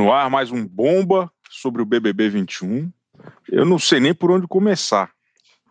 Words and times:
no 0.00 0.10
ar 0.10 0.30
mais 0.30 0.50
um 0.50 0.66
bomba 0.66 1.30
sobre 1.50 1.82
o 1.82 1.84
BBB 1.84 2.30
21. 2.30 2.90
Eu 3.50 3.66
não 3.66 3.78
sei 3.78 4.00
nem 4.00 4.14
por 4.14 4.30
onde 4.30 4.46
começar. 4.46 5.10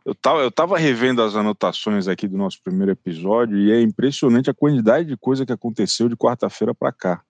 Eu 0.06 0.14
tava, 0.14 0.42
eu 0.42 0.52
tava 0.52 0.78
revendo 0.78 1.24
as 1.24 1.36
anotações 1.36 2.08
aqui 2.08 2.28
do 2.28 2.38
nosso 2.38 2.62
primeiro 2.62 2.92
episódio 2.92 3.58
e 3.58 3.72
é 3.72 3.82
impressionante 3.82 4.48
a 4.48 4.54
quantidade 4.54 5.08
de 5.08 5.18
coisa 5.18 5.48
que 5.48 5.52
aconteceu 5.52 6.08
de 6.08 6.16
quarta-feira 6.16 6.76
para 6.76 6.92
cá. 6.92 7.24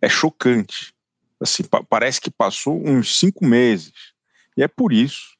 É 0.00 0.08
chocante. 0.08 0.92
Assim, 1.40 1.62
pa 1.62 1.80
parece 1.80 2.20
que 2.20 2.30
passou 2.30 2.82
uns 2.84 3.20
cinco 3.20 3.46
meses. 3.46 3.92
E 4.56 4.64
é 4.64 4.68
por 4.68 4.92
isso 4.92 5.36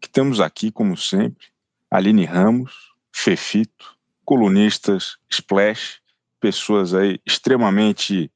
que 0.00 0.08
temos 0.08 0.40
aqui, 0.40 0.70
como 0.70 0.96
sempre, 0.96 1.48
Aline 1.90 2.24
Ramos, 2.24 2.92
Fefito, 3.12 3.96
colunistas 4.24 5.16
Splash, 5.28 5.98
pessoas 6.38 6.94
aí 6.94 7.18
extremamente 7.26 8.30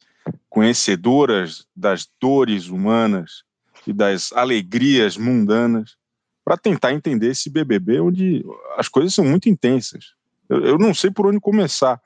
conhecedoras 0.48 1.66
das 1.74 2.08
dores 2.20 2.68
humanas 2.68 3.44
e 3.86 3.92
das 3.92 4.32
alegrias 4.32 5.16
mundanas 5.16 5.96
para 6.44 6.56
tentar 6.56 6.92
entender 6.92 7.30
esse 7.30 7.50
BBB 7.50 8.00
onde 8.00 8.44
as 8.76 8.88
coisas 8.88 9.14
são 9.14 9.24
muito 9.24 9.48
intensas. 9.48 10.14
Eu, 10.48 10.64
eu 10.64 10.78
não 10.78 10.94
sei 10.94 11.10
por 11.10 11.26
onde 11.26 11.40
começar. 11.40 12.00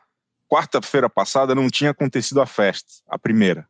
Quarta-feira 0.48 1.08
passada 1.08 1.54
não 1.54 1.70
tinha 1.70 1.90
acontecido 1.90 2.40
a 2.40 2.46
festa, 2.46 2.92
a 3.08 3.18
primeira, 3.18 3.66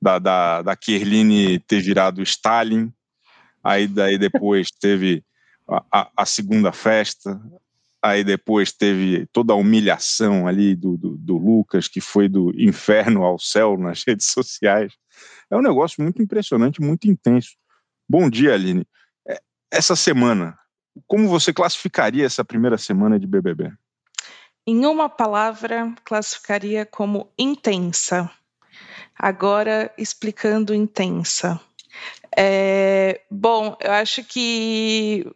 da, 0.00 0.18
da, 0.18 0.62
da 0.62 0.76
Kerline 0.76 1.58
ter 1.60 1.80
virado 1.80 2.22
Stalin, 2.22 2.92
aí 3.62 3.86
daí 3.86 4.18
depois 4.18 4.68
teve 4.70 5.24
a, 5.68 5.84
a, 5.90 6.10
a 6.18 6.26
segunda 6.26 6.72
festa, 6.72 7.40
aí 8.02 8.22
depois 8.22 8.72
teve 8.72 9.26
toda 9.32 9.52
a 9.52 9.56
humilhação 9.56 10.46
ali 10.46 10.74
do, 10.74 10.96
do, 10.96 11.16
do, 11.16 11.36
Lucas, 11.36 11.88
que 11.88 12.00
foi 12.00 12.28
do 12.28 12.52
inferno 12.58 13.24
ao 13.24 13.38
céu 13.38 13.76
nas 13.76 14.04
redes 14.06 14.26
sociais. 14.26 14.92
É 15.50 15.56
um 15.56 15.62
negócio 15.62 16.02
muito 16.02 16.22
impressionante, 16.22 16.80
muito 16.80 17.08
intenso. 17.08 17.56
Bom 18.08 18.30
dia, 18.30 18.54
Aline. 18.54 18.86
É, 19.26 19.40
essa 19.70 19.96
semana, 19.96 20.56
como 21.06 21.28
você 21.28 21.52
classificaria 21.52 22.24
essa 22.24 22.44
primeira 22.44 22.78
semana 22.78 23.18
de 23.18 23.26
BBB? 23.26 23.72
Em 24.66 24.84
uma 24.84 25.08
palavra, 25.08 25.94
classificaria 26.04 26.84
como 26.84 27.32
intensa. 27.38 28.30
Agora, 29.18 29.92
explicando 29.98 30.74
intensa. 30.74 31.60
É, 32.36 33.22
bom, 33.30 33.76
eu 33.80 33.90
acho 33.92 34.22
que 34.22 35.26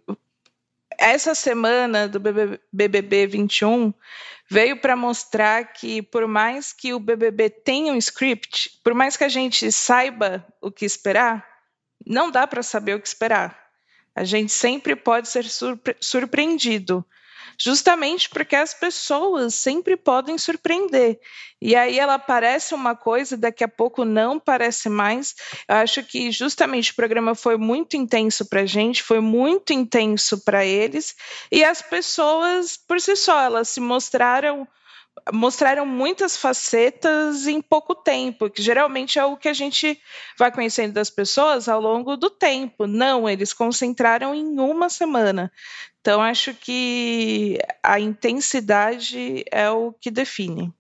essa 1.02 1.34
semana 1.34 2.06
do 2.06 2.20
BBB 2.20 3.26
21 3.26 3.92
veio 4.48 4.80
para 4.80 4.94
mostrar 4.94 5.72
que, 5.72 6.00
por 6.00 6.28
mais 6.28 6.72
que 6.72 6.94
o 6.94 7.00
BBB 7.00 7.50
tenha 7.50 7.92
um 7.92 7.96
script, 7.96 8.78
por 8.84 8.94
mais 8.94 9.16
que 9.16 9.24
a 9.24 9.28
gente 9.28 9.72
saiba 9.72 10.46
o 10.60 10.70
que 10.70 10.84
esperar, 10.84 11.44
não 12.06 12.30
dá 12.30 12.46
para 12.46 12.62
saber 12.62 12.94
o 12.94 13.00
que 13.00 13.08
esperar. 13.08 13.60
A 14.14 14.22
gente 14.22 14.52
sempre 14.52 14.94
pode 14.94 15.28
ser 15.28 15.44
surpre 15.44 15.96
surpreendido 16.00 17.04
justamente 17.58 18.28
porque 18.28 18.56
as 18.56 18.74
pessoas 18.74 19.54
sempre 19.54 19.96
podem 19.96 20.36
surpreender. 20.38 21.18
E 21.60 21.76
aí 21.76 21.98
ela 21.98 22.18
parece 22.18 22.74
uma 22.74 22.96
coisa, 22.96 23.36
daqui 23.36 23.62
a 23.62 23.68
pouco 23.68 24.04
não 24.04 24.40
parece 24.40 24.88
mais. 24.88 25.34
Eu 25.68 25.76
acho 25.76 26.02
que 26.02 26.32
justamente 26.32 26.90
o 26.90 26.96
programa 26.96 27.36
foi 27.36 27.56
muito 27.56 27.96
intenso 27.96 28.44
para 28.48 28.62
a 28.62 28.66
gente, 28.66 29.02
foi 29.02 29.20
muito 29.20 29.72
intenso 29.72 30.42
para 30.44 30.64
eles, 30.64 31.14
e 31.52 31.62
as 31.62 31.80
pessoas, 31.80 32.76
por 32.76 33.00
si 33.00 33.14
só, 33.14 33.40
elas 33.40 33.68
se 33.68 33.80
mostraram 33.80 34.66
mostraram 35.32 35.86
muitas 35.86 36.36
facetas 36.36 37.46
em 37.46 37.60
pouco 37.60 37.94
tempo, 37.94 38.50
que 38.50 38.62
geralmente 38.62 39.18
é 39.18 39.24
o 39.24 39.36
que 39.36 39.48
a 39.48 39.52
gente 39.52 40.00
vai 40.38 40.50
conhecendo 40.50 40.94
das 40.94 41.10
pessoas 41.10 41.68
ao 41.68 41.80
longo 41.80 42.16
do 42.16 42.30
tempo. 42.30 42.86
Não, 42.86 43.28
eles 43.28 43.52
concentraram 43.52 44.34
em 44.34 44.58
uma 44.58 44.88
semana. 44.88 45.52
Então, 46.00 46.20
acho 46.20 46.54
que 46.54 47.58
a 47.82 48.00
intensidade 48.00 49.44
é 49.50 49.70
o 49.70 49.92
que 49.92 50.10
define. 50.10 50.72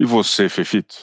E 0.00 0.04
você, 0.04 0.48
Fefito? 0.48 0.96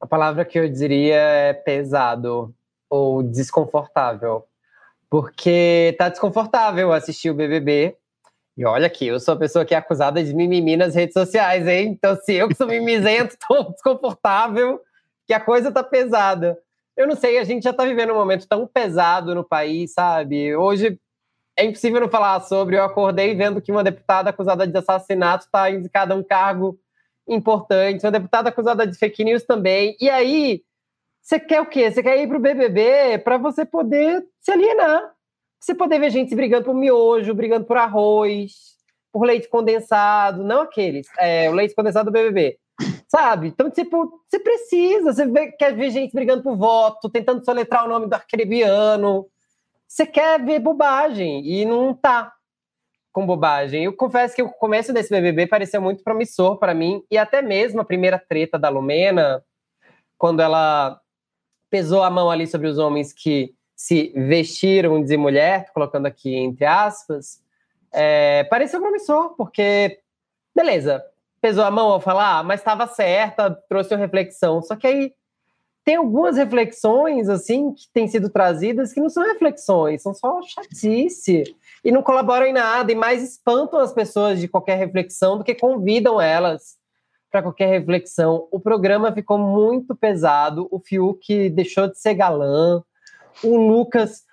A 0.00 0.06
palavra 0.06 0.44
que 0.44 0.58
eu 0.58 0.68
diria 0.68 1.16
é 1.16 1.52
pesado 1.52 2.54
ou 2.88 3.22
desconfortável. 3.22 4.44
Porque 5.08 5.94
tá 5.98 6.08
desconfortável 6.08 6.92
assistir 6.92 7.30
o 7.30 7.34
BBB 7.34 7.96
e 8.56 8.64
olha 8.64 8.86
aqui, 8.86 9.06
eu 9.06 9.20
sou 9.20 9.34
a 9.34 9.38
pessoa 9.38 9.64
que 9.64 9.74
é 9.74 9.78
acusada 9.78 10.22
de 10.24 10.32
mimimi 10.32 10.76
nas 10.76 10.94
redes 10.94 11.12
sociais, 11.12 11.66
hein? 11.66 11.88
Então, 11.88 12.16
se 12.16 12.32
eu 12.32 12.48
que 12.48 12.54
sou 12.54 12.66
mimizento, 12.66 13.36
tô 13.46 13.64
desconfortável, 13.64 14.80
que 15.26 15.34
a 15.34 15.40
coisa 15.40 15.70
tá 15.70 15.84
pesada. 15.84 16.58
Eu 16.96 17.06
não 17.06 17.14
sei, 17.14 17.38
a 17.38 17.44
gente 17.44 17.64
já 17.64 17.72
tá 17.72 17.84
vivendo 17.84 18.12
um 18.12 18.16
momento 18.16 18.48
tão 18.48 18.66
pesado 18.66 19.34
no 19.34 19.44
país, 19.44 19.92
sabe? 19.92 20.56
Hoje 20.56 20.98
é 21.54 21.66
impossível 21.66 22.00
não 22.00 22.08
falar 22.08 22.40
sobre. 22.40 22.76
Eu 22.76 22.84
acordei 22.84 23.34
vendo 23.34 23.60
que 23.60 23.70
uma 23.70 23.84
deputada 23.84 24.30
acusada 24.30 24.66
de 24.66 24.78
assassinato 24.78 25.44
está 25.44 25.70
indicada 25.70 26.14
a 26.14 26.16
um 26.16 26.22
cargo 26.22 26.78
importante, 27.28 28.06
uma 28.06 28.12
deputada 28.12 28.48
acusada 28.48 28.86
de 28.86 28.96
fake 28.96 29.22
news 29.22 29.44
também. 29.44 29.96
E 30.00 30.08
aí, 30.08 30.62
você 31.20 31.38
quer 31.38 31.60
o 31.60 31.66
quê? 31.66 31.90
Você 31.90 32.02
quer 32.02 32.22
ir 32.22 32.28
pro 32.28 32.38
BBB 32.38 33.18
para 33.18 33.36
você 33.36 33.66
poder 33.66 34.24
se 34.40 34.50
alienar 34.50 35.15
você 35.60 35.74
poder 35.74 35.98
ver 35.98 36.10
gente 36.10 36.34
brigando 36.34 36.64
por 36.64 36.74
miojo, 36.74 37.34
brigando 37.34 37.64
por 37.64 37.76
arroz, 37.76 38.76
por 39.12 39.24
leite 39.26 39.48
condensado, 39.48 40.44
não 40.44 40.62
aqueles, 40.62 41.06
é, 41.18 41.48
o 41.50 41.54
leite 41.54 41.74
condensado 41.74 42.10
do 42.10 42.12
BBB. 42.12 42.58
Sabe? 43.08 43.48
Então, 43.48 43.70
tipo, 43.70 44.20
você 44.28 44.38
precisa, 44.38 45.12
você 45.12 45.26
vê, 45.26 45.52
quer 45.52 45.74
ver 45.74 45.90
gente 45.90 46.12
brigando 46.12 46.42
por 46.42 46.56
voto, 46.56 47.08
tentando 47.08 47.44
soletrar 47.44 47.86
o 47.86 47.88
nome 47.88 48.06
do 48.06 48.14
arcrebiano. 48.14 49.26
Você 49.88 50.04
quer 50.04 50.44
ver 50.44 50.58
bobagem 50.58 51.46
e 51.46 51.64
não 51.64 51.94
tá 51.94 52.32
com 53.16 53.24
bobagem. 53.24 53.84
Eu 53.84 53.96
confesso 53.96 54.36
que 54.36 54.42
o 54.42 54.50
começo 54.50 54.92
desse 54.92 55.08
BBB 55.08 55.46
pareceu 55.46 55.80
muito 55.80 56.04
promissor 56.04 56.58
para 56.58 56.74
mim 56.74 57.02
e 57.10 57.16
até 57.16 57.40
mesmo 57.40 57.80
a 57.80 57.84
primeira 57.84 58.18
treta 58.18 58.58
da 58.58 58.68
Lumena, 58.68 59.42
quando 60.18 60.40
ela 60.40 61.00
pesou 61.70 62.02
a 62.02 62.10
mão 62.10 62.30
ali 62.30 62.46
sobre 62.46 62.68
os 62.68 62.76
homens 62.76 63.14
que 63.14 63.55
se 63.76 64.10
vestiram 64.16 65.04
de 65.04 65.16
mulher, 65.18 65.70
colocando 65.74 66.06
aqui 66.06 66.34
entre 66.34 66.64
aspas, 66.64 67.42
é, 67.92 68.42
pareceu 68.44 68.80
promissor, 68.80 69.34
porque, 69.36 70.00
beleza, 70.54 71.04
pesou 71.40 71.62
a 71.62 71.70
mão 71.70 71.88
ao 71.90 72.00
falar, 72.00 72.42
mas 72.42 72.60
estava 72.60 72.86
certa, 72.86 73.50
trouxe 73.68 73.94
uma 73.94 74.00
reflexão. 74.00 74.62
Só 74.62 74.74
que 74.74 74.86
aí 74.86 75.12
tem 75.84 75.96
algumas 75.96 76.36
reflexões, 76.36 77.28
assim, 77.28 77.72
que 77.72 77.84
têm 77.92 78.08
sido 78.08 78.28
trazidas 78.28 78.92
que 78.92 79.00
não 79.00 79.08
são 79.08 79.22
reflexões, 79.22 80.02
são 80.02 80.12
só 80.12 80.40
chatice. 80.42 81.44
E 81.84 81.92
não 81.92 82.02
colaboram 82.02 82.46
em 82.46 82.52
nada, 82.52 82.90
e 82.90 82.94
mais 82.96 83.22
espantam 83.22 83.78
as 83.78 83.92
pessoas 83.92 84.40
de 84.40 84.48
qualquer 84.48 84.76
reflexão 84.76 85.38
do 85.38 85.44
que 85.44 85.54
convidam 85.54 86.20
elas 86.20 86.76
para 87.30 87.42
qualquer 87.42 87.68
reflexão. 87.68 88.48
O 88.50 88.58
programa 88.58 89.12
ficou 89.12 89.38
muito 89.38 89.94
pesado, 89.94 90.66
o 90.70 90.80
Fiuk 90.80 91.50
deixou 91.50 91.86
de 91.86 91.98
ser 91.98 92.14
galã, 92.14 92.82
o 93.42 93.56
Lucas. 93.56 94.24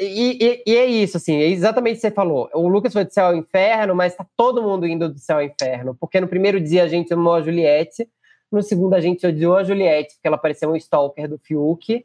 E, 0.00 0.38
e, 0.40 0.62
e, 0.66 0.76
é 0.76 0.86
isso, 0.86 1.16
assim, 1.16 1.36
é 1.36 1.48
exatamente 1.48 1.94
o 1.94 1.96
que 1.96 2.00
você 2.02 2.10
falou. 2.10 2.50
O 2.54 2.66
Lucas 2.66 2.92
foi 2.92 3.04
do 3.04 3.12
céu 3.12 3.26
ao 3.26 3.36
inferno, 3.36 3.94
mas 3.94 4.16
tá 4.16 4.26
todo 4.36 4.62
mundo 4.62 4.86
indo 4.86 5.08
do 5.08 5.18
céu 5.18 5.36
ao 5.36 5.42
inferno. 5.42 5.96
Porque 5.98 6.20
no 6.20 6.26
primeiro 6.26 6.60
dia 6.60 6.82
a 6.84 6.88
gente 6.88 7.12
amou 7.12 7.34
a 7.34 7.42
Juliette, 7.42 8.08
no 8.50 8.62
segundo 8.62 8.94
a 8.94 9.00
gente 9.00 9.26
odiou 9.26 9.56
a 9.56 9.64
Juliette, 9.64 10.14
porque 10.14 10.28
ela 10.28 10.38
parecia 10.38 10.68
um 10.68 10.76
stalker 10.76 11.28
do 11.28 11.38
Fiuk. 11.38 12.02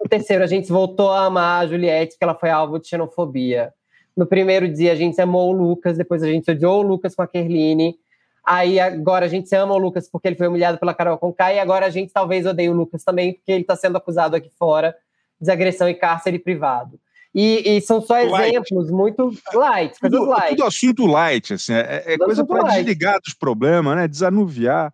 No 0.00 0.08
terceiro 0.08 0.44
a 0.44 0.46
gente 0.46 0.70
voltou 0.70 1.10
a 1.10 1.24
amar 1.24 1.64
a 1.64 1.66
Juliette, 1.66 2.12
porque 2.12 2.24
ela 2.24 2.34
foi 2.34 2.50
alvo 2.50 2.78
de 2.78 2.88
xenofobia. 2.88 3.72
No 4.16 4.26
primeiro 4.26 4.68
dia 4.68 4.92
a 4.92 4.94
gente 4.94 5.20
amou 5.20 5.50
o 5.50 5.52
Lucas, 5.52 5.96
depois 5.96 6.22
a 6.22 6.26
gente 6.26 6.50
odiou 6.50 6.80
o 6.80 6.86
Lucas 6.86 7.14
com 7.14 7.22
a 7.22 7.26
Kerline. 7.26 7.96
Aí 8.44 8.78
agora 8.78 9.26
a 9.26 9.28
gente 9.28 9.54
ama 9.54 9.74
o 9.74 9.78
Lucas 9.78 10.08
porque 10.08 10.28
ele 10.28 10.36
foi 10.36 10.48
humilhado 10.48 10.78
pela 10.78 10.94
Carol 10.94 11.18
Conká, 11.18 11.52
e 11.52 11.58
agora 11.58 11.86
a 11.86 11.90
gente 11.90 12.12
talvez 12.12 12.46
odeie 12.46 12.68
o 12.68 12.74
Lucas 12.74 13.02
também, 13.04 13.32
porque 13.32 13.52
ele 13.52 13.64
tá 13.64 13.76
sendo 13.76 13.96
acusado 13.96 14.36
aqui 14.36 14.50
fora 14.50 14.94
desagressão 15.40 15.88
e 15.88 15.94
cárcere 15.94 16.38
privado. 16.38 16.98
E, 17.34 17.76
e 17.76 17.80
são 17.80 18.00
só 18.00 18.14
light. 18.14 18.48
exemplos 18.48 18.90
muito 18.90 19.30
light, 19.54 19.98
coisas 20.00 20.18
tudo, 20.18 20.30
light. 20.30 20.56
Tudo 20.56 20.66
assunto 20.66 21.06
light, 21.06 21.54
assim, 21.54 21.74
é, 21.74 22.14
é 22.14 22.18
coisa 22.18 22.44
para 22.44 22.62
desligar 22.64 23.20
dos 23.20 23.34
problemas, 23.34 23.96
né? 23.96 24.08
Desanuviar. 24.08 24.92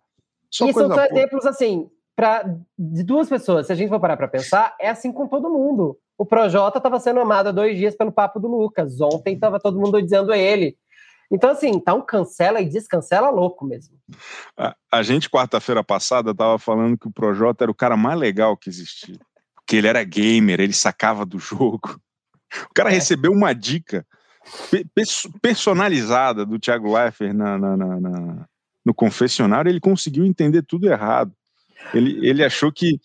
Só 0.51 0.67
e 0.67 0.73
são 0.73 0.93
só 0.93 1.05
exemplos, 1.05 1.45
assim, 1.45 1.89
pra, 2.15 2.43
de 2.77 3.03
duas 3.03 3.29
pessoas. 3.29 3.67
Se 3.67 3.73
a 3.73 3.75
gente 3.75 3.89
for 3.89 3.99
parar 3.99 4.17
para 4.17 4.27
pensar, 4.27 4.75
é 4.79 4.89
assim 4.89 5.11
com 5.11 5.27
todo 5.27 5.49
mundo. 5.49 5.97
O 6.17 6.25
Projota 6.25 6.77
estava 6.77 6.99
sendo 6.99 7.19
amado 7.19 7.49
há 7.49 7.51
dois 7.51 7.77
dias 7.77 7.95
pelo 7.95 8.11
papo 8.11 8.39
do 8.39 8.47
Lucas. 8.47 8.99
Ontem 9.01 9.33
estava 9.33 9.59
todo 9.59 9.79
mundo 9.79 10.01
dizendo 10.01 10.31
a 10.31 10.37
ele. 10.37 10.77
Então, 11.31 11.49
assim, 11.49 11.79
tá 11.79 11.93
um 11.93 12.01
cancela 12.01 12.61
e 12.61 12.69
descancela 12.69 13.29
louco 13.29 13.65
mesmo. 13.65 13.97
A, 14.55 14.75
a 14.91 15.01
gente, 15.01 15.29
quarta-feira 15.29 15.83
passada, 15.83 16.31
estava 16.31 16.59
falando 16.59 16.97
que 16.97 17.07
o 17.07 17.11
Projota 17.11 17.63
era 17.63 17.71
o 17.71 17.75
cara 17.75 17.97
mais 17.97 18.17
legal 18.19 18.55
que 18.55 18.69
existia 18.69 19.17
que 19.65 19.75
ele 19.75 19.87
era 19.87 20.03
gamer, 20.03 20.59
ele 20.59 20.73
sacava 20.73 21.25
do 21.25 21.39
jogo. 21.39 21.99
O 22.69 22.73
cara 22.73 22.89
é. 22.89 22.93
recebeu 22.93 23.31
uma 23.31 23.53
dica 23.53 24.05
personalizada 25.41 26.45
do 26.45 26.59
Thiago 26.59 26.93
Leifert 26.93 27.33
na, 27.33 27.57
na, 27.57 27.75
na, 27.75 27.99
na, 27.99 28.45
no 28.85 28.93
confessionário, 28.93 29.69
ele 29.69 29.79
conseguiu 29.79 30.23
entender 30.23 30.61
tudo 30.61 30.87
errado. 30.87 31.33
Ele, 31.93 32.25
ele 32.27 32.43
achou 32.43 32.71
que 32.71 32.99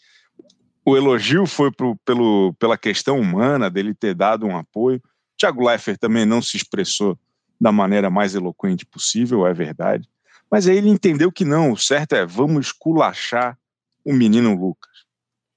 o 0.84 0.96
elogio 0.96 1.46
foi 1.46 1.70
pro, 1.70 1.96
pelo, 2.04 2.54
pela 2.58 2.76
questão 2.76 3.18
humana 3.18 3.70
dele 3.70 3.94
ter 3.94 4.14
dado 4.14 4.46
um 4.46 4.56
apoio. 4.56 5.02
Tiago 5.36 5.66
Leifert 5.66 5.98
também 5.98 6.26
não 6.26 6.42
se 6.42 6.56
expressou 6.56 7.18
da 7.60 7.72
maneira 7.72 8.10
mais 8.10 8.34
eloquente 8.34 8.84
possível, 8.86 9.46
é 9.46 9.52
verdade. 9.52 10.08
Mas 10.50 10.66
aí 10.66 10.76
ele 10.76 10.88
entendeu 10.88 11.30
que 11.30 11.44
não, 11.44 11.72
o 11.72 11.76
certo 11.76 12.14
é 12.14 12.26
vamos 12.26 12.66
esculachar 12.66 13.58
o 14.04 14.12
menino 14.12 14.54
Lucas. 14.54 14.90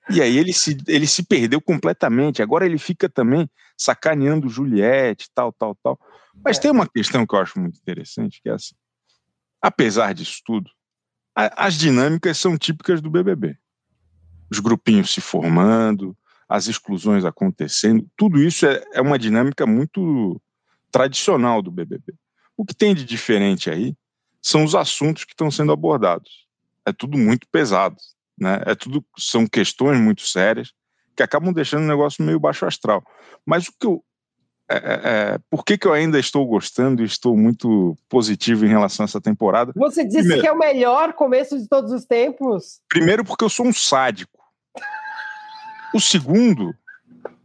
E 0.10 0.22
aí 0.22 0.38
ele 0.38 0.52
se, 0.52 0.78
ele 0.88 1.08
se 1.08 1.24
perdeu 1.24 1.62
completamente. 1.62 2.42
Agora 2.42 2.66
ele 2.66 2.78
fica 2.78 3.08
também 3.10 3.50
sacaneando 3.78 4.50
Juliette, 4.50 5.30
tal, 5.34 5.54
tal, 5.54 5.76
tal. 5.82 6.00
Mas 6.44 6.58
é. 6.58 6.62
tem 6.62 6.72
uma 6.72 6.88
questão 6.88 7.26
que 7.26 7.36
eu 7.36 7.40
acho 7.40 7.60
muito 7.60 7.78
interessante, 7.78 8.42
que 8.42 8.50
é 8.50 8.54
assim. 8.54 8.76
Apesar 9.62 10.14
disso 10.14 10.42
tudo, 10.46 10.70
a, 11.36 11.66
as 11.68 11.76
dinâmicas 11.76 12.38
são 12.38 12.58
típicas 12.58 13.02
do 13.02 13.10
BBB. 13.10 13.58
Os 14.52 14.60
grupinhos 14.60 15.12
se 15.12 15.22
formando, 15.22 16.16
as 16.48 16.68
exclusões 16.68 17.26
acontecendo, 17.26 18.08
tudo 18.16 18.42
isso 18.42 18.66
é, 18.66 18.84
é 18.94 19.02
uma 19.02 19.18
dinâmica 19.18 19.66
muito 19.66 20.40
tradicional 20.92 21.62
do 21.62 21.72
BBB. 21.72 22.14
O 22.56 22.64
que 22.66 22.76
tem 22.76 22.94
de 22.94 23.04
diferente 23.04 23.70
aí 23.70 23.96
são 24.42 24.64
os 24.64 24.76
assuntos 24.76 25.24
que 25.24 25.32
estão 25.32 25.50
sendo 25.50 25.72
abordados. 25.72 26.48
É 26.86 26.92
tudo 26.92 27.18
muito 27.18 27.48
pesado, 27.48 27.96
né? 28.44 28.62
É 28.66 28.76
tudo 28.76 29.04
são 29.18 29.48
questões 29.48 30.00
muito 30.00 30.22
sérias 30.28 30.72
que 31.16 31.24
acabam 31.24 31.54
deixando 31.54 31.84
o 31.84 31.88
negócio 31.88 32.24
meio 32.24 32.40
baixo 32.40 32.66
astral. 32.66 33.04
Mas 33.46 33.68
o 33.68 33.74
que 33.80 33.88
eu 33.88 34.04
é, 34.70 34.76
é, 34.76 35.02
é, 35.36 35.40
por 35.50 35.64
que, 35.66 35.78
que 35.78 35.86
eu 35.86 35.94
ainda 35.94 36.18
estou 36.18 36.46
gostando 36.46 37.02
e 37.04 37.06
estou 37.06 37.36
muito 37.38 37.96
positivo 38.08 38.66
em 38.66 38.70
relação 38.70 39.04
a 39.04 39.06
essa 39.06 39.20
temporada? 39.20 39.74
Você 39.76 40.06
disse 40.06 40.20
Primeiro, 40.20 40.42
que 40.42 40.48
é 40.48 40.52
o 40.52 40.58
melhor 40.58 41.14
começo 41.14 41.60
de 41.60 41.68
todos 41.68 41.92
os 41.92 42.06
tempos. 42.06 42.80
Primeiro, 42.88 43.26
porque 43.26 43.44
eu 43.44 43.50
sou 43.50 43.68
um 43.68 43.74
sádico. 43.74 44.40
O 45.94 46.00
segundo, 46.00 46.74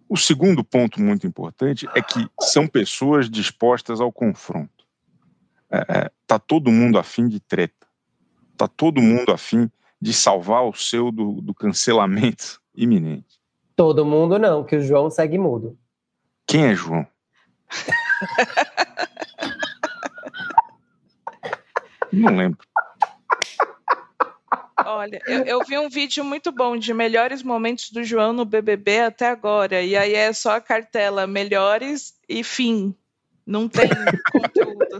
o 0.08 0.16
segundo 0.16 0.64
ponto 0.64 1.02
muito 1.02 1.26
importante 1.26 1.86
é 1.94 2.00
que 2.00 2.26
são 2.40 2.66
pessoas 2.66 3.28
dispostas 3.28 4.00
ao 4.00 4.12
confronto. 4.12 4.86
É, 5.70 5.78
é, 5.88 6.10
tá 6.26 6.38
todo 6.38 6.70
mundo 6.70 6.98
afim 6.98 7.28
de 7.28 7.40
treta. 7.40 7.86
Tá 8.56 8.66
todo 8.66 9.02
mundo 9.02 9.32
afim 9.32 9.70
de 10.00 10.12
salvar 10.12 10.64
o 10.64 10.72
seu 10.72 11.10
do, 11.10 11.40
do 11.40 11.54
cancelamento 11.54 12.60
iminente. 12.74 13.38
Todo 13.74 14.04
mundo 14.04 14.38
não, 14.38 14.64
que 14.64 14.76
o 14.76 14.82
João 14.82 15.10
segue 15.10 15.38
mudo. 15.38 15.78
Quem 16.46 16.66
é 16.66 16.74
João? 16.74 17.06
Não 22.12 22.34
lembro. 22.34 22.58
Olha, 24.84 25.20
eu, 25.26 25.44
eu, 25.44 25.64
vi 25.64 25.78
um 25.78 25.88
vídeo 25.88 26.24
muito 26.24 26.50
bom 26.50 26.76
de 26.76 26.94
melhores 26.94 27.42
momentos 27.42 27.90
do 27.90 28.02
João 28.02 28.32
no 28.32 28.44
BBB 28.44 29.00
até 29.00 29.28
agora. 29.28 29.82
E 29.82 29.94
aí 29.96 30.14
é 30.14 30.32
só 30.32 30.56
a 30.56 30.60
cartela 30.60 31.26
melhores 31.26 32.14
e 32.28 32.42
fim. 32.42 32.94
Não 33.46 33.68
tem 33.68 33.88
conteúdo. 34.32 34.98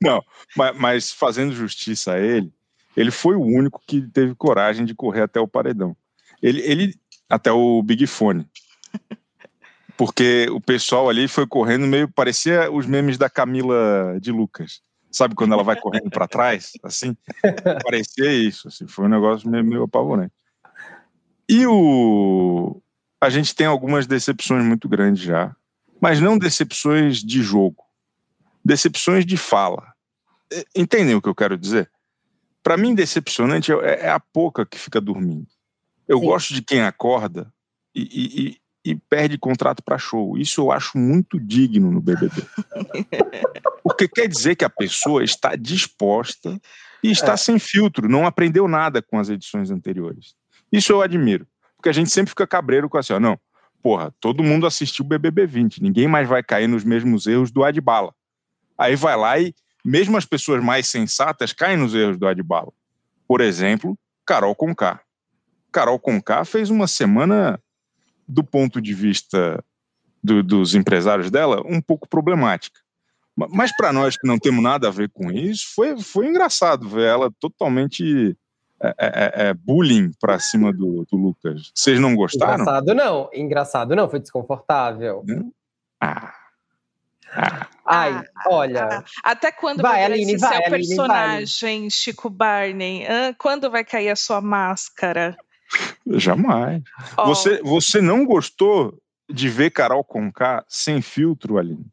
Não, 0.00 0.22
mas, 0.56 0.78
mas, 0.78 1.12
fazendo 1.12 1.52
justiça 1.52 2.14
a 2.14 2.20
ele, 2.20 2.52
ele 3.00 3.10
foi 3.10 3.34
o 3.34 3.42
único 3.42 3.80
que 3.86 4.02
teve 4.02 4.34
coragem 4.34 4.84
de 4.84 4.94
correr 4.94 5.22
até 5.22 5.40
o 5.40 5.48
paredão. 5.48 5.96
Ele, 6.42 6.60
ele 6.62 6.94
até 7.28 7.50
o 7.52 7.82
Big 7.82 8.06
Fone 8.06 8.46
porque 10.00 10.46
o 10.50 10.58
pessoal 10.62 11.10
ali 11.10 11.28
foi 11.28 11.46
correndo 11.46 11.86
meio 11.86 12.08
parecia 12.08 12.72
os 12.72 12.86
memes 12.86 13.18
da 13.18 13.28
Camila 13.28 14.18
de 14.18 14.32
Lucas. 14.32 14.80
Sabe 15.12 15.34
quando 15.34 15.52
ela 15.52 15.62
vai 15.62 15.78
correndo 15.78 16.08
para 16.08 16.26
trás, 16.26 16.72
assim? 16.82 17.14
Parecia 17.84 18.32
isso, 18.32 18.68
assim, 18.68 18.86
foi 18.86 19.04
um 19.04 19.10
negócio 19.10 19.46
meio, 19.46 19.62
meio 19.62 19.82
apavorante. 19.82 20.32
E 21.46 21.66
o 21.66 22.80
a 23.20 23.28
gente 23.28 23.54
tem 23.54 23.66
algumas 23.66 24.06
decepções 24.06 24.64
muito 24.64 24.88
grandes 24.88 25.22
já, 25.22 25.54
mas 26.00 26.18
não 26.18 26.38
decepções 26.38 27.18
de 27.18 27.42
jogo, 27.42 27.84
decepções 28.64 29.26
de 29.26 29.36
fala. 29.36 29.92
Entendem 30.74 31.14
o 31.14 31.20
que 31.20 31.28
eu 31.28 31.34
quero 31.34 31.58
dizer? 31.58 31.90
Para 32.62 32.76
mim, 32.76 32.94
decepcionante 32.94 33.72
é, 33.72 34.06
é, 34.06 34.10
a 34.10 34.20
pouca 34.20 34.66
que 34.66 34.78
fica 34.78 35.00
dormindo. 35.00 35.46
Eu 36.06 36.18
Sim. 36.18 36.26
gosto 36.26 36.54
de 36.54 36.62
quem 36.62 36.82
acorda 36.82 37.52
e, 37.94 38.60
e 38.84 38.94
perde 38.94 39.38
contrato 39.38 39.82
para 39.82 39.98
show. 39.98 40.36
Isso 40.38 40.60
eu 40.60 40.72
acho 40.72 40.96
muito 40.96 41.38
digno 41.38 41.90
no 41.90 42.00
BBB. 42.00 42.42
Porque 43.82 44.08
quer 44.08 44.26
dizer 44.26 44.56
que 44.56 44.64
a 44.64 44.70
pessoa 44.70 45.22
está 45.22 45.54
disposta 45.56 46.60
e 47.02 47.10
está 47.10 47.32
é. 47.32 47.36
sem 47.36 47.58
filtro, 47.58 48.08
não 48.08 48.26
aprendeu 48.26 48.66
nada 48.68 49.02
com 49.02 49.18
as 49.18 49.28
edições 49.28 49.70
anteriores. 49.70 50.34
Isso 50.72 50.92
eu 50.92 51.02
admiro. 51.02 51.46
Porque 51.76 51.88
a 51.88 51.92
gente 51.92 52.10
sempre 52.10 52.30
fica 52.30 52.46
cabreiro 52.46 52.88
com 52.88 52.98
assim, 52.98 53.12
ó, 53.12 53.20
não, 53.20 53.38
porra, 53.82 54.14
todo 54.20 54.42
mundo 54.42 54.66
assistiu 54.66 55.04
o 55.04 55.08
BBB 55.08 55.46
20, 55.46 55.82
ninguém 55.82 56.06
mais 56.06 56.28
vai 56.28 56.42
cair 56.42 56.68
nos 56.68 56.84
mesmos 56.84 57.26
erros 57.26 57.50
do 57.50 57.64
Adbala. 57.64 58.14
Aí 58.76 58.96
vai 58.96 59.16
lá 59.16 59.38
e 59.38 59.54
mesmo 59.84 60.16
as 60.16 60.24
pessoas 60.24 60.62
mais 60.62 60.88
sensatas 60.88 61.52
caem 61.52 61.76
nos 61.76 61.94
erros 61.94 62.18
do 62.18 62.26
Adbala. 62.26 62.72
Por 63.26 63.40
exemplo, 63.40 63.98
Carol 64.26 64.54
Conká. 64.54 65.00
Carol 65.72 65.98
Conká 65.98 66.44
fez 66.44 66.70
uma 66.70 66.86
semana 66.86 67.60
do 68.26 68.44
ponto 68.44 68.80
de 68.80 68.94
vista 68.94 69.62
do, 70.22 70.42
dos 70.42 70.74
empresários 70.74 71.30
dela, 71.30 71.62
um 71.64 71.80
pouco 71.80 72.08
problemática. 72.08 72.80
Mas 73.36 73.74
para 73.74 73.92
nós 73.92 74.16
que 74.16 74.26
não 74.26 74.38
temos 74.38 74.62
nada 74.62 74.88
a 74.88 74.90
ver 74.90 75.08
com 75.10 75.30
isso, 75.30 75.66
foi, 75.74 75.98
foi 76.00 76.26
engraçado 76.26 76.88
ver 76.88 77.06
ela 77.06 77.30
totalmente 77.40 78.36
é, 78.82 78.88
é, 78.88 78.94
é, 78.98 79.48
é 79.48 79.54
bullying 79.54 80.10
para 80.20 80.38
cima 80.38 80.72
do, 80.72 81.06
do, 81.10 81.16
Lucas. 81.16 81.70
Vocês 81.74 81.98
não 81.98 82.14
gostaram? 82.14 82.62
Engraçado 82.62 82.94
não, 82.94 83.30
engraçado 83.32 83.96
não, 83.96 84.10
foi 84.10 84.20
desconfortável. 84.20 85.24
Ah. 86.00 86.39
Ai, 87.86 88.12
ah, 88.12 88.24
olha. 88.48 88.88
Ah, 88.88 89.04
até 89.22 89.52
quando 89.52 89.82
vai, 89.82 89.92
vai 89.92 90.04
Aline, 90.04 90.36
vai, 90.36 90.52
seu 90.52 90.70
personagem, 90.70 91.80
vai. 91.80 91.90
Chico 91.90 92.30
Barney? 92.30 93.06
Ah, 93.06 93.34
quando 93.38 93.70
vai 93.70 93.84
cair 93.84 94.10
a 94.10 94.16
sua 94.16 94.40
máscara? 94.40 95.36
Jamais. 96.06 96.82
Oh. 97.16 97.26
Você, 97.26 97.60
você 97.62 98.00
não 98.00 98.24
gostou 98.24 98.98
de 99.28 99.48
ver 99.48 99.70
Carol 99.70 100.04
Conká 100.04 100.64
sem 100.68 101.00
filtro, 101.00 101.58
Aline? 101.58 101.86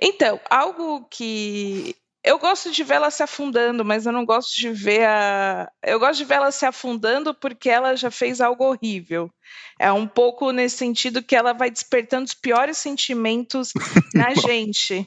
Então, 0.00 0.40
algo 0.50 1.06
que 1.10 1.96
eu 2.24 2.38
gosto 2.38 2.70
de 2.70 2.82
ver 2.82 2.94
ela 2.94 3.10
se 3.10 3.22
afundando, 3.22 3.84
mas 3.84 4.04
eu 4.04 4.12
não 4.12 4.24
gosto 4.24 4.54
de 4.56 4.70
ver 4.70 5.06
a. 5.06 5.70
Eu 5.82 5.98
gosto 5.98 6.18
de 6.18 6.24
ver 6.24 6.34
ela 6.34 6.50
se 6.50 6.66
afundando 6.66 7.34
porque 7.34 7.70
ela 7.70 7.96
já 7.96 8.10
fez 8.10 8.40
algo 8.40 8.64
horrível. 8.64 9.30
É 9.78 9.92
um 9.92 10.06
pouco 10.06 10.50
nesse 10.50 10.76
sentido 10.76 11.22
que 11.22 11.36
ela 11.36 11.52
vai 11.52 11.70
despertando 11.70 12.24
os 12.24 12.34
piores 12.34 12.76
sentimentos 12.76 13.72
na 14.14 14.34
gente. 14.34 15.06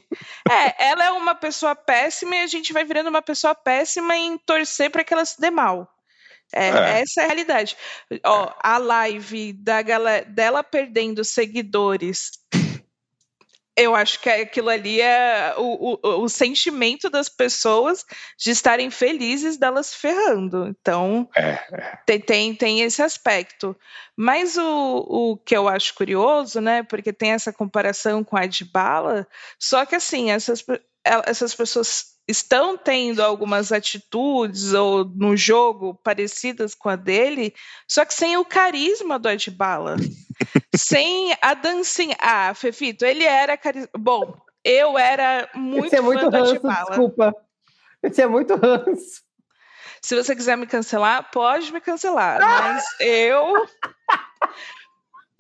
É, 0.49 0.87
ela 0.87 1.05
é 1.05 1.11
uma 1.11 1.35
pessoa 1.35 1.75
péssima 1.75 2.35
e 2.35 2.41
a 2.41 2.47
gente 2.47 2.71
vai 2.71 2.85
virando 2.85 3.09
uma 3.09 3.21
pessoa 3.21 3.53
péssima 3.53 4.15
em 4.15 4.37
torcer 4.37 4.89
para 4.89 5.03
que 5.03 5.13
ela 5.13 5.25
se 5.25 5.39
dê 5.39 5.51
mal. 5.51 5.87
É, 6.53 6.69
é. 6.69 7.01
Essa 7.01 7.21
é 7.21 7.23
a 7.23 7.27
realidade. 7.27 7.77
Ó, 8.25 8.53
a 8.61 8.77
live 8.77 9.53
da 9.53 9.81
galera, 9.81 10.25
dela 10.25 10.63
perdendo 10.63 11.23
seguidores. 11.23 12.31
Eu 13.81 13.95
acho 13.95 14.19
que 14.19 14.29
aquilo 14.29 14.69
ali 14.69 15.01
é 15.01 15.55
o, 15.57 15.97
o, 16.03 16.23
o 16.23 16.29
sentimento 16.29 17.09
das 17.09 17.27
pessoas 17.27 18.05
de 18.37 18.51
estarem 18.51 18.91
felizes 18.91 19.57
delas 19.57 19.93
ferrando. 19.93 20.67
Então, 20.67 21.27
é. 21.35 21.57
tem, 22.05 22.19
tem, 22.19 22.55
tem 22.55 22.81
esse 22.81 23.01
aspecto. 23.01 23.75
Mas 24.15 24.55
o, 24.55 24.97
o 25.09 25.37
que 25.37 25.57
eu 25.57 25.67
acho 25.67 25.95
curioso, 25.95 26.61
né? 26.61 26.83
Porque 26.83 27.11
tem 27.11 27.31
essa 27.31 27.51
comparação 27.51 28.23
com 28.23 28.37
a 28.37 28.45
de 28.45 28.65
bala, 28.65 29.27
só 29.59 29.83
que 29.83 29.95
assim, 29.95 30.29
essas, 30.29 30.63
essas 31.03 31.55
pessoas 31.55 32.11
estão 32.31 32.77
tendo 32.77 33.21
algumas 33.21 33.71
atitudes 33.71 34.73
ou 34.73 35.05
no 35.05 35.35
jogo 35.37 35.93
parecidas 36.03 36.73
com 36.73 36.89
a 36.89 36.95
dele, 36.95 37.53
só 37.87 38.03
que 38.05 38.13
sem 38.13 38.37
o 38.37 38.45
carisma 38.45 39.19
do 39.19 39.29
Adbala. 39.29 39.97
sem 40.75 41.35
a 41.41 41.53
dancinha. 41.53 42.15
Ah, 42.19 42.53
Fefito, 42.53 43.05
ele 43.05 43.23
era 43.23 43.57
carisma. 43.57 43.89
Bom, 43.97 44.35
eu 44.63 44.97
era 44.97 45.49
muito 45.55 45.87
Esse 45.87 45.95
é 45.97 46.01
muito 46.01 46.19
fã 46.19 46.29
ranço, 46.29 46.53
do 46.53 46.57
Adbala. 46.57 46.89
Desculpa. 46.89 47.35
Esse 48.03 48.21
é 48.21 48.27
muito 48.27 48.55
ranço. 48.55 49.21
Se 50.01 50.15
você 50.15 50.35
quiser 50.35 50.57
me 50.57 50.65
cancelar, 50.65 51.29
pode 51.31 51.71
me 51.71 51.79
cancelar. 51.79 52.39
Mas 52.41 52.83
eu 52.99 53.67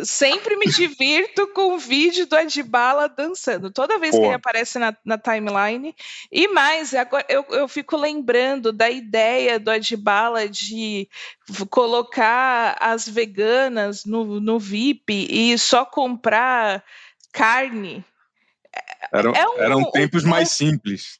sempre 0.03 0.55
me 0.57 0.65
divirto 0.67 1.47
com 1.53 1.75
o 1.75 1.77
vídeo 1.77 2.25
do 2.25 2.35
Adbala 2.35 3.07
dançando. 3.09 3.71
Toda 3.71 3.99
vez 3.99 4.11
Pô. 4.11 4.21
que 4.21 4.27
ele 4.27 4.35
aparece 4.35 4.79
na, 4.79 4.95
na, 5.05 5.17
timeline. 5.17 5.95
E 6.31 6.47
mais, 6.47 6.93
agora 6.93 7.25
eu, 7.29 7.45
eu 7.49 7.67
fico 7.67 7.97
lembrando 7.97 8.71
da 8.71 8.89
ideia 8.89 9.59
do 9.59 9.71
Adbala 9.71 10.47
de 10.47 11.07
colocar 11.69 12.75
as 12.79 13.07
veganas 13.07 14.05
no, 14.05 14.39
no 14.39 14.59
VIP 14.59 15.27
e 15.29 15.57
só 15.57 15.85
comprar 15.85 16.83
carne. 17.31 18.03
Eram, 19.13 19.31
é 19.33 19.47
um, 19.47 19.57
eram 19.57 19.91
tempos 19.91 20.23
um, 20.23 20.29
mais 20.29 20.51
simples. 20.51 21.19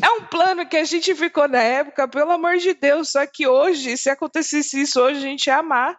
É 0.00 0.08
um 0.10 0.24
plano 0.24 0.66
que 0.66 0.76
a 0.76 0.84
gente 0.84 1.14
ficou 1.14 1.48
na 1.48 1.60
época, 1.60 2.06
pelo 2.08 2.30
amor 2.30 2.56
de 2.56 2.72
Deus. 2.74 3.10
Só 3.10 3.26
que 3.26 3.46
hoje, 3.46 3.96
se 3.96 4.08
acontecesse 4.08 4.80
isso 4.80 5.00
hoje, 5.00 5.18
a 5.18 5.22
gente 5.22 5.46
ia 5.46 5.58
amar 5.58 5.98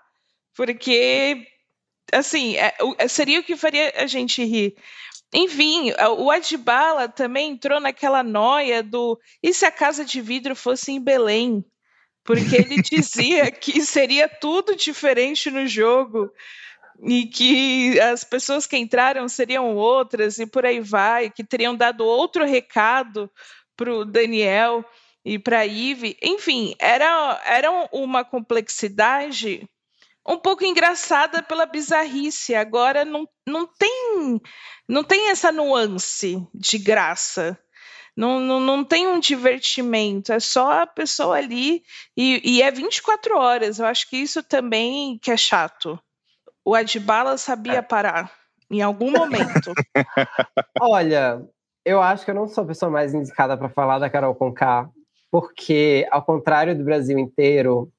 Porque, 0.55 1.45
assim, 2.11 2.55
é, 2.57 2.75
é, 2.97 3.07
seria 3.07 3.39
o 3.39 3.43
que 3.43 3.55
faria 3.55 3.93
a 3.95 4.05
gente 4.05 4.43
rir. 4.43 4.75
Enfim, 5.33 5.91
o 6.17 6.29
Adbala 6.29 7.09
também 7.09 7.51
entrou 7.51 7.79
naquela 7.79 8.21
noia 8.21 8.83
do 8.83 9.19
e 9.41 9.51
se 9.53 9.65
a 9.65 9.71
casa 9.71 10.05
de 10.05 10.21
vidro 10.21 10.55
fosse 10.55 10.91
em 10.91 11.01
Belém? 11.01 11.65
Porque 12.23 12.55
ele 12.55 12.81
dizia 12.83 13.51
que 13.51 13.81
seria 13.81 14.29
tudo 14.29 14.75
diferente 14.75 15.49
no 15.49 15.65
jogo 15.65 16.31
e 17.01 17.25
que 17.25 17.99
as 17.99 18.23
pessoas 18.23 18.67
que 18.67 18.77
entraram 18.77 19.27
seriam 19.27 19.75
outras 19.75 20.37
e 20.37 20.45
por 20.45 20.65
aí 20.65 20.79
vai, 20.79 21.31
que 21.31 21.43
teriam 21.43 21.75
dado 21.75 22.05
outro 22.05 22.45
recado 22.45 23.29
para 23.75 23.91
o 23.91 24.05
Daniel 24.05 24.85
e 25.25 25.39
para 25.39 25.59
a 25.59 25.65
Ive. 25.65 26.15
Enfim, 26.21 26.75
era, 26.79 27.41
era 27.45 27.71
uma 27.91 28.23
complexidade 28.23 29.67
um 30.27 30.37
pouco 30.37 30.63
engraçada 30.63 31.43
pela 31.43 31.65
bizarrice. 31.65 32.55
Agora 32.55 33.03
não, 33.03 33.27
não, 33.47 33.67
tem, 33.67 34.41
não 34.87 35.03
tem 35.03 35.29
essa 35.29 35.51
nuance 35.51 36.45
de 36.53 36.77
graça. 36.77 37.57
Não, 38.15 38.39
não, 38.39 38.59
não 38.59 38.83
tem 38.83 39.07
um 39.07 39.19
divertimento, 39.19 40.31
é 40.31 40.39
só 40.39 40.83
a 40.83 40.87
pessoa 40.87 41.35
ali 41.35 41.81
e, 42.15 42.41
e 42.43 42.61
é 42.61 42.69
24 42.69 43.35
horas. 43.35 43.79
Eu 43.79 43.87
acho 43.87 44.07
que 44.07 44.17
isso 44.17 44.43
também 44.43 45.17
que 45.17 45.31
é 45.31 45.37
chato. 45.37 45.99
O 46.63 46.75
Adbala 46.75 47.37
sabia 47.37 47.79
é. 47.79 47.81
parar 47.81 48.31
em 48.69 48.81
algum 48.81 49.11
momento. 49.11 49.73
Olha, 50.79 51.43
eu 51.83 52.01
acho 52.01 52.23
que 52.23 52.31
eu 52.31 52.35
não 52.35 52.47
sou 52.47 52.63
a 52.63 52.67
pessoa 52.67 52.91
mais 52.91 53.13
indicada 53.13 53.57
para 53.57 53.69
falar 53.69 53.99
da 53.99 54.09
Carol 54.09 54.35
Conká, 54.35 54.89
porque, 55.31 56.07
ao 56.11 56.23
contrário 56.23 56.77
do 56.77 56.83
Brasil 56.83 57.17
inteiro, 57.17 57.91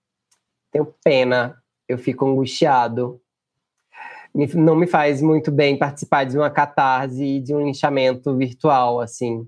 tenho 0.70 0.94
pena, 1.02 1.60
eu 1.94 1.98
fico 1.98 2.26
angustiado. 2.26 3.20
Não 4.54 4.74
me 4.74 4.86
faz 4.86 5.22
muito 5.22 5.52
bem 5.52 5.78
participar 5.78 6.24
de 6.24 6.36
uma 6.36 6.50
catarse 6.50 7.24
e 7.24 7.40
de 7.40 7.54
um 7.54 7.60
linchamento 7.60 8.36
virtual, 8.36 9.00
assim, 9.00 9.46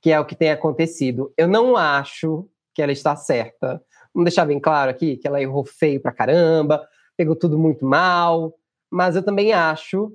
que 0.00 0.12
é 0.12 0.20
o 0.20 0.24
que 0.24 0.36
tem 0.36 0.50
acontecido. 0.50 1.32
Eu 1.36 1.48
não 1.48 1.76
acho 1.76 2.48
que 2.72 2.80
ela 2.80 2.92
está 2.92 3.16
certa. 3.16 3.82
Vamos 4.14 4.26
deixar 4.26 4.44
bem 4.44 4.60
claro 4.60 4.90
aqui 4.90 5.16
que 5.16 5.26
ela 5.26 5.42
errou 5.42 5.64
feio 5.64 6.00
pra 6.00 6.12
caramba, 6.12 6.86
pegou 7.16 7.34
tudo 7.34 7.58
muito 7.58 7.84
mal, 7.84 8.54
mas 8.90 9.16
eu 9.16 9.22
também 9.22 9.52
acho 9.52 10.12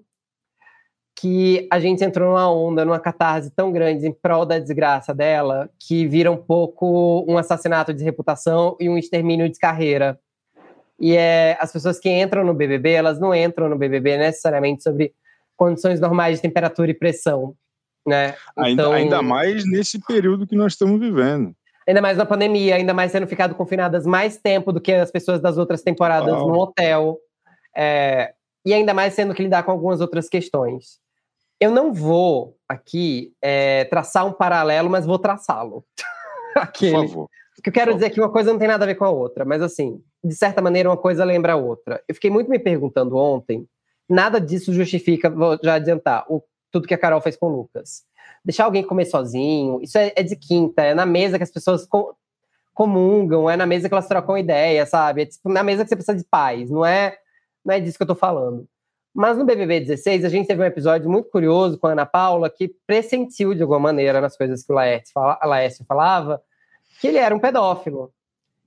que 1.18 1.68
a 1.72 1.80
gente 1.80 2.04
entrou 2.04 2.30
numa 2.30 2.52
onda, 2.52 2.84
numa 2.84 3.00
catarse 3.00 3.50
tão 3.50 3.72
grande 3.72 4.06
em 4.06 4.12
prol 4.12 4.46
da 4.46 4.60
desgraça 4.60 5.14
dela, 5.14 5.70
que 5.80 6.06
vira 6.08 6.30
um 6.30 6.38
pouco 6.38 7.26
um 7.28 7.38
assassinato 7.38 7.94
de 7.94 8.04
reputação 8.04 8.76
e 8.80 8.90
um 8.90 8.98
extermínio 8.98 9.50
de 9.50 9.58
carreira. 9.58 10.20
E 11.00 11.16
é, 11.16 11.58
as 11.60 11.72
pessoas 11.72 12.00
que 12.00 12.10
entram 12.10 12.44
no 12.44 12.54
BBB, 12.54 12.92
elas 12.92 13.20
não 13.20 13.34
entram 13.34 13.70
no 13.70 13.78
BBB 13.78 14.18
necessariamente 14.18 14.84
sobre 14.84 15.14
condições 15.58 16.00
normais 16.00 16.38
de 16.38 16.42
temperatura 16.42 16.92
e 16.92 16.94
pressão, 16.94 17.56
né? 18.06 18.36
Então, 18.58 18.92
ainda, 18.94 19.18
ainda 19.18 19.22
mais 19.22 19.66
nesse 19.70 20.00
período 20.00 20.48
que 20.48 20.56
nós 20.56 20.74
estamos 20.74 21.00
vivendo. 21.00 21.56
Ainda 21.88 22.02
mais 22.02 22.18
na 22.18 22.26
pandemia, 22.26 22.76
ainda 22.76 22.94
mais 22.94 23.12
sendo 23.12 23.28
ficado 23.28 23.54
confinadas 23.54 24.06
mais 24.06 24.38
tempo 24.38 24.72
do 24.72 24.82
que 24.82 24.92
as 24.92 25.12
pessoas 25.12 25.40
das 25.40 25.58
outras 25.58 25.84
temporadas 25.84 26.34
oh. 26.34 26.48
no 26.48 26.60
hotel. 26.60 27.20
É, 27.76 28.34
e 28.66 28.74
ainda 28.74 28.94
mais 28.94 29.14
sendo 29.14 29.34
que 29.34 29.44
lidar 29.44 29.64
com 29.64 29.72
algumas 29.72 30.02
outras 30.02 30.28
questões. 30.28 31.00
Eu 31.60 31.72
não 31.72 31.94
vou 31.94 32.58
aqui 32.68 33.34
é, 33.42 33.86
traçar 33.86 34.26
um 34.26 34.34
paralelo, 34.34 34.90
mas 34.90 35.06
vou 35.06 35.20
traçá-lo. 35.20 35.86
Por 36.56 36.92
favor. 36.92 37.30
Que 37.64 37.70
eu 37.70 37.74
quero 37.74 37.94
dizer 37.94 38.10
que 38.10 38.20
uma 38.20 38.32
coisa 38.32 38.52
não 38.52 38.60
tem 38.60 38.68
nada 38.68 38.84
a 38.84 38.88
ver 38.88 38.96
com 38.96 39.06
a 39.06 39.10
outra, 39.10 39.46
mas 39.46 39.62
assim, 39.62 40.02
de 40.24 40.36
certa 40.36 40.62
maneira, 40.62 40.90
uma 40.90 40.98
coisa 40.98 41.24
lembra 41.24 41.54
a 41.54 41.56
outra. 41.56 42.04
Eu 42.08 42.14
fiquei 42.14 42.30
muito 42.30 42.50
me 42.50 42.60
perguntando 42.60 43.16
ontem, 43.16 43.68
nada 44.10 44.40
disso 44.40 44.74
justifica, 44.74 45.30
vou 45.30 45.58
já 45.64 45.76
adiantar, 45.76 46.26
o, 46.30 46.44
tudo 46.72 46.88
que 46.88 46.94
a 46.94 46.98
Carol 46.98 47.22
fez 47.22 47.38
com 47.38 47.48
o 47.48 47.56
Lucas 47.56 48.04
deixar 48.46 48.66
alguém 48.66 48.84
comer 48.84 49.06
sozinho, 49.06 49.82
isso 49.82 49.98
é, 49.98 50.14
é 50.16 50.22
de 50.22 50.36
quinta, 50.36 50.84
é 50.84 50.94
na 50.94 51.06
mesa 51.06 51.38
que 51.38 51.44
as 51.44 51.52
pessoas 51.52 51.86
co 51.88 52.16
comungam, 52.74 53.50
é 53.50 53.56
na 53.56 53.66
mesa 53.66 53.88
que 53.88 53.96
elas 53.96 54.08
trocam 54.08 54.38
ideia, 54.38 54.86
sabe? 54.86 55.22
É 55.22 55.26
tipo, 55.26 55.48
na 55.50 55.64
mesa 55.64 55.84
que 55.84 55.90
você 55.90 55.96
precisa 55.96 56.18
de 56.18 56.26
paz, 56.26 56.70
não 56.70 56.86
é, 56.86 57.18
não 57.64 57.74
é 57.74 57.80
disso 57.80 57.98
que 57.98 58.04
eu 58.04 58.08
tô 58.08 58.16
falando. 58.16 58.68
Mas 59.14 59.38
no 59.38 59.46
BBB 59.46 59.80
16, 59.80 60.26
a 60.26 60.30
gente 60.30 60.46
teve 60.46 60.62
um 60.62 60.66
episódio 60.66 61.10
muito 61.10 61.30
curioso 61.30 61.80
com 61.80 61.88
a 61.88 61.94
Ana 61.94 62.06
Paula, 62.06 62.50
que 62.50 62.76
pressentiu 62.86 63.56
de 63.56 63.62
alguma 63.62 63.80
maneira 63.80 64.20
nas 64.20 64.36
coisas 64.36 64.62
que 64.62 64.74
o 64.74 64.76
Laércio, 64.76 65.14
fala, 65.14 65.40
Laércio 65.46 65.86
falava, 65.88 66.42
que 67.00 67.08
ele 67.08 67.18
era 67.18 67.36
um 67.36 67.40
pedófilo. 67.40 68.12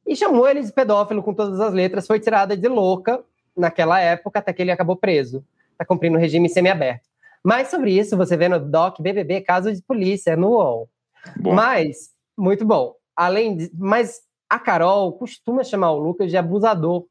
E 0.06 0.16
chamou 0.16 0.48
ele 0.48 0.62
de 0.62 0.72
pedófilo 0.72 1.22
com 1.22 1.34
todas 1.34 1.60
as 1.60 1.72
letras, 1.72 2.06
foi 2.06 2.18
tirada 2.18 2.56
de 2.56 2.68
louca 2.68 3.22
naquela 3.56 4.00
época, 4.00 4.38
até 4.38 4.52
que 4.52 4.62
ele 4.62 4.70
acabou 4.70 4.96
preso. 4.96 5.44
Tá 5.76 5.84
cumprindo 5.84 6.16
regime 6.18 6.48
semiaberto. 6.48 7.08
Mais 7.44 7.68
sobre 7.68 7.92
isso 7.92 8.16
você 8.16 8.36
vê 8.36 8.48
no 8.48 8.58
Doc 8.58 9.00
BBB 9.00 9.42
Caso 9.42 9.72
de 9.72 9.82
Polícia, 9.82 10.36
no 10.36 10.50
UOL. 10.50 10.88
Bom. 11.36 11.54
Mas, 11.54 12.10
muito 12.36 12.64
bom. 12.64 12.94
Além 13.14 13.56
de, 13.56 13.70
mas 13.74 14.20
a 14.48 14.58
Carol 14.58 15.12
costuma 15.12 15.62
chamar 15.62 15.90
o 15.92 15.98
Lucas 15.98 16.30
de 16.30 16.36
abusador. 16.36 17.04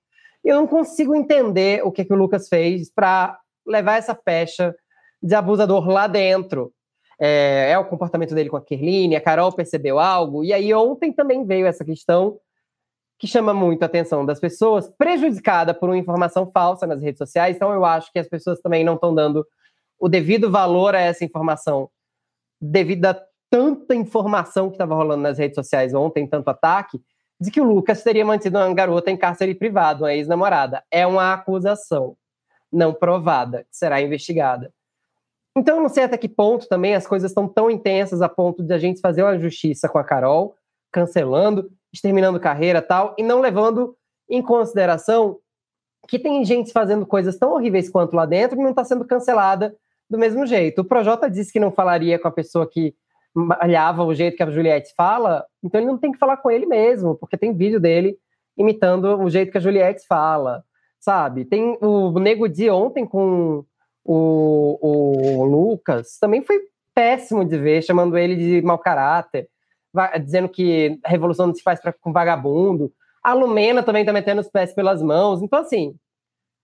Eu 0.43 0.55
não 0.55 0.67
consigo 0.67 1.15
entender 1.15 1.85
o 1.85 1.91
que, 1.91 2.05
que 2.05 2.13
o 2.13 2.17
Lucas 2.17 2.47
fez 2.47 2.89
para 2.89 3.39
levar 3.65 3.97
essa 3.97 4.15
pecha 4.15 4.75
de 5.21 5.35
abusador 5.35 5.87
lá 5.87 6.07
dentro. 6.07 6.71
É, 7.19 7.71
é, 7.71 7.79
o 7.79 7.85
comportamento 7.85 8.35
dele 8.35 8.49
com 8.49 8.57
a 8.57 8.61
Kerline, 8.61 9.15
a 9.15 9.21
Carol 9.21 9.51
percebeu 9.51 9.99
algo, 9.99 10.43
e 10.43 10.53
aí 10.53 10.73
ontem 10.73 11.11
também 11.11 11.45
veio 11.45 11.65
essa 11.65 11.83
questão 11.83 12.39
que 13.17 13.25
chama 13.25 13.53
muito 13.53 13.81
a 13.81 13.87
atenção 13.87 14.25
das 14.25 14.39
pessoas, 14.39 14.87
prejudicada 14.97 15.73
por 15.73 15.89
uma 15.89 15.97
informação 15.97 16.49
falsa 16.51 16.85
nas 16.85 17.01
redes 17.01 17.17
sociais, 17.17 17.55
então 17.55 17.73
eu 17.73 17.83
acho 17.83 18.11
que 18.11 18.19
as 18.19 18.27
pessoas 18.27 18.61
também 18.61 18.83
não 18.83 18.93
estão 18.93 19.15
dando 19.15 19.45
o 19.99 20.07
devido 20.07 20.51
valor 20.51 20.93
a 20.93 21.01
essa 21.01 21.25
informação, 21.25 21.89
devido 22.61 23.05
a 23.05 23.19
tanta 23.49 23.95
informação 23.95 24.69
que 24.69 24.75
estava 24.75 24.93
rolando 24.93 25.23
nas 25.23 25.37
redes 25.37 25.55
sociais 25.55 25.93
ontem, 25.93 26.27
tanto 26.27 26.49
ataque, 26.49 27.01
de 27.39 27.51
que 27.51 27.61
o 27.61 27.63
Lucas 27.63 28.03
teria 28.03 28.25
mantido 28.25 28.57
uma 28.57 28.73
garota 28.73 29.11
em 29.11 29.17
cárcere 29.17 29.53
privado, 29.53 30.03
uma 30.03 30.13
ex-namorada. 30.13 30.83
É 30.89 31.05
uma 31.05 31.33
acusação 31.33 32.17
não 32.71 32.93
provada, 32.93 33.63
que 33.69 33.77
será 33.77 34.01
investigada. 34.01 34.73
Então, 35.57 35.81
não 35.81 35.89
sei 35.89 36.03
até 36.03 36.15
que 36.19 36.29
ponto 36.29 36.67
também 36.67 36.93
as 36.93 37.07
coisas 37.07 37.31
estão 37.31 37.47
tão 37.47 37.67
intensas 37.67 38.21
a 38.21 38.29
ponto 38.29 38.61
de 38.61 38.71
a 38.71 38.77
gente 38.77 39.01
fazer 39.01 39.23
uma 39.23 39.39
justiça 39.39 39.89
com 39.89 39.97
a 39.97 40.03
Carol, 40.03 40.53
cancelando, 40.91 41.67
exterminando 41.91 42.39
carreira 42.39 42.79
tal, 42.79 43.15
e 43.17 43.23
não 43.23 43.41
levando 43.41 43.97
em 44.29 44.39
consideração 44.39 45.39
que 46.07 46.19
tem 46.19 46.45
gente 46.45 46.71
fazendo 46.71 47.07
coisas 47.07 47.39
tão 47.39 47.53
horríveis 47.53 47.89
quanto 47.89 48.15
lá 48.15 48.23
dentro 48.27 48.55
e 48.55 48.61
não 48.61 48.69
está 48.69 48.83
sendo 48.83 49.03
cancelada 49.03 49.75
do 50.07 50.15
mesmo 50.19 50.45
jeito. 50.45 50.81
O 50.81 50.85
Projota 50.85 51.27
disse 51.27 51.51
que 51.51 51.59
não 51.59 51.71
falaria 51.71 52.19
com 52.19 52.27
a 52.27 52.31
pessoa 52.31 52.69
que 52.69 52.93
malhava 53.33 54.03
o 54.03 54.13
jeito 54.13 54.37
que 54.37 54.43
a 54.43 54.51
Juliette 54.51 54.93
fala, 54.95 55.43
então 55.63 55.81
ele 55.81 55.89
não 55.89 55.97
tem 55.97 56.11
que 56.11 56.19
falar 56.19 56.37
com 56.37 56.51
ele 56.51 56.67
mesmo, 56.67 57.15
porque 57.15 57.35
tem 57.35 57.51
vídeo 57.51 57.79
dele 57.79 58.15
imitando 58.55 59.19
o 59.19 59.27
jeito 59.27 59.51
que 59.51 59.57
a 59.57 59.61
Juliette 59.61 60.05
fala, 60.07 60.63
sabe? 60.99 61.45
Tem 61.45 61.79
o 61.81 62.11
Nego 62.19 62.47
de 62.47 62.69
ontem 62.69 63.07
com 63.07 63.65
o, 64.07 65.41
o 65.41 65.45
Lucas, 65.45 66.17
também 66.19 66.41
foi 66.41 66.59
péssimo 66.95 67.45
de 67.45 67.57
ver, 67.57 67.83
chamando 67.83 68.17
ele 68.17 68.35
de 68.35 68.61
mau 68.61 68.79
caráter, 68.79 69.49
dizendo 70.23 70.49
que 70.49 70.99
a 71.03 71.09
revolução 71.09 71.47
não 71.47 71.53
se 71.53 71.61
faz 71.61 71.81
pra, 71.81 71.93
com 71.93 72.13
vagabundo. 72.13 72.91
A 73.23 73.33
Lumena 73.33 73.83
também 73.83 74.05
tá 74.05 74.13
metendo 74.13 74.41
os 74.41 74.49
pés 74.49 74.73
pelas 74.73 75.01
mãos. 75.01 75.41
Então, 75.41 75.59
assim, 75.59 75.95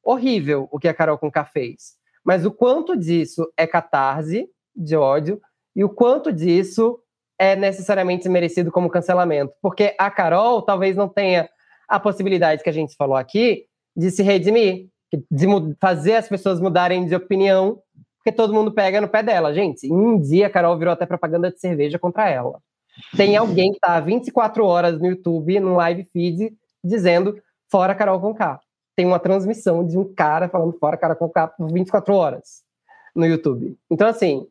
horrível 0.04 0.68
o 0.72 0.80
que 0.80 0.88
a 0.88 0.94
Carol 0.94 1.18
Conká 1.18 1.46
fez. 1.46 1.96
Mas 2.24 2.46
o 2.46 2.52
quanto 2.52 2.96
disso 2.96 3.52
é 3.58 3.68
catarse 3.68 4.48
de 4.76 4.96
ódio 4.96 5.42
e 5.76 5.84
o 5.84 5.90
quanto 5.90 6.32
disso 6.32 7.00
é 7.38 7.56
necessariamente 7.56 8.30
merecido 8.30 8.72
como 8.72 8.90
cancelamento. 8.90 9.54
Porque 9.62 9.96
a 10.00 10.10
Carol 10.10 10.62
talvez 10.62 10.96
não 10.96 11.10
tenha 11.10 11.50
a 11.88 12.00
possibilidade 12.00 12.64
que 12.64 12.70
a 12.70 12.74
gente 12.74 12.96
falou 12.96 13.18
aqui 13.18 13.66
de 13.96 14.10
se 14.10 14.24
redimir, 14.24 14.88
de 15.32 15.48
fazer 15.80 16.16
as 16.16 16.28
pessoas 16.28 16.60
mudarem 16.60 17.06
de 17.06 17.16
opinião, 17.16 17.80
porque 18.18 18.32
todo 18.32 18.54
mundo 18.54 18.72
pega 18.72 19.02
no 19.02 19.08
pé 19.08 19.22
dela. 19.22 19.54
Gente, 19.54 19.92
um 19.92 20.20
dia 20.20 20.48
a 20.48 20.50
Carol 20.50 20.78
virou 20.78 20.94
até 20.94 21.06
propaganda 21.06 21.52
de 21.52 21.60
cerveja 21.60 22.00
contra 22.00 22.30
ela. 22.30 22.60
Tem 23.16 23.36
alguém 23.36 23.72
que 23.72 23.78
está 23.78 24.00
24 24.00 24.66
horas 24.66 25.00
no 25.00 25.08
YouTube, 25.08 25.60
no 25.60 25.76
live 25.76 26.08
feed, 26.14 26.54
dizendo 26.84 27.38
fora 27.70 27.96
Carol 27.96 28.20
Conká 28.20 28.60
tem 28.96 29.06
uma 29.06 29.20
transmissão 29.20 29.86
de 29.86 29.98
um 29.98 30.14
cara 30.14 30.48
falando 30.48 30.78
fora 30.78 30.98
cara 30.98 31.16
com 31.16 31.30
capa 31.30 31.56
por 31.58 31.72
24 31.72 32.14
horas 32.14 32.64
no 33.16 33.26
YouTube. 33.26 33.78
Então, 33.90 34.08
assim, 34.08 34.48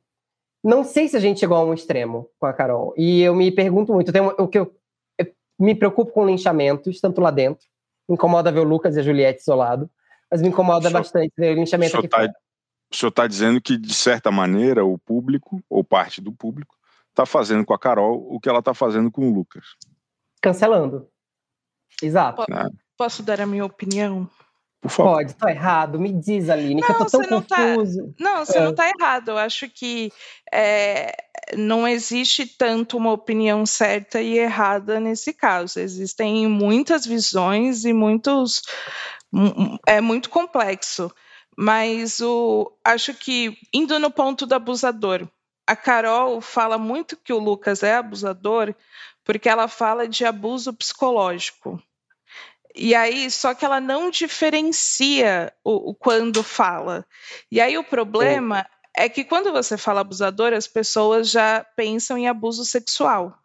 não 0.63 0.85
sei 0.85 1.09
se 1.09 1.17
a 1.17 1.21
gente 1.21 1.41
chegou 1.41 1.57
a 1.57 1.65
um 1.65 1.75
extremo 1.75 2.29
com 2.39 2.47
a 2.47 2.53
Carol. 2.53 2.93
E 2.97 3.23
eu 3.23 3.35
me 3.35 3.51
pergunto 3.51 3.93
muito, 3.93 4.13
tem 4.13 4.23
o 4.23 4.49
que 4.49 4.59
eu, 4.59 4.75
me 5.59 5.75
preocupo 5.75 6.13
com 6.13 6.27
linchamentos, 6.27 7.01
tanto 7.01 7.21
lá 7.21 7.31
dentro. 7.31 7.67
Incomoda 8.09 8.53
ver 8.53 8.61
o 8.61 8.65
Lucas 8.65 8.97
e 8.97 9.01
a 9.01 9.03
Juliette 9.03 9.43
isolado, 9.43 9.89
mas 10.33 10.41
me 10.41 10.49
incomoda 10.49 10.89
senhor, 10.89 10.99
bastante 10.99 11.31
ver 11.37 11.53
o 11.53 11.61
linchamento 11.61 11.99
aqui 11.99 12.09
tá. 12.09 12.25
O 12.91 12.97
senhor 12.97 13.11
está 13.11 13.27
dizendo 13.27 13.61
que, 13.61 13.77
de 13.77 13.93
certa 13.93 14.31
maneira, 14.31 14.83
o 14.85 14.99
público, 14.99 15.63
ou 15.69 15.85
parte 15.85 16.23
do 16.23 16.33
público, 16.33 16.75
está 17.11 17.27
fazendo 17.27 17.65
com 17.67 17.75
a 17.75 17.79
Carol 17.79 18.27
o 18.31 18.41
que 18.41 18.49
ela 18.49 18.61
está 18.61 18.73
fazendo 18.73 19.11
com 19.11 19.31
o 19.31 19.35
Lucas. 19.35 19.77
Cancelando. 20.41 21.07
Exato. 22.03 22.45
Posso 22.97 23.23
dar 23.23 23.43
a 23.43 23.47
minha 23.47 23.65
opinião? 23.65 24.29
Por 24.83 24.91
favor. 24.91 25.13
Pode, 25.15 25.35
tô 25.35 25.49
errado. 25.49 25.99
Me 25.99 26.13
diz, 26.13 26.51
Aline, 26.51 26.81
não, 26.81 26.89
que 26.89 26.93
eu 26.93 27.07
tô 27.07 27.07
tão 27.07 27.31
não 27.31 27.43
confuso. 27.43 28.09
Tá, 28.09 28.15
não, 28.19 28.45
você 28.45 28.59
é. 28.59 28.61
não 28.61 28.75
tá 28.75 28.91
errado. 28.91 29.29
Eu 29.31 29.39
acho 29.39 29.71
que 29.71 30.13
é, 30.53 31.15
não 31.57 31.87
existe 31.87 32.45
tanto 32.47 32.97
uma 32.97 33.13
opinião 33.13 33.65
certa 33.65 34.21
e 34.21 34.37
errada 34.37 34.99
nesse 34.99 35.33
caso. 35.33 35.79
Existem 35.79 36.49
muitas 36.49 37.07
visões 37.07 37.85
e 37.85 37.93
muitos. 37.93 38.63
É 39.87 40.01
muito 40.01 40.29
complexo. 40.29 41.13
Mas 41.57 42.21
o, 42.21 42.73
acho 42.85 43.15
que, 43.15 43.57
indo 43.73 44.01
no 44.01 44.11
ponto 44.11 44.47
do 44.47 44.55
abusador, 44.55 45.29
a 45.65 45.77
Carol 45.77 46.41
fala 46.41 46.77
muito 46.77 47.17
que 47.17 47.33
o 47.33 47.39
Lucas 47.39 47.85
é 47.85 47.95
abusador 47.95 48.75
porque 49.23 49.49
ela 49.49 49.69
fala 49.69 50.09
de 50.09 50.25
abuso 50.25 50.73
psicológico. 50.73 51.81
E 52.75 52.95
aí, 52.95 53.31
só 53.31 53.55
que 53.55 53.65
ela 53.65 53.81
não 53.81 54.11
diferencia 54.11 55.53
o, 55.63 55.91
o 55.91 55.95
quando 55.95 56.43
fala. 56.43 57.05
E 57.51 57.61
aí 57.61 57.77
o 57.77 57.85
problema 57.85 58.67
é. 58.97 59.05
é 59.05 59.09
que 59.09 59.25
quando 59.25 59.53
você 59.53 59.77
fala 59.77 60.01
abusador, 60.01 60.53
as 60.53 60.67
pessoas 60.67 61.31
já 61.31 61.65
pensam 61.77 62.17
em 62.17 62.29
abuso 62.29 62.65
sexual. 62.65 63.39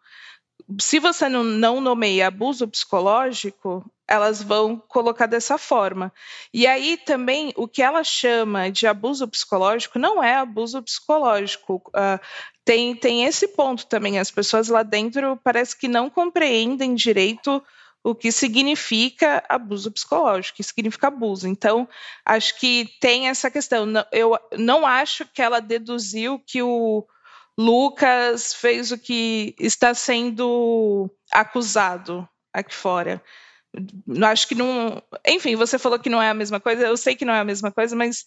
Se 0.80 0.98
você 0.98 1.28
não, 1.28 1.44
não 1.44 1.80
nomeia 1.80 2.28
abuso 2.28 2.66
psicológico, 2.68 3.84
elas 4.06 4.42
vão 4.42 4.76
colocar 4.76 5.26
dessa 5.26 5.58
forma. 5.58 6.12
E 6.52 6.66
aí 6.66 6.96
também 6.96 7.52
o 7.56 7.68
que 7.68 7.82
ela 7.82 8.02
chama 8.02 8.70
de 8.70 8.86
abuso 8.86 9.28
psicológico 9.28 9.98
não 9.98 10.22
é 10.22 10.34
abuso 10.34 10.82
psicológico. 10.82 11.82
Uh, 11.88 12.18
tem, 12.64 12.94
tem 12.94 13.24
esse 13.24 13.48
ponto 13.48 13.86
também. 13.86 14.18
As 14.18 14.30
pessoas 14.30 14.68
lá 14.68 14.82
dentro 14.82 15.38
parece 15.44 15.76
que 15.76 15.88
não 15.88 16.08
compreendem 16.08 16.94
direito 16.94 17.62
o 18.08 18.14
que 18.14 18.32
significa 18.32 19.44
abuso 19.48 19.92
psicológico, 19.92 20.56
que 20.56 20.62
significa 20.62 21.08
abuso. 21.08 21.46
Então, 21.46 21.86
acho 22.24 22.58
que 22.58 22.88
tem 23.00 23.28
essa 23.28 23.50
questão. 23.50 23.86
Eu 24.10 24.38
não 24.56 24.86
acho 24.86 25.26
que 25.26 25.42
ela 25.42 25.60
deduziu 25.60 26.38
que 26.38 26.62
o 26.62 27.06
Lucas 27.58 28.54
fez 28.54 28.90
o 28.92 28.98
que 28.98 29.54
está 29.58 29.92
sendo 29.92 31.10
acusado 31.30 32.26
aqui 32.50 32.74
fora 32.74 33.22
acho 34.26 34.48
que 34.48 34.54
não. 34.54 35.02
Enfim, 35.26 35.54
você 35.54 35.78
falou 35.78 35.98
que 35.98 36.08
não 36.08 36.22
é 36.22 36.30
a 36.30 36.34
mesma 36.34 36.58
coisa, 36.58 36.86
eu 36.86 36.96
sei 36.96 37.14
que 37.14 37.24
não 37.24 37.34
é 37.34 37.40
a 37.40 37.44
mesma 37.44 37.70
coisa, 37.70 37.94
mas 37.94 38.24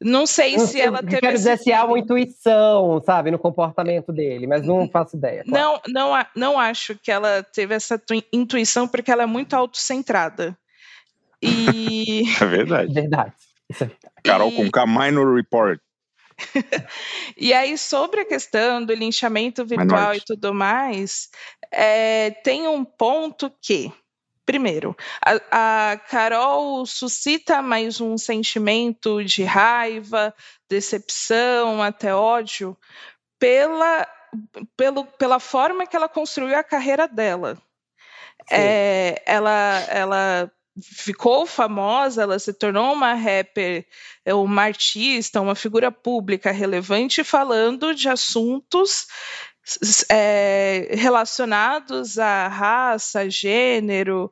não 0.00 0.26
sei 0.26 0.56
não, 0.56 0.66
se 0.66 0.80
ela 0.80 0.98
teve. 0.98 1.20
Quero 1.20 1.36
dizer 1.36 1.58
se 1.58 1.72
há 1.72 1.84
uma 1.84 1.98
intuição, 1.98 3.00
sabe, 3.04 3.30
no 3.30 3.38
comportamento 3.38 4.12
dele, 4.12 4.46
mas 4.46 4.64
não 4.66 4.88
faço 4.88 5.16
ideia. 5.16 5.44
Claro. 5.44 5.80
Não, 5.88 6.10
não, 6.12 6.26
não 6.34 6.58
acho 6.58 6.96
que 6.96 7.10
ela 7.10 7.42
teve 7.42 7.74
essa 7.74 8.00
intuição, 8.32 8.88
porque 8.88 9.10
ela 9.10 9.22
é 9.22 9.26
muito 9.26 9.54
autocentrada. 9.54 10.56
E. 11.40 12.24
É 12.40 12.46
verdade. 12.46 12.92
verdade. 12.92 13.32
Isso 13.68 13.84
é 13.84 13.86
verdade. 13.86 14.14
Carol 14.24 14.50
e... 14.50 14.56
com 14.56 14.70
K, 14.70 14.86
Minor 14.86 15.36
Report. 15.36 15.80
e 17.36 17.52
aí, 17.52 17.76
sobre 17.76 18.20
a 18.20 18.24
questão 18.24 18.84
do 18.84 18.94
linchamento 18.94 19.64
virtual 19.64 20.14
e 20.14 20.20
tudo 20.20 20.54
mais, 20.54 21.28
é, 21.70 22.30
tem 22.42 22.66
um 22.66 22.84
ponto 22.84 23.52
que 23.62 23.92
Primeiro, 24.50 24.96
a, 25.24 25.92
a, 25.92 25.96
Carol 25.96 26.84
suscita 26.84 27.62
mais 27.62 28.00
um 28.00 28.18
sentimento 28.18 29.22
de 29.22 29.44
raiva, 29.44 30.34
decepção, 30.68 31.80
até 31.80 32.12
ódio, 32.12 32.76
pela, 33.38 34.08
pelo, 34.76 35.04
pela 35.04 35.38
forma 35.38 35.86
que 35.86 35.94
ela 35.94 36.08
construiu 36.08 36.58
a 36.58 36.64
carreira 36.64 37.06
dela. 37.06 37.56
É, 38.50 39.22
ela, 39.24 39.84
ela 39.88 40.52
ficou 40.82 41.46
famosa, 41.46 42.22
ela 42.22 42.38
se 42.40 42.52
tornou 42.52 42.92
uma 42.92 43.14
rapper, 43.14 43.86
uma 44.26 44.62
artista, 44.62 45.40
uma 45.40 45.54
figura 45.54 45.92
pública 45.92 46.50
relevante, 46.50 47.22
falando 47.22 47.94
de 47.94 48.08
assuntos 48.08 49.06
é, 50.08 50.88
relacionados 50.92 52.18
à 52.18 52.48
raça, 52.48 53.28
gênero, 53.28 54.30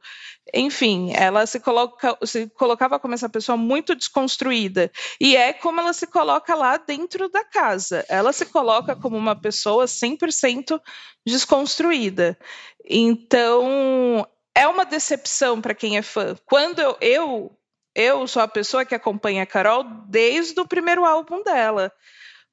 enfim, 0.54 1.12
ela 1.14 1.46
se, 1.46 1.60
coloca, 1.60 2.16
se 2.24 2.48
colocava 2.50 2.98
como 2.98 3.14
essa 3.14 3.28
pessoa 3.28 3.56
muito 3.56 3.94
desconstruída. 3.94 4.90
E 5.20 5.36
é 5.36 5.52
como 5.52 5.80
ela 5.80 5.92
se 5.92 6.06
coloca 6.06 6.54
lá 6.54 6.76
dentro 6.76 7.28
da 7.28 7.44
casa. 7.44 8.04
Ela 8.08 8.32
se 8.32 8.46
coloca 8.46 8.96
como 8.96 9.16
uma 9.16 9.38
pessoa 9.38 9.84
100% 9.84 10.80
desconstruída. 11.26 12.38
Então, 12.84 14.26
é 14.54 14.66
uma 14.66 14.84
decepção 14.84 15.60
para 15.60 15.74
quem 15.74 15.98
é 15.98 16.02
fã. 16.02 16.34
Quando 16.46 16.80
eu, 16.80 16.96
eu, 17.00 17.58
eu 17.94 18.26
sou 18.26 18.42
a 18.42 18.48
pessoa 18.48 18.84
que 18.84 18.94
acompanha 18.94 19.42
a 19.42 19.46
Carol 19.46 19.84
desde 20.08 20.58
o 20.60 20.66
primeiro 20.66 21.04
álbum 21.04 21.42
dela 21.42 21.92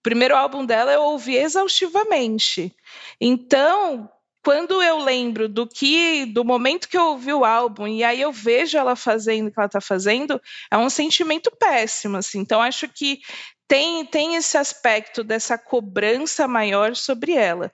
primeiro 0.06 0.36
álbum 0.36 0.64
dela 0.64 0.94
eu 0.94 1.02
ouvi 1.02 1.36
exaustivamente. 1.36 2.72
Então, 3.20 4.08
quando 4.44 4.80
eu 4.84 5.00
lembro 5.00 5.50
do 5.50 5.68
que, 5.68 6.28
do 6.28 6.46
momento 6.46 6.88
que 6.88 6.96
eu 6.96 7.06
ouvi 7.06 7.34
o 7.34 7.44
álbum 7.44 7.88
e 7.88 8.04
aí 8.04 8.22
eu 8.22 8.32
vejo 8.32 8.78
ela 8.78 8.96
fazendo 8.96 9.48
o 9.48 9.52
que 9.52 9.60
ela 9.60 9.66
está 9.66 9.82
fazendo, 9.82 10.40
é 10.70 10.78
um 10.78 10.92
sentimento 10.92 11.50
péssimo, 11.60 12.18
assim. 12.18 12.38
Então 12.38 12.62
acho 12.62 12.88
que 12.88 13.20
tem 13.68 14.06
tem 14.06 14.36
esse 14.36 14.56
aspecto 14.60 15.24
dessa 15.24 15.58
cobrança 15.58 16.48
maior 16.48 16.96
sobre 16.96 17.34
ela. 17.34 17.72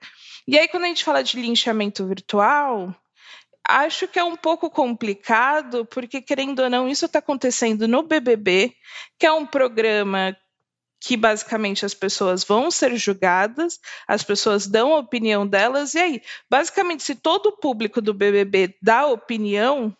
E 0.48 0.58
aí 0.58 0.66
quando 0.68 0.84
a 0.84 0.88
gente 0.88 1.04
fala 1.04 1.22
de 1.22 1.38
linchamento 1.38 2.06
virtual, 2.06 2.96
acho 3.68 4.08
que 4.08 4.18
é 4.18 4.24
um 4.24 4.36
pouco 4.36 4.70
complicado, 4.70 5.84
porque 5.84 6.22
querendo 6.22 6.60
ou 6.60 6.70
não, 6.70 6.88
isso 6.88 7.04
está 7.04 7.18
acontecendo 7.18 7.86
no 7.86 8.02
BBB, 8.02 8.72
que 9.18 9.26
é 9.26 9.32
um 9.32 9.44
programa 9.44 10.34
que 11.02 11.16
basicamente 11.16 11.84
as 11.84 11.94
pessoas 11.94 12.44
vão 12.44 12.70
ser 12.70 12.94
julgadas, 12.96 13.80
as 14.06 14.22
pessoas 14.22 14.68
dão 14.68 14.94
a 14.94 15.00
opinião 15.00 15.44
delas, 15.44 15.94
e 15.94 15.98
aí, 15.98 16.22
basicamente, 16.48 17.02
se 17.02 17.16
todo 17.16 17.46
o 17.46 17.56
público 17.56 18.00
do 18.00 18.14
BBB 18.14 18.76
dá 18.80 19.06
opinião 19.06 19.94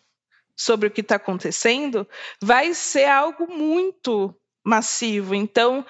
sobre 0.55 0.87
o 0.87 0.91
que 0.91 1.01
está 1.01 1.15
acontecendo, 1.15 2.07
vai 2.41 2.73
ser 2.73 3.05
algo 3.05 3.51
muito 3.51 4.33
massivo. 4.63 5.35
Então, 5.35 5.85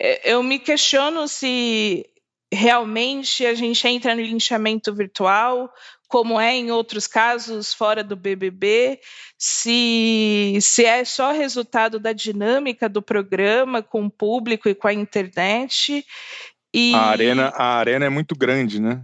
é, 0.00 0.32
eu 0.32 0.42
me 0.42 0.58
questiono 0.58 1.28
se 1.28 2.08
realmente 2.50 3.44
a 3.44 3.52
gente 3.52 3.86
entra 3.86 4.14
no 4.14 4.22
linchamento 4.22 4.94
virtual, 4.94 5.70
como 6.14 6.38
é 6.38 6.54
em 6.54 6.70
outros 6.70 7.08
casos 7.08 7.74
fora 7.74 8.04
do 8.04 8.14
BBB, 8.14 9.00
se, 9.36 10.56
se 10.60 10.84
é 10.84 11.04
só 11.04 11.32
resultado 11.32 11.98
da 11.98 12.12
dinâmica 12.12 12.88
do 12.88 13.02
programa 13.02 13.82
com 13.82 14.06
o 14.06 14.10
público 14.10 14.68
e 14.68 14.76
com 14.76 14.86
a 14.86 14.92
internet. 14.92 16.06
E... 16.72 16.94
A, 16.94 17.06
arena, 17.06 17.48
a 17.48 17.64
arena 17.78 18.04
é 18.04 18.08
muito 18.08 18.36
grande, 18.36 18.80
né? 18.80 19.02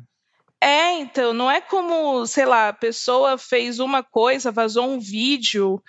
É, 0.62 1.00
então, 1.00 1.34
não 1.34 1.50
é 1.50 1.60
como, 1.60 2.24
sei 2.28 2.46
lá, 2.46 2.68
a 2.68 2.72
pessoa 2.72 3.36
fez 3.36 3.80
uma 3.80 4.04
coisa, 4.04 4.52
vazou 4.52 4.88
um 4.88 5.00
vídeo 5.00 5.82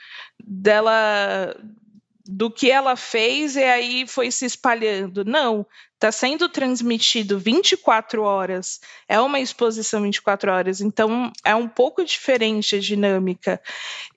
dela 0.44 1.56
do 2.26 2.50
que 2.50 2.72
ela 2.72 2.96
fez 2.96 3.56
e 3.56 3.64
aí 3.64 4.08
foi 4.08 4.32
se 4.32 4.46
espalhando. 4.48 5.24
Não, 5.24 5.68
está 6.02 6.12
sendo 6.12 6.50
transmitido 6.50 7.38
24 7.38 8.24
horas, 8.24 8.82
é 9.08 9.20
uma 9.20 9.40
exposição 9.40 10.02
24 10.02 10.52
horas, 10.52 10.82
então 10.82 11.32
é 11.46 11.54
um 11.54 11.68
pouco 11.68 12.04
diferente 12.04 12.76
a 12.76 12.80
dinâmica. 12.80 13.62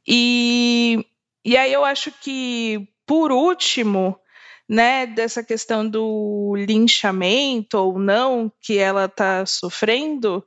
E, 0.08 1.06
e 1.44 1.58
aí 1.58 1.70
eu 1.70 1.84
acho 1.84 2.10
que, 2.10 2.88
por 3.04 3.30
último, 3.30 4.18
né, 4.66 5.06
dessa 5.06 5.44
questão 5.44 5.86
do 5.86 6.54
linchamento 6.56 7.76
ou 7.76 7.98
não 7.98 8.50
que 8.62 8.78
ela 8.78 9.04
está 9.04 9.44
sofrendo, 9.44 10.42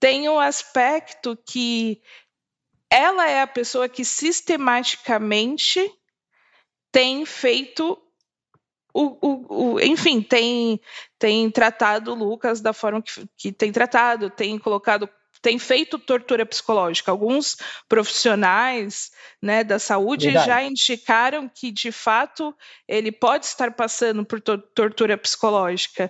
tem 0.00 0.26
um 0.26 0.40
aspecto 0.40 1.38
que 1.46 2.00
ela 2.88 3.28
é 3.28 3.42
a 3.42 3.46
pessoa 3.46 3.90
que 3.90 4.06
sistematicamente 4.06 5.92
tem 6.90 7.26
feito 7.26 8.01
o, 8.94 9.16
o, 9.20 9.72
o, 9.74 9.80
enfim, 9.80 10.20
tem, 10.20 10.80
tem 11.18 11.50
tratado 11.50 12.12
o 12.12 12.14
Lucas 12.14 12.60
da 12.60 12.72
forma 12.72 13.02
que, 13.02 13.24
que 13.36 13.52
tem 13.52 13.72
tratado, 13.72 14.30
tem 14.30 14.58
colocado 14.58 15.08
tem 15.42 15.58
feito 15.58 15.98
tortura 15.98 16.46
psicológica. 16.46 17.10
Alguns 17.10 17.56
profissionais 17.88 19.10
né, 19.42 19.64
da 19.64 19.78
saúde 19.78 20.26
Verdade. 20.26 20.46
já 20.46 20.62
indicaram 20.62 21.50
que, 21.52 21.72
de 21.72 21.90
fato, 21.90 22.56
ele 22.86 23.10
pode 23.10 23.46
estar 23.46 23.72
passando 23.72 24.24
por 24.24 24.40
to 24.40 24.56
tortura 24.56 25.18
psicológica. 25.18 26.08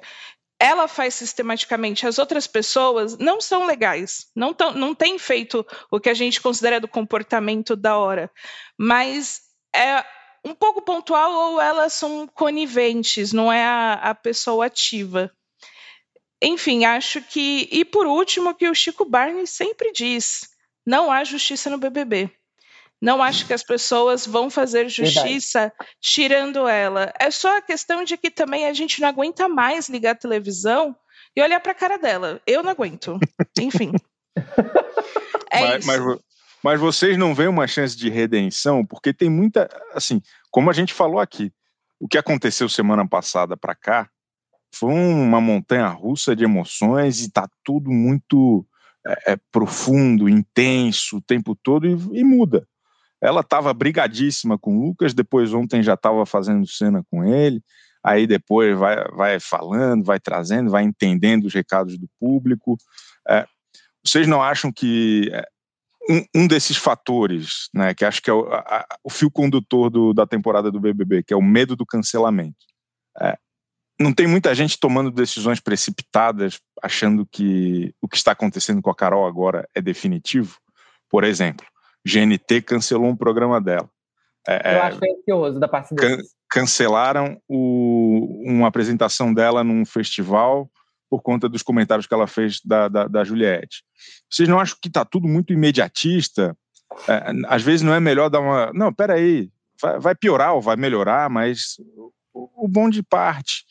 Ela 0.61 0.87
faz 0.87 1.14
sistematicamente, 1.14 2.07
as 2.07 2.18
outras 2.18 2.47
pessoas 2.47 3.16
não 3.18 3.40
são 3.40 3.66
legais, 3.66 4.27
não, 4.37 4.55
tão, 4.55 4.75
não 4.75 4.95
têm 4.95 5.18
feito 5.18 5.66
o 5.90 5.99
que 5.99 6.11
a 6.11 6.14
gente 6.14 6.40
considera 6.40 6.79
do 6.79 6.87
comportamento 6.87 7.75
da 7.75 7.97
hora, 7.97 8.31
mas 8.79 9.40
é 9.75 10.05
um 10.44 10.55
pouco 10.55 10.83
pontual 10.83 11.33
ou 11.33 11.61
elas 11.61 11.92
são 11.92 12.26
coniventes, 12.26 13.33
não 13.33 13.52
é 13.52 13.64
a, 13.64 13.94
a 13.94 14.14
pessoa 14.14 14.66
ativa. 14.66 15.31
Enfim, 16.42 16.85
acho 16.85 17.22
que. 17.22 17.68
E 17.70 17.85
por 17.85 18.07
último, 18.07 18.55
que 18.55 18.68
o 18.68 18.74
Chico 18.74 19.05
Barney 19.05 19.46
sempre 19.46 19.92
diz: 19.92 20.48
não 20.85 21.11
há 21.11 21.22
justiça 21.22 21.70
no 21.70 21.78
BBB. 21.78 22.31
Não 23.00 23.20
acho 23.20 23.46
que 23.46 23.52
as 23.52 23.64
pessoas 23.64 24.24
vão 24.24 24.48
fazer 24.48 24.88
justiça 24.88 25.61
Verdade. 25.61 25.90
tirando 26.00 26.68
ela. 26.68 27.12
É 27.18 27.33
só 27.33 27.57
a 27.57 27.62
questão 27.62 28.05
de 28.05 28.16
que 28.16 28.31
também 28.31 28.66
a 28.66 28.72
gente 28.72 29.00
não 29.00 29.09
aguenta 29.09 29.48
mais 29.48 29.88
ligar 29.88 30.12
a 30.12 30.18
televisão 30.18 30.96
e 31.35 31.42
olhar 31.42 31.59
para 31.59 31.72
a 31.72 31.74
cara 31.74 31.98
dela. 31.98 32.40
Eu 32.46 32.62
não 32.62 32.70
aguento. 32.70 33.18
Enfim. 33.59 33.92
é 35.50 35.61
mas, 35.61 35.85
mas, 35.85 36.18
mas, 36.62 36.81
vocês 36.81 37.18
não 37.18 37.35
veem 37.35 37.48
uma 37.48 37.66
chance 37.66 37.96
de 37.96 38.09
redenção? 38.09 38.85
Porque 38.85 39.12
tem 39.12 39.29
muita. 39.29 39.68
Assim, 39.92 40.20
como 40.51 40.70
a 40.70 40.72
gente 40.72 40.94
falou 40.94 41.18
aqui, 41.18 41.53
o 41.98 42.09
que 42.09 42.18
aconteceu 42.18 42.68
semana 42.68 43.07
passada 43.07 43.57
para 43.57 43.75
cá 43.75 44.09
foi 44.75 44.92
uma 44.92 45.40
montanha 45.40 45.87
russa 45.88 46.35
de 46.35 46.44
emoções 46.44 47.20
e 47.20 47.31
tá 47.31 47.48
tudo 47.62 47.90
muito 47.90 48.66
é, 49.07 49.33
é, 49.33 49.37
profundo, 49.51 50.29
intenso 50.29 51.18
o 51.18 51.20
tempo 51.20 51.55
todo 51.55 51.87
e, 51.87 52.20
e 52.20 52.25
muda. 52.25 52.66
Ela 53.20 53.40
estava 53.40 53.72
brigadíssima 53.72 54.59
com 54.59 54.77
o 54.77 54.87
Lucas, 54.87 55.14
depois 55.14 55.53
ontem 55.53 55.83
já 55.83 55.94
estava 55.94 56.27
fazendo 56.27 56.66
cena 56.66 57.05
com 57.11 57.25
ele, 57.25 57.62
aí 58.03 58.27
depois 58.27 58.77
vai, 58.77 58.96
vai 59.11 59.38
falando, 59.38 60.05
vai 60.05 60.18
trazendo, 60.18 60.70
vai 60.70 60.83
entendendo 60.83 61.44
os 61.44 61.55
recados 61.55 61.98
do 61.98 62.09
público. 62.18 62.77
É, 63.29 63.46
vocês 64.05 64.27
não 64.27 64.42
acham 64.42 64.72
que 64.72 65.31
é, 65.33 65.46
um, 66.12 66.42
um, 66.42 66.46
desses 66.46 66.77
fatores, 66.77 67.68
né, 67.72 67.94
que 67.94 68.05
acho 68.05 68.20
que 68.20 68.29
é 68.29 68.33
o, 68.33 68.53
a, 68.53 68.87
o 69.03 69.11
fio 69.11 69.31
condutor 69.31 69.88
do, 69.88 70.12
da 70.12 70.27
temporada 70.27 70.70
do 70.70 70.81
BBB, 70.81 71.22
que 71.22 71.33
é 71.33 71.37
o 71.37 71.42
medo 71.42 71.75
do 71.75 71.87
cancelamento, 71.87 72.66
é, 73.20 73.37
não 73.98 74.12
tem 74.12 74.27
muita 74.27 74.55
gente 74.55 74.79
tomando 74.79 75.11
decisões 75.11 75.61
precipitadas, 75.61 76.61
achando 76.83 77.27
que 77.27 77.94
o 78.01 78.09
que 78.09 78.16
está 78.16 78.33
acontecendo 78.33 78.83
com 78.83 78.90
a 78.90 78.94
Carol 78.94 79.27
agora 79.27 79.68
é 79.75 79.81
definitivo. 79.81 80.59
Por 81.09 81.25
exemplo, 81.25 81.66
GNT 82.05 82.62
cancelou 82.62 83.09
um 83.09 83.16
programa 83.16 83.61
dela. 83.61 83.88
É, 84.46 84.75
Eu 84.75 84.79
é, 84.79 84.81
acho 84.81 84.98
ansioso 85.05 85.61
da 85.61 85.68
parte 85.68 85.94
deles. 85.94 86.16
Can, 86.16 86.61
cancelaram 86.61 87.40
o, 87.48 88.42
uma 88.44 88.68
apresentação 88.68 89.33
dela 89.33 89.62
num 89.62 89.85
festival 89.85 90.68
por 91.12 91.20
conta 91.20 91.46
dos 91.46 91.62
comentários 91.62 92.07
que 92.07 92.14
ela 92.14 92.27
fez 92.27 92.59
da, 92.64 92.88
da, 92.88 93.07
da 93.07 93.22
Juliette. 93.22 93.85
Vocês 94.31 94.48
não 94.48 94.59
acham 94.59 94.79
que 94.81 94.88
está 94.88 95.05
tudo 95.05 95.29
muito 95.29 95.53
imediatista? 95.53 96.57
É, 97.07 97.33
às 97.48 97.62
vezes 97.62 97.83
não 97.83 97.92
é 97.92 98.01
melhor 98.01 98.31
dar 98.31 98.40
uma. 98.40 98.72
Não, 98.72 98.90
peraí, 98.90 99.51
vai, 99.79 100.01
vai 100.01 100.14
piorar 100.14 100.55
ou 100.55 100.62
vai 100.62 100.75
melhorar, 100.75 101.29
mas 101.29 101.77
o, 102.33 102.64
o 102.64 102.66
bom 102.66 102.88
de 102.88 103.03
parte. 103.03 103.66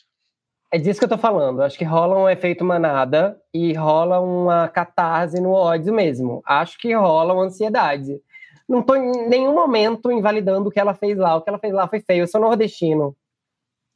É 0.70 0.78
disso 0.78 1.00
que 1.00 1.04
eu 1.04 1.08
tô 1.08 1.18
falando. 1.18 1.62
Acho 1.62 1.76
que 1.76 1.84
rola 1.84 2.16
um 2.16 2.28
efeito 2.28 2.64
manada 2.64 3.36
e 3.52 3.72
rola 3.72 4.20
uma 4.20 4.68
catarse 4.68 5.40
no 5.40 5.50
ódio 5.50 5.92
mesmo. 5.92 6.42
Acho 6.46 6.78
que 6.78 6.94
rola 6.94 7.34
uma 7.34 7.46
ansiedade. 7.46 8.20
Não 8.68 8.82
tô 8.82 8.94
em 8.94 9.28
nenhum 9.28 9.52
momento 9.52 10.12
invalidando 10.12 10.68
o 10.68 10.70
que 10.70 10.78
ela 10.78 10.94
fez 10.94 11.18
lá. 11.18 11.34
O 11.34 11.42
que 11.42 11.50
ela 11.50 11.58
fez 11.58 11.74
lá 11.74 11.88
foi 11.88 11.98
feio. 12.00 12.22
Eu 12.22 12.28
sou 12.28 12.40
nordestino. 12.40 13.16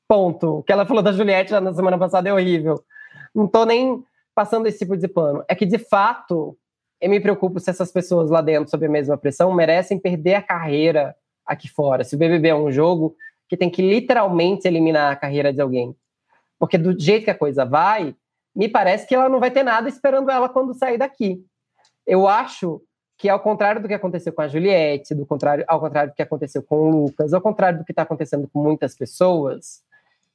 Ponto. 0.08 0.58
O 0.58 0.62
que 0.64 0.72
ela 0.72 0.84
falou 0.84 1.00
da 1.00 1.12
Juliette 1.12 1.52
na 1.60 1.72
semana 1.72 1.96
passada 1.96 2.28
é 2.28 2.32
horrível. 2.32 2.82
Não 3.36 3.46
tô 3.46 3.66
nem 3.66 4.02
passando 4.34 4.66
esse 4.66 4.78
tipo 4.78 4.96
de 4.96 5.06
pano. 5.06 5.44
É 5.46 5.54
que, 5.54 5.66
de 5.66 5.76
fato, 5.76 6.56
eu 6.98 7.10
me 7.10 7.20
preocupo 7.20 7.60
se 7.60 7.68
essas 7.68 7.92
pessoas 7.92 8.30
lá 8.30 8.40
dentro, 8.40 8.70
sob 8.70 8.86
a 8.86 8.88
mesma 8.88 9.18
pressão, 9.18 9.52
merecem 9.52 9.98
perder 9.98 10.36
a 10.36 10.42
carreira 10.42 11.14
aqui 11.44 11.68
fora. 11.68 12.02
Se 12.02 12.14
o 12.14 12.18
BBB 12.18 12.48
é 12.48 12.54
um 12.54 12.72
jogo 12.72 13.14
que 13.46 13.56
tem 13.56 13.68
que 13.68 13.82
literalmente 13.82 14.66
eliminar 14.66 15.12
a 15.12 15.16
carreira 15.16 15.52
de 15.52 15.60
alguém. 15.60 15.94
Porque 16.58 16.78
do 16.78 16.98
jeito 16.98 17.24
que 17.24 17.30
a 17.30 17.38
coisa 17.38 17.66
vai, 17.66 18.16
me 18.54 18.68
parece 18.68 19.06
que 19.06 19.14
ela 19.14 19.28
não 19.28 19.38
vai 19.38 19.50
ter 19.50 19.62
nada 19.62 19.86
esperando 19.86 20.30
ela 20.30 20.48
quando 20.48 20.72
sair 20.72 20.96
daqui. 20.96 21.44
Eu 22.06 22.26
acho 22.26 22.80
que 23.18 23.28
ao 23.28 23.40
contrário 23.40 23.82
do 23.82 23.88
que 23.88 23.94
aconteceu 23.94 24.32
com 24.32 24.42
a 24.42 24.48
Juliette, 24.48 25.14
do 25.14 25.26
contrário, 25.26 25.64
ao 25.68 25.78
contrário 25.78 26.12
do 26.12 26.16
que 26.16 26.22
aconteceu 26.22 26.62
com 26.62 26.76
o 26.76 26.90
Lucas, 26.90 27.34
ao 27.34 27.40
contrário 27.40 27.78
do 27.78 27.84
que 27.84 27.92
está 27.92 28.02
acontecendo 28.02 28.48
com 28.50 28.62
muitas 28.62 28.96
pessoas, 28.96 29.82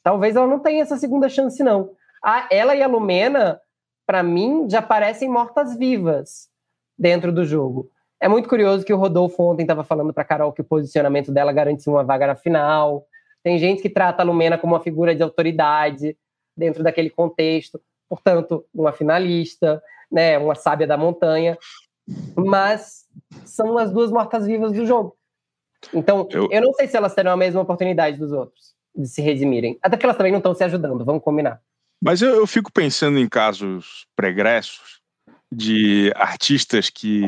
talvez 0.04 0.36
ela 0.36 0.48
não 0.48 0.60
tenha 0.60 0.84
essa 0.84 0.98
segunda 0.98 1.28
chance, 1.28 1.64
não. 1.64 1.92
A, 2.24 2.48
ela 2.52 2.76
e 2.76 2.84
a 2.84 2.88
Lumena, 2.88 3.60
para 4.06 4.22
mim, 4.22 4.70
já 4.70 4.82
parecem 4.82 5.30
mortas-vivas 5.30 6.50
dentro 6.98 7.32
do 7.32 7.44
jogo. 7.44 7.90
É 8.20 8.28
muito 8.28 8.48
curioso 8.48 8.86
que 8.86 8.94
o 8.94 8.98
Rodolfo 8.98 9.42
ontem 9.42 9.64
estava 9.64 9.84
falando 9.84 10.14
para 10.14 10.24
Carol 10.24 10.54
que 10.54 10.62
o 10.62 10.66
posicionamento 10.66 11.32
dela 11.32 11.52
garantiu 11.52 11.94
uma 11.94 12.04
vaga 12.04 12.28
na 12.28 12.36
final. 12.36 13.08
Tem 13.44 13.58
gente 13.58 13.82
que 13.82 13.90
trata 13.90 14.22
a 14.22 14.26
Lumena 14.26 14.58
como 14.58 14.74
uma 14.74 14.80
figura 14.80 15.16
de 15.16 15.24
autoridade 15.24 16.16
dentro 16.56 16.84
daquele 16.84 17.10
contexto, 17.10 17.82
portanto, 18.08 18.64
uma 18.72 18.92
finalista, 18.92 19.82
né, 20.12 20.38
uma 20.38 20.54
sábia 20.54 20.86
da 20.86 20.98
montanha, 20.98 21.58
mas 22.36 23.06
são 23.46 23.78
as 23.78 23.92
duas 23.92 24.12
mortas-vivas 24.12 24.72
do 24.74 24.86
jogo. 24.86 25.18
Então, 25.92 26.28
eu... 26.30 26.48
eu 26.52 26.62
não 26.62 26.74
sei 26.74 26.88
se 26.88 26.96
elas 26.96 27.16
terão 27.16 27.32
a 27.32 27.38
mesma 27.38 27.62
oportunidade 27.62 28.18
dos 28.18 28.32
outros 28.32 28.76
de 28.96 29.08
se 29.08 29.22
redimirem. 29.22 29.80
Até 29.82 29.96
porque 29.96 30.06
elas 30.06 30.18
também 30.18 30.32
não 30.32 30.40
estão 30.40 30.54
se 30.54 30.64
ajudando, 30.64 31.04
vamos 31.04 31.24
combinar. 31.24 31.60
Mas 32.02 32.22
eu, 32.22 32.36
eu 32.36 32.48
fico 32.48 32.72
pensando 32.72 33.20
em 33.20 33.30
casos 33.30 34.08
pregressos 34.16 35.02
de 35.52 36.12
artistas 36.16 36.90
que 36.90 37.24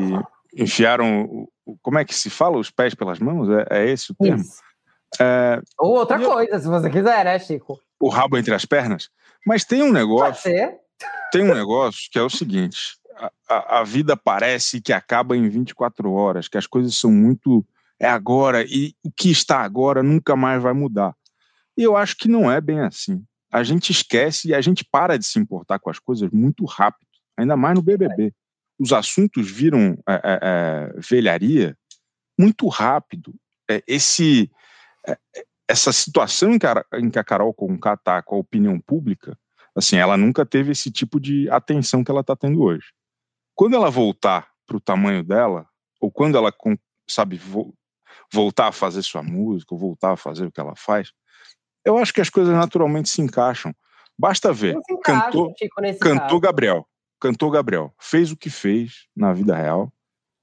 enfiaram, 0.56 1.46
como 1.82 1.98
é 1.98 2.04
que 2.04 2.14
se 2.14 2.30
fala, 2.30 2.58
os 2.58 2.70
pés 2.70 2.94
pelas 2.94 3.18
mãos? 3.18 3.48
É, 3.48 3.82
é 3.82 3.90
esse 3.90 4.12
o 4.12 4.14
termo? 4.14 4.44
É, 5.20 5.60
Ou 5.78 5.98
outra 5.98 6.18
coisa, 6.18 6.58
se 6.58 6.66
você 6.66 6.90
quiser, 6.90 7.24
né, 7.24 7.38
Chico? 7.38 7.80
O 8.00 8.08
rabo 8.08 8.36
entre 8.36 8.54
as 8.54 8.64
pernas. 8.64 9.10
Mas 9.46 9.64
tem 9.64 9.82
um 9.82 9.92
negócio. 9.92 10.50
Tem 11.30 11.42
um 11.42 11.54
negócio 11.54 12.08
que 12.10 12.18
é 12.18 12.22
o 12.22 12.30
seguinte: 12.30 12.96
a, 13.16 13.30
a, 13.48 13.80
a, 13.80 13.84
vida 13.84 14.16
parece 14.16 14.80
que 14.80 14.92
acaba 14.92 15.36
em 15.36 15.48
24 15.48 16.12
horas, 16.12 16.48
que 16.48 16.58
as 16.58 16.66
coisas 16.66 16.96
são 16.96 17.10
muito. 17.10 17.64
É 17.98 18.08
agora, 18.08 18.64
e 18.64 18.94
o 19.04 19.10
que 19.10 19.30
está 19.30 19.60
agora 19.60 20.02
nunca 20.02 20.34
mais 20.34 20.60
vai 20.60 20.72
mudar. 20.72 21.14
E 21.76 21.82
eu 21.82 21.96
acho 21.96 22.16
que 22.16 22.28
não 22.28 22.50
é 22.50 22.60
bem 22.60 22.80
assim. 22.80 23.24
A 23.54 23.62
gente 23.62 23.92
esquece 23.92 24.48
e 24.48 24.54
a 24.54 24.60
gente 24.60 24.84
para 24.84 25.16
de 25.16 25.24
se 25.24 25.38
importar 25.38 25.78
com 25.78 25.88
as 25.88 26.00
coisas 26.00 26.28
muito 26.32 26.64
rápido, 26.64 27.06
ainda 27.36 27.56
mais 27.56 27.76
no 27.76 27.82
BBB. 27.82 28.34
Os 28.76 28.92
assuntos 28.92 29.48
viram 29.48 29.96
é, 30.08 30.14
é, 30.14 30.38
é, 30.42 30.92
velharia 30.96 31.78
muito 32.36 32.66
rápido. 32.66 33.32
É, 33.70 33.80
esse 33.86 34.50
é, 35.06 35.16
essa 35.68 35.92
situação 35.92 36.52
em 36.52 36.58
que 36.58 36.66
a, 36.66 36.84
em 36.94 37.08
que 37.08 37.18
a 37.18 37.22
Carol 37.22 37.54
Conká 37.54 37.94
está 37.94 38.20
com 38.20 38.34
a 38.34 38.40
opinião 38.40 38.80
pública, 38.80 39.38
assim, 39.72 39.96
ela 39.96 40.16
nunca 40.16 40.44
teve 40.44 40.72
esse 40.72 40.90
tipo 40.90 41.20
de 41.20 41.48
atenção 41.48 42.02
que 42.02 42.10
ela 42.10 42.22
está 42.22 42.34
tendo 42.34 42.60
hoje. 42.60 42.92
Quando 43.54 43.76
ela 43.76 43.88
voltar 43.88 44.50
para 44.66 44.76
o 44.76 44.80
tamanho 44.80 45.22
dela, 45.22 45.64
ou 46.00 46.10
quando 46.10 46.36
ela, 46.36 46.52
sabe, 47.08 47.36
vo, 47.36 47.72
voltar 48.32 48.68
a 48.68 48.72
fazer 48.72 49.02
sua 49.02 49.22
música, 49.22 49.74
ou 49.74 49.78
voltar 49.78 50.12
a 50.12 50.16
fazer 50.16 50.44
o 50.44 50.52
que 50.52 50.60
ela 50.60 50.74
faz, 50.74 51.12
eu 51.84 51.98
acho 51.98 52.12
que 52.12 52.20
as 52.20 52.30
coisas 52.30 52.54
naturalmente 52.54 53.08
se 53.08 53.20
encaixam. 53.20 53.74
Basta 54.18 54.52
ver. 54.52 54.76
Encaixa, 54.90 55.24
cantou, 55.24 55.54
cantou 56.00 56.40
Gabriel. 56.40 56.86
Cantou 57.20 57.50
Gabriel. 57.50 57.92
Fez 57.98 58.30
o 58.30 58.36
que 58.36 58.50
fez 58.50 59.06
na 59.16 59.32
vida 59.32 59.56
real 59.56 59.92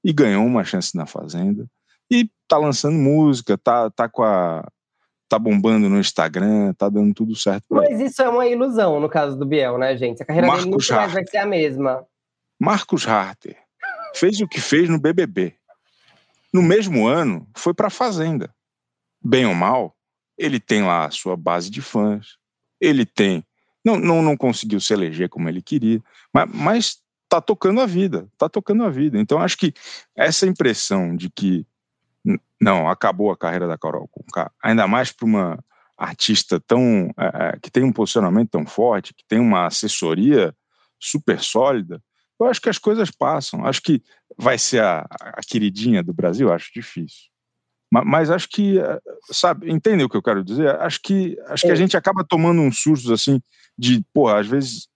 e 0.04 0.12
ganhou 0.12 0.44
uma 0.44 0.64
chance 0.64 0.96
na 0.96 1.06
Fazenda 1.06 1.66
e 2.10 2.30
tá 2.46 2.58
lançando 2.58 2.98
música, 2.98 3.56
tá, 3.56 3.88
tá 3.90 4.08
com 4.08 4.22
a. 4.22 4.68
tá 5.28 5.38
bombando 5.38 5.88
no 5.88 5.98
Instagram, 5.98 6.74
tá 6.74 6.88
dando 6.88 7.14
tudo 7.14 7.34
certo. 7.34 7.64
Mas 7.70 7.98
isso 7.98 8.20
é 8.20 8.28
uma 8.28 8.46
ilusão 8.46 9.00
no 9.00 9.08
caso 9.08 9.36
do 9.36 9.46
Biel, 9.46 9.78
né, 9.78 9.96
gente? 9.96 10.22
A 10.22 10.26
carreira 10.26 10.46
Marcos 10.46 10.64
dele 10.66 10.76
nunca 10.76 10.96
mais 10.96 11.12
vai 11.12 11.26
ser 11.26 11.38
a 11.38 11.46
mesma. 11.46 12.06
Marcos 12.60 13.08
Harter 13.08 13.56
fez 14.14 14.40
o 14.40 14.48
que 14.48 14.60
fez 14.60 14.88
no 14.88 15.00
BBB. 15.00 15.54
No 16.52 16.62
mesmo 16.62 17.06
ano, 17.06 17.48
foi 17.56 17.72
pra 17.72 17.88
Fazenda. 17.88 18.54
Bem 19.24 19.46
ou 19.46 19.54
mal, 19.54 19.96
ele 20.42 20.58
tem 20.58 20.82
lá 20.82 21.06
a 21.06 21.10
sua 21.10 21.36
base 21.36 21.70
de 21.70 21.80
fãs, 21.80 22.36
ele 22.80 23.06
tem. 23.06 23.44
Não, 23.84 23.98
não, 23.98 24.22
não 24.22 24.36
conseguiu 24.36 24.80
se 24.80 24.92
eleger 24.92 25.28
como 25.28 25.48
ele 25.48 25.62
queria, 25.62 26.02
mas, 26.32 26.50
mas 26.52 27.02
tá 27.28 27.40
tocando 27.40 27.80
a 27.80 27.86
vida, 27.86 28.28
tá 28.36 28.48
tocando 28.48 28.84
a 28.84 28.90
vida. 28.90 29.18
Então 29.18 29.40
acho 29.40 29.56
que 29.56 29.72
essa 30.16 30.46
impressão 30.46 31.16
de 31.16 31.30
que 31.30 31.66
não, 32.60 32.88
acabou 32.88 33.30
a 33.30 33.36
carreira 33.36 33.66
da 33.66 33.78
Carol 33.78 34.08
Conká. 34.08 34.50
Ainda 34.62 34.86
mais 34.86 35.10
para 35.10 35.26
uma 35.26 35.64
artista 35.96 36.60
tão 36.60 37.10
é, 37.18 37.26
é, 37.26 37.58
que 37.60 37.70
tem 37.70 37.82
um 37.82 37.92
posicionamento 37.92 38.50
tão 38.50 38.66
forte, 38.66 39.14
que 39.14 39.24
tem 39.26 39.40
uma 39.40 39.66
assessoria 39.66 40.54
super 40.98 41.40
sólida. 41.40 42.00
Eu 42.38 42.46
acho 42.46 42.60
que 42.60 42.68
as 42.68 42.78
coisas 42.78 43.10
passam. 43.10 43.64
Acho 43.64 43.82
que 43.82 44.02
vai 44.38 44.58
ser 44.58 44.82
a, 44.82 45.06
a 45.20 45.40
queridinha 45.46 46.02
do 46.02 46.12
Brasil. 46.12 46.52
Acho 46.52 46.70
difícil. 46.72 47.31
Mas, 47.92 48.30
acho 48.30 48.48
que, 48.48 48.80
é, 48.80 48.98
sabe, 49.30 49.70
entendeu 49.70 50.06
o 50.06 50.08
que 50.08 50.16
eu 50.16 50.22
quero 50.22 50.42
dizer? 50.42 50.80
Acho 50.80 50.98
que 51.02 51.36
acho 51.48 51.64
que 51.64 51.70
a 51.70 51.74
é. 51.74 51.76
gente 51.76 51.94
acaba 51.94 52.24
tomando 52.24 52.62
uns 52.62 52.80
sustos 52.80 53.10
assim 53.10 53.38
de, 53.76 54.02
porra, 54.14 54.40
às 54.40 54.46
vezes 54.46 54.88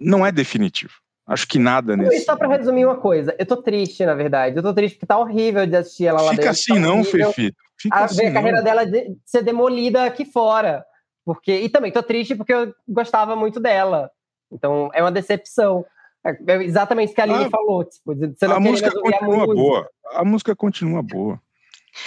não 0.00 0.26
é 0.26 0.32
definitivo. 0.32 0.92
Acho 1.24 1.46
que 1.46 1.60
nada 1.60 1.96
nesse. 1.96 2.16
E 2.16 2.20
só 2.20 2.34
para 2.34 2.48
resumir 2.48 2.86
uma 2.86 2.96
coisa, 2.96 3.36
eu 3.38 3.46
tô 3.46 3.58
triste, 3.58 4.04
na 4.04 4.14
verdade. 4.14 4.56
Eu 4.56 4.62
tô 4.64 4.74
triste 4.74 4.96
porque 4.96 5.06
tá 5.06 5.16
horrível 5.16 5.64
de 5.64 5.76
assistir 5.76 6.06
ela 6.06 6.20
lá 6.20 6.30
Fica 6.30 6.42
dentro. 6.42 6.50
Assim 6.50 6.74
tá 6.74 6.80
não, 6.80 7.04
Fefi. 7.04 7.54
Fica 7.78 7.96
a 7.96 8.04
assim 8.04 8.26
a 8.26 8.32
carreira 8.32 8.62
dela 8.62 8.84
de, 8.84 9.16
ser 9.24 9.42
demolida 9.42 10.04
aqui 10.04 10.24
fora. 10.24 10.84
Porque, 11.24 11.52
e 11.52 11.68
também 11.68 11.92
tô 11.92 12.02
triste 12.02 12.34
porque 12.34 12.52
eu 12.52 12.74
gostava 12.88 13.36
muito 13.36 13.60
dela. 13.60 14.10
Então 14.50 14.90
é 14.92 15.02
uma 15.02 15.12
decepção. 15.12 15.84
É, 16.26 16.30
é 16.30 16.64
exatamente 16.64 17.08
isso 17.08 17.14
que 17.14 17.20
a 17.20 17.24
Aline 17.24 17.44
ah, 17.44 17.50
falou. 17.50 17.84
Tipo, 17.84 18.14
você 18.14 18.48
não 18.48 18.56
a 18.56 18.60
música 18.60 18.90
continua 18.90 19.44
a 19.44 19.46
boa. 19.46 19.90
A 20.14 20.24
música 20.24 20.56
continua 20.56 21.02
boa. 21.02 21.40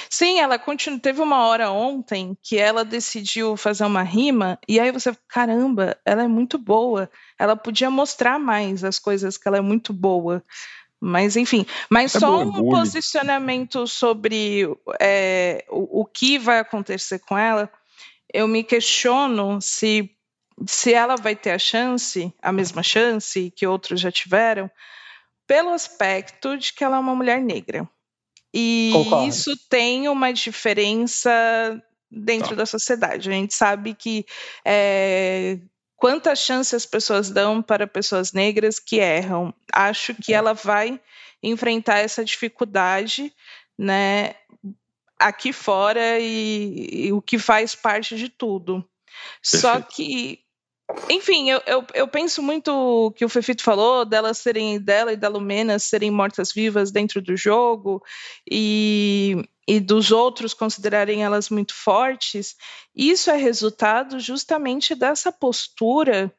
Sim, 0.10 0.40
ela 0.40 0.58
continua. 0.60 1.00
Teve 1.00 1.22
uma 1.22 1.46
hora 1.46 1.72
ontem 1.72 2.38
que 2.42 2.58
ela 2.58 2.84
decidiu 2.84 3.56
fazer 3.58 3.86
uma 3.86 4.04
rima, 4.04 4.60
e 4.68 4.80
aí 4.80 4.92
você, 4.92 5.16
caramba, 5.28 5.98
ela 6.06 6.24
é 6.24 6.28
muito 6.28 6.58
boa. 6.58 7.10
Ela 7.38 7.56
podia 7.56 7.90
mostrar 7.90 8.40
mais 8.40 8.84
as 8.84 9.00
coisas 9.00 9.38
que 9.38 9.48
ela 9.48 9.58
é 9.58 9.62
muito 9.62 9.94
boa. 9.94 10.44
Mas, 11.04 11.36
enfim, 11.36 11.66
mas 11.90 12.16
é 12.16 12.20
só 12.20 12.42
um 12.42 12.70
posicionamento 12.70 13.88
sobre 13.88 14.68
é, 15.00 15.66
o, 15.68 16.02
o 16.02 16.06
que 16.06 16.38
vai 16.38 16.60
acontecer 16.60 17.18
com 17.20 17.36
ela. 17.36 17.72
Eu 18.32 18.48
me 18.48 18.64
questiono 18.64 19.60
se, 19.60 20.12
se 20.68 20.94
ela 20.94 21.16
vai 21.16 21.36
ter 21.36 21.52
a 21.52 21.60
chance, 21.60 22.32
a 22.40 22.52
mesma 22.52 22.84
chance 22.84 23.52
que 23.56 23.66
outros 23.66 24.00
já 24.00 24.12
tiveram, 24.12 24.70
pelo 25.48 25.72
aspecto 25.72 26.56
de 26.56 26.72
que 26.72 26.84
ela 26.84 26.98
é 26.98 27.00
uma 27.00 27.16
mulher 27.16 27.42
negra. 27.42 27.90
E 28.54 28.92
Concordo. 28.94 29.28
isso 29.28 29.56
tem 29.70 30.10
uma 30.10 30.32
diferença 30.32 31.32
dentro 32.10 32.50
tá. 32.50 32.56
da 32.56 32.66
sociedade. 32.66 33.30
A 33.30 33.34
gente 33.34 33.54
sabe 33.54 33.94
que 33.94 34.26
é, 34.66 35.58
quantas 35.96 36.40
chances 36.40 36.74
as 36.74 36.86
pessoas 36.86 37.30
dão 37.30 37.62
para 37.62 37.88
pessoas 37.88 38.34
negras 38.34 38.80
que 38.80 38.98
erram. 38.98 39.54
Acho 39.72 40.14
que 40.14 40.34
ela 40.34 40.54
vai 40.54 41.00
enfrentar 41.42 42.00
essa 42.00 42.26
dificuldade, 42.26 43.34
né, 43.78 44.36
aqui 45.18 45.54
fora 45.54 46.20
e, 46.20 47.08
e 47.08 47.14
o 47.14 47.22
que 47.22 47.40
faz 47.40 47.74
parte 47.74 48.16
de 48.16 48.28
tudo. 48.28 48.84
Perfeito. 49.42 49.62
Só 49.62 49.82
que 49.82 50.41
enfim, 51.10 51.50
eu, 51.50 51.62
eu, 51.66 51.86
eu, 51.94 52.08
penso 52.08 52.42
muito 52.42 53.14
que 53.16 53.26
o 53.26 53.30
Fefito 53.30 53.64
falou 53.64 54.06
delas 54.06 54.38
serem 54.38 54.80
dela 54.80 55.14
e 55.14 55.18
da 55.18 55.28
Lumena 55.28 55.78
serem 55.80 56.12
mortas-vivas 56.12 56.92
dentro 56.92 57.22
do 57.22 57.36
jogo 57.36 58.04
e, 58.50 59.44
e 59.68 59.80
dos 59.80 60.12
outros 60.12 60.54
considerarem 60.54 61.24
elas 61.24 61.50
muito 61.50 61.74
fortes. 61.74 62.56
Isso 62.96 63.30
é 63.30 63.36
resultado 63.36 64.20
justamente 64.20 64.96
dessa 64.96 65.32
postura 65.32 66.34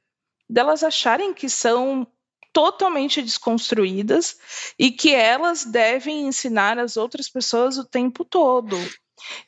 delas 0.48 0.82
acharem 0.82 1.32
que 1.32 1.48
são 1.48 2.06
totalmente 2.52 3.22
desconstruídas 3.22 4.36
e 4.78 4.90
que 4.90 5.14
elas 5.14 5.64
devem 5.64 6.26
ensinar 6.26 6.78
as 6.78 6.96
outras 6.96 7.28
pessoas 7.28 7.78
o 7.78 7.84
tempo 7.84 8.24
todo. 8.24 8.76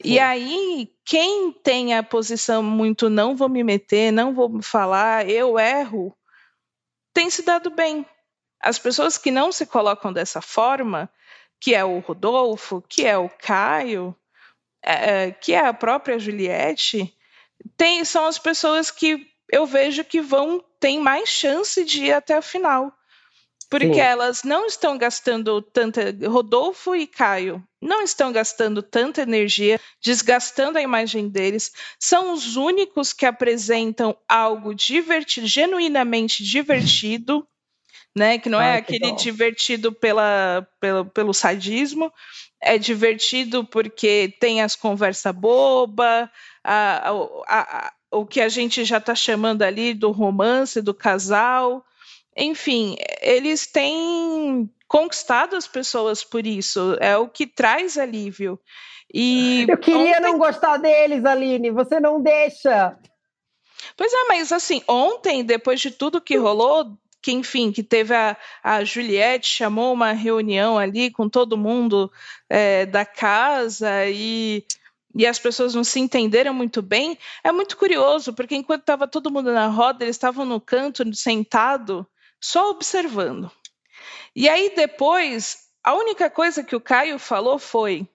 E 0.03 0.19
aí, 0.19 0.93
quem 1.05 1.53
tem 1.53 1.95
a 1.95 2.03
posição 2.03 2.63
muito 2.63 3.09
não 3.09 3.37
vou 3.37 3.49
me 3.49 3.63
meter, 3.63 4.13
não 4.13 4.35
vou 4.35 4.63
falar, 4.63 5.29
eu 5.29 5.59
erro, 5.59 6.17
tem 7.13 7.31
se 7.31 7.43
dado 7.43 7.71
bem. 7.71 8.05
As 8.61 8.79
pessoas 8.79 9.19
que 9.19 9.31
não 9.31 9.53
se 9.53 9.67
colocam 9.67 10.13
dessa 10.13 10.41
forma, 10.41 11.11
que 11.61 11.75
é 11.75 11.85
o 11.85 11.99
Rodolfo, 12.01 12.83
que 12.89 13.07
é 13.07 13.17
o 13.17 13.29
Caio, 13.29 14.17
é, 14.83 15.27
é 15.27 15.31
que 15.33 15.53
é 15.53 15.67
a 15.67 15.75
própria 15.75 16.19
Juliette, 16.19 17.15
tem, 17.77 18.05
são 18.05 18.27
as 18.27 18.39
pessoas 18.39 18.91
que 18.91 19.27
eu 19.51 19.67
vejo 19.67 20.05
que 20.05 20.21
vão 20.21 20.65
tem 20.81 20.99
mais 20.99 21.29
chance 21.29 21.85
de 21.85 22.07
ir 22.07 22.13
até 22.13 22.39
o 22.39 22.43
final. 22.43 22.93
Porque 23.71 23.95
Sim. 23.95 24.01
elas 24.01 24.43
não 24.43 24.67
estão 24.67 24.97
gastando 24.97 25.61
tanta. 25.63 26.15
Rodolfo 26.29 26.95
e 26.95 27.07
Caio 27.07 27.63
não 27.81 28.03
estão 28.03 28.33
gastando 28.33 28.83
tanta 28.83 29.23
energia, 29.23 29.81
desgastando 30.03 30.79
a 30.79 30.83
imagem 30.83 31.29
deles. 31.29 31.73
São 31.99 32.33
os 32.33 32.57
únicos 32.57 33.13
que 33.13 33.27
apresentam 33.27 34.17
algo 34.29 34.75
divertido, 34.75 35.47
genuinamente 35.47 36.43
divertido, 36.43 37.47
né? 38.17 38.39
Que 38.39 38.49
não 38.49 38.61
é 38.61 38.77
aquele 38.77 39.13
divertido 39.13 39.93
pela, 39.93 40.67
pela, 40.81 41.05
pelo 41.05 41.35
sadismo, 41.35 42.13
é 42.63 42.79
divertido 42.79 43.65
porque 43.65 44.35
tem 44.41 44.63
as 44.63 44.75
conversas 44.75 45.35
boba, 45.35 46.31
a, 46.63 47.11
a, 47.11 47.61
a, 47.61 47.93
o 48.11 48.25
que 48.25 48.41
a 48.41 48.49
gente 48.49 48.85
já 48.85 48.99
está 48.99 49.15
chamando 49.15 49.63
ali 49.63 49.93
do 49.93 50.11
romance 50.11 50.81
do 50.81 50.95
casal 50.95 51.85
enfim, 52.37 52.97
eles 53.21 53.67
têm 53.67 54.71
conquistado 54.89 55.57
as 55.57 55.67
pessoas 55.67 56.23
por 56.23 56.47
isso. 56.47 56.97
É 57.01 57.17
o 57.17 57.29
que 57.29 57.47
traz 57.47 57.99
alívio. 57.99 58.59
E 59.13 59.67
eu 59.69 59.79
queria 59.79 60.19
ontem... 60.19 60.21
não 60.21 60.39
gostar 60.39 60.77
deles, 60.79 61.25
Aline. 61.25 61.71
Você 61.71 62.01
não 62.01 62.21
deixa. 62.21 62.97
Pois 63.97 64.13
é, 64.13 64.25
mas 64.29 64.51
assim, 64.51 64.83
ontem, 64.89 65.45
depois 65.45 65.81
de 65.81 65.91
tudo 65.91 66.21
que 66.21 66.37
rolou, 66.37 66.97
que 67.23 67.33
enfim, 67.33 67.71
que 67.71 67.83
teve 67.83 68.15
a, 68.15 68.37
a 68.63 68.85
Juliette, 68.85 69.49
chamou 69.49 69.93
uma 69.93 70.13
reunião 70.13 70.77
ali 70.79 71.11
com 71.11 71.29
todo 71.29 71.57
mundo 71.57 72.11
é, 72.51 72.87
da 72.87 73.05
casa 73.05 74.07
e, 74.07 74.65
e 75.15 75.27
as 75.27 75.39
pessoas 75.39 75.75
não 75.75 75.85
se 75.85 76.01
entenderam 76.01 76.53
muito 76.53 76.83
bem, 76.83 77.17
é 77.43 77.53
muito 77.53 77.77
curioso, 77.77 78.35
porque 78.35 78.57
enquanto 78.57 78.81
estava 78.81 79.07
todo 79.07 79.31
mundo 79.31 79.53
na 79.53 79.69
roda, 79.69 80.05
eles 80.05 80.17
estavam 80.17 80.45
no 80.45 80.61
canto, 80.61 81.03
sentado, 81.15 82.07
só 82.45 82.69
observando. 82.69 83.51
E 84.37 84.51
aí 84.51 84.75
depois, 84.77 85.67
a 85.83 85.95
única 85.95 86.29
coisa 86.29 86.63
que 86.63 86.77
o 86.77 86.81
Caio 86.81 87.19
falou 87.19 87.59
foi: 87.59 88.07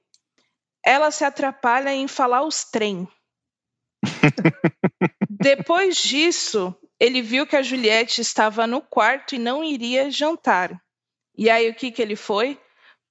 ela 0.86 1.10
se 1.10 1.26
atrapalha 1.26 1.92
em 1.92 2.08
falar 2.08 2.44
os 2.44 2.64
trem. 2.64 3.08
depois 5.28 5.98
disso, 5.98 6.76
ele 7.00 7.24
viu 7.24 7.48
que 7.48 7.56
a 7.56 7.64
Juliette 7.64 8.22
estava 8.22 8.68
no 8.68 8.82
quarto 8.82 9.34
e 9.34 9.40
não 9.40 9.64
iria 9.64 10.12
jantar. 10.12 10.80
E 11.36 11.50
aí 11.50 11.68
o 11.68 11.74
que 11.74 11.92
que 11.92 12.02
ele 12.02 12.16
foi? 12.16 12.62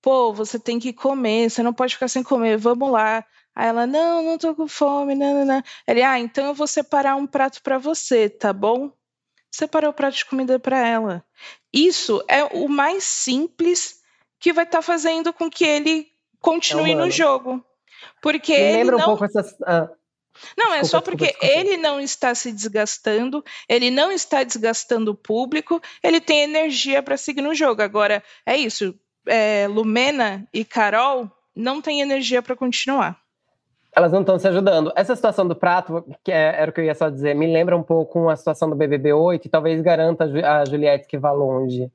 Pô, 0.00 0.32
você 0.32 0.56
tem 0.56 0.78
que 0.78 0.92
comer, 0.92 1.50
você 1.50 1.64
não 1.64 1.74
pode 1.74 1.94
ficar 1.94 2.06
sem 2.06 2.22
comer, 2.22 2.56
vamos 2.56 2.92
lá. 2.92 3.24
Aí 3.56 3.66
ela, 3.66 3.88
não, 3.88 4.22
não 4.22 4.38
tô 4.38 4.54
com 4.54 4.68
fome, 4.68 5.16
não, 5.16 5.34
não, 5.34 5.44
não. 5.44 5.62
Ele, 5.84 6.00
ah, 6.00 6.20
então 6.20 6.46
eu 6.46 6.54
vou 6.54 6.68
separar 6.68 7.16
um 7.16 7.26
prato 7.26 7.60
para 7.60 7.76
você, 7.76 8.30
tá 8.30 8.52
bom? 8.52 8.92
Separar 9.50 9.88
o 9.88 9.92
prato 9.92 10.16
de 10.16 10.24
comida 10.24 10.58
para 10.58 10.86
ela. 10.86 11.24
Isso 11.72 12.24
é 12.28 12.44
o 12.44 12.68
mais 12.68 13.04
simples 13.04 14.00
que 14.38 14.52
vai 14.52 14.64
estar 14.64 14.78
tá 14.78 14.82
fazendo 14.82 15.32
com 15.32 15.50
que 15.50 15.64
ele 15.64 16.06
continue 16.40 16.92
é 16.92 16.94
no 16.94 17.10
jogo. 17.10 17.64
Porque 18.22 18.52
Me 18.52 18.80
ele 18.80 18.90
não... 18.90 18.98
um 18.98 19.04
pouco 19.04 19.24
essas. 19.24 19.54
Ah. 19.62 19.88
Não, 20.56 20.72
é 20.72 20.80
desculpa, 20.80 20.86
só 20.86 21.00
porque 21.00 21.24
desculpa, 21.26 21.46
desculpa. 21.46 21.68
ele 21.68 21.76
não 21.78 22.00
está 22.00 22.34
se 22.34 22.52
desgastando, 22.52 23.44
ele 23.68 23.90
não 23.90 24.12
está 24.12 24.44
desgastando 24.44 25.10
o 25.10 25.16
público, 25.16 25.82
ele 26.00 26.20
tem 26.20 26.42
energia 26.42 27.02
para 27.02 27.16
seguir 27.16 27.42
no 27.42 27.54
jogo. 27.54 27.82
Agora, 27.82 28.22
é 28.46 28.56
isso. 28.56 28.94
É, 29.26 29.66
Lumena 29.68 30.48
e 30.54 30.64
Carol 30.64 31.30
não 31.56 31.82
têm 31.82 32.00
energia 32.00 32.40
para 32.40 32.54
continuar 32.54 33.20
elas 33.98 34.12
não 34.12 34.20
estão 34.20 34.38
se 34.38 34.46
ajudando. 34.46 34.92
Essa 34.94 35.16
situação 35.16 35.46
do 35.46 35.56
prato, 35.56 36.04
que 36.22 36.30
é, 36.30 36.54
era 36.60 36.70
o 36.70 36.74
que 36.74 36.80
eu 36.80 36.84
ia 36.84 36.94
só 36.94 37.08
dizer, 37.08 37.34
me 37.34 37.52
lembra 37.52 37.76
um 37.76 37.82
pouco 37.82 38.28
a 38.28 38.36
situação 38.36 38.70
do 38.70 38.76
BBB 38.76 39.12
8 39.12 39.46
e 39.46 39.50
talvez 39.50 39.80
garanta 39.80 40.24
a 40.24 40.64
Juliette 40.64 41.08
que 41.08 41.18
vá 41.18 41.32
longe. 41.32 41.90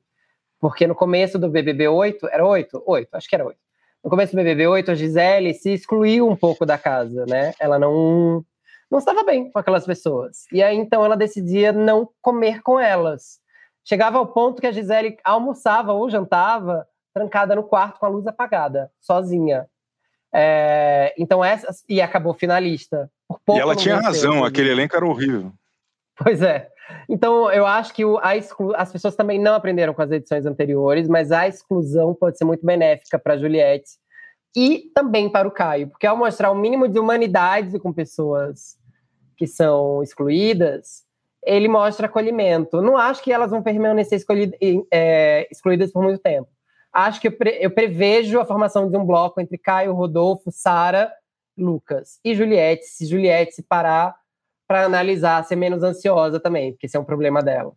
Porque 0.60 0.86
no 0.86 0.94
começo 0.94 1.38
do 1.38 1.48
BBB 1.48 1.88
8, 1.88 2.28
era 2.30 2.46
8? 2.46 2.82
8, 2.84 3.08
acho 3.14 3.26
que 3.26 3.34
era 3.34 3.46
8. 3.46 3.58
No 4.04 4.10
começo 4.10 4.32
do 4.32 4.36
BBB 4.36 4.66
8, 4.66 4.90
a 4.90 4.94
Gisele 4.94 5.54
se 5.54 5.72
excluiu 5.72 6.28
um 6.28 6.36
pouco 6.36 6.66
da 6.66 6.76
casa, 6.76 7.24
né? 7.26 7.54
Ela 7.58 7.78
não 7.78 8.44
não 8.90 8.98
estava 8.98 9.24
bem 9.24 9.50
com 9.50 9.58
aquelas 9.58 9.86
pessoas. 9.86 10.44
E 10.52 10.62
aí 10.62 10.76
então 10.76 11.02
ela 11.06 11.16
decidia 11.16 11.72
não 11.72 12.10
comer 12.20 12.60
com 12.62 12.78
elas. 12.78 13.40
Chegava 13.82 14.18
ao 14.18 14.26
ponto 14.26 14.60
que 14.60 14.66
a 14.66 14.72
Gisele 14.72 15.16
almoçava 15.24 15.94
ou 15.94 16.10
jantava 16.10 16.86
trancada 17.14 17.56
no 17.56 17.62
quarto 17.62 17.98
com 17.98 18.04
a 18.04 18.10
luz 18.10 18.26
apagada, 18.26 18.90
sozinha. 19.00 19.66
É, 20.36 21.14
então 21.16 21.44
essa 21.44 21.68
e 21.88 22.00
acabou 22.00 22.34
finalista. 22.34 23.08
e 23.48 23.58
ela 23.58 23.76
tinha 23.76 24.00
razão, 24.00 24.44
aquele 24.44 24.70
elenco 24.70 24.96
era 24.96 25.06
horrível. 25.06 25.52
Pois 26.16 26.42
é. 26.42 26.68
Então 27.08 27.50
eu 27.52 27.64
acho 27.64 27.94
que 27.94 28.04
o, 28.04 28.18
a 28.18 28.36
exclu, 28.36 28.74
as 28.74 28.90
pessoas 28.90 29.14
também 29.14 29.38
não 29.38 29.54
aprenderam 29.54 29.94
com 29.94 30.02
as 30.02 30.10
edições 30.10 30.44
anteriores, 30.44 31.08
mas 31.08 31.30
a 31.30 31.46
exclusão 31.46 32.14
pode 32.14 32.36
ser 32.36 32.44
muito 32.44 32.66
benéfica 32.66 33.18
para 33.18 33.34
a 33.34 33.38
Juliette 33.38 33.92
e 34.56 34.90
também 34.94 35.30
para 35.30 35.46
o 35.46 35.52
Caio, 35.52 35.88
porque 35.88 36.06
ao 36.06 36.16
mostrar 36.16 36.50
o 36.50 36.54
um 36.54 36.60
mínimo 36.60 36.88
de 36.88 36.98
humanidade 36.98 37.78
com 37.78 37.92
pessoas 37.92 38.76
que 39.36 39.46
são 39.46 40.02
excluídas, 40.02 41.04
ele 41.44 41.68
mostra 41.68 42.06
acolhimento. 42.06 42.82
Não 42.82 42.96
acho 42.96 43.22
que 43.22 43.32
elas 43.32 43.50
vão 43.50 43.62
permanecer 43.62 44.20
é, 44.92 45.48
excluídas 45.50 45.92
por 45.92 46.02
muito 46.02 46.20
tempo 46.20 46.48
acho 46.94 47.20
que 47.20 47.28
eu, 47.28 47.32
pre, 47.32 47.58
eu 47.60 47.70
prevejo 47.70 48.40
a 48.40 48.44
formação 48.44 48.88
de 48.88 48.96
um 48.96 49.04
bloco 49.04 49.40
entre 49.40 49.58
Caio, 49.58 49.92
Rodolfo, 49.92 50.50
Sara, 50.52 51.12
Lucas 51.58 52.20
e 52.24 52.34
Juliette. 52.34 52.84
Se 52.86 53.06
Juliette 53.06 53.52
se 53.52 53.62
parar 53.62 54.14
para 54.66 54.84
analisar, 54.84 55.44
ser 55.44 55.56
menos 55.56 55.82
ansiosa 55.82 56.40
também, 56.40 56.72
porque 56.72 56.86
esse 56.86 56.96
é 56.96 57.00
um 57.00 57.04
problema 57.04 57.42
dela. 57.42 57.72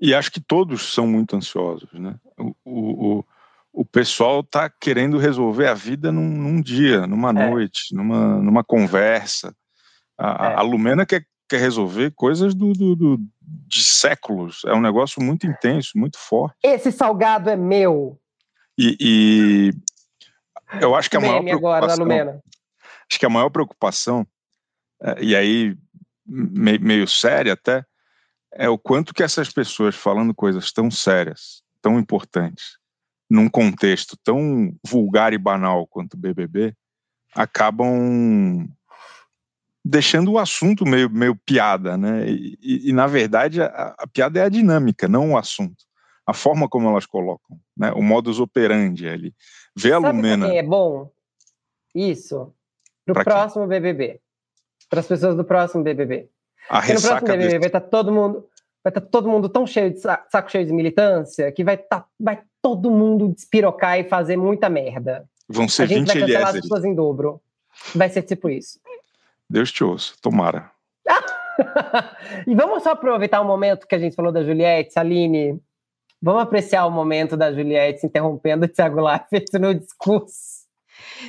E 0.00 0.14
acho 0.14 0.30
que 0.30 0.40
todos 0.40 0.92
são 0.92 1.06
muito 1.06 1.36
ansiosos, 1.36 1.92
né? 1.92 2.16
O, 2.38 2.54
o, 3.18 3.24
o 3.72 3.84
pessoal 3.84 4.40
está 4.40 4.68
querendo 4.68 5.18
resolver 5.18 5.66
a 5.66 5.74
vida 5.74 6.10
num, 6.10 6.28
num 6.28 6.60
dia, 6.60 7.06
numa 7.06 7.30
é. 7.30 7.50
noite, 7.50 7.94
numa, 7.94 8.38
numa 8.40 8.64
conversa. 8.64 9.54
A, 10.18 10.52
é. 10.52 10.54
a 10.54 10.62
Lumena 10.62 11.04
quer, 11.04 11.24
quer 11.48 11.60
resolver 11.60 12.12
coisas 12.12 12.54
do, 12.54 12.72
do, 12.72 12.96
do, 12.96 13.18
de 13.40 13.84
séculos. 13.84 14.62
É 14.64 14.72
um 14.72 14.80
negócio 14.80 15.22
muito 15.22 15.46
intenso, 15.46 15.92
muito 15.96 16.18
forte. 16.18 16.56
Esse 16.62 16.90
salgado 16.90 17.50
é 17.50 17.56
meu. 17.56 18.18
E, 18.76 18.96
e 19.00 19.70
Eu 20.80 20.94
acho 20.94 21.08
que 21.08 21.16
a 21.16 21.20
maior 21.20 21.42
preocupação, 21.42 22.04
agora, 22.04 22.42
acho 23.10 23.18
que 23.18 23.26
a 23.26 23.30
maior 23.30 23.50
preocupação, 23.50 24.26
é, 25.02 25.22
e 25.22 25.36
aí 25.36 25.76
meio, 26.26 26.80
meio 26.80 27.08
séria 27.08 27.52
até, 27.52 27.84
é 28.52 28.68
o 28.68 28.78
quanto 28.78 29.12
que 29.12 29.22
essas 29.22 29.50
pessoas 29.50 29.94
falando 29.94 30.34
coisas 30.34 30.72
tão 30.72 30.90
sérias, 30.90 31.62
tão 31.82 31.98
importantes, 31.98 32.78
num 33.28 33.48
contexto 33.48 34.16
tão 34.22 34.74
vulgar 34.86 35.32
e 35.32 35.38
banal 35.38 35.86
quanto 35.86 36.14
o 36.14 36.18
BBB, 36.18 36.74
acabam 37.34 38.68
deixando 39.84 40.32
o 40.32 40.38
assunto 40.38 40.86
meio, 40.86 41.10
meio 41.10 41.36
piada, 41.36 41.96
né? 41.96 42.28
E, 42.28 42.58
e, 42.62 42.88
e 42.90 42.92
na 42.92 43.06
verdade 43.06 43.60
a, 43.60 43.94
a, 43.98 44.06
piada 44.06 44.38
é 44.38 44.44
a 44.44 44.48
dinâmica, 44.48 45.06
não 45.06 45.32
o 45.32 45.38
assunto. 45.38 45.84
A 46.26 46.32
forma 46.32 46.68
como 46.68 46.88
elas 46.88 47.06
colocam, 47.06 47.58
né? 47.76 47.92
O 47.92 48.02
modus 48.02 48.40
operandi 48.40 49.08
ali. 49.08 49.34
Vê 49.76 49.92
a 49.92 50.00
Sabe 50.00 50.16
Lumena. 50.16 50.54
é 50.54 50.62
bom 50.62 51.10
isso 51.94 52.52
para 53.04 53.20
o 53.20 53.24
próximo 53.24 53.68
quê? 53.68 53.80
BBB, 53.80 54.20
para 54.88 55.00
as 55.00 55.06
pessoas 55.06 55.36
do 55.36 55.44
próximo 55.44 55.82
BBB. 55.82 56.28
A 56.68 56.78
Porque 56.78 56.94
no 56.94 57.00
próximo 57.02 57.28
BBB 57.28 57.44
desse... 57.44 57.58
vai 57.58 57.68
estar 57.68 57.80
tá 57.80 57.88
todo 57.88 58.10
mundo, 58.10 58.48
vai 58.82 58.90
estar 58.90 59.00
tá 59.00 59.06
todo 59.06 59.28
mundo 59.28 59.48
tão 59.48 59.66
cheio 59.66 59.90
de 59.92 60.00
saco 60.00 60.50
cheio 60.50 60.66
de 60.66 60.72
militância 60.72 61.52
que 61.52 61.62
vai 61.62 61.76
tá, 61.76 62.06
vai 62.18 62.42
todo 62.62 62.90
mundo 62.90 63.28
despirocar 63.28 63.98
e 63.98 64.04
fazer 64.04 64.36
muita 64.36 64.70
merda. 64.70 65.28
Vão 65.48 65.68
ser 65.68 65.82
a 65.82 65.86
gente 65.86 65.98
20 65.98 66.06
vai 66.06 66.20
cancelar 66.20 66.48
as 66.48 66.60
pessoas 66.60 66.84
em 66.84 66.94
dobro. 66.94 67.40
Vai 67.94 68.08
ser 68.08 68.22
tipo 68.22 68.48
isso. 68.48 68.80
Deus 69.48 69.70
te 69.70 69.84
ouça, 69.84 70.14
tomara. 70.22 70.72
e 72.46 72.54
vamos 72.54 72.82
só 72.82 72.90
aproveitar 72.90 73.40
o 73.40 73.44
momento 73.44 73.86
que 73.86 73.94
a 73.94 73.98
gente 73.98 74.16
falou 74.16 74.32
da 74.32 74.42
Juliette, 74.42 74.98
Aline. 74.98 75.60
Vamos 76.24 76.42
apreciar 76.42 76.86
o 76.86 76.90
momento 76.90 77.36
da 77.36 77.52
Juliette 77.52 78.06
interrompendo 78.06 78.64
o 78.64 78.68
Thiago 78.68 78.98
Leifert 78.98 79.52
no 79.60 79.74
discurso. 79.74 80.64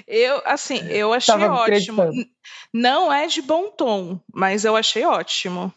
Eu, 0.08 0.42
assim, 0.46 0.80
eu 0.88 1.12
achei 1.12 1.38
Tava 1.38 1.54
ótimo. 1.54 2.04
Não 2.74 3.12
é 3.12 3.28
de 3.28 3.42
bom 3.42 3.70
tom, 3.70 4.18
mas 4.34 4.64
eu 4.64 4.74
achei 4.74 5.04
ótimo. 5.04 5.74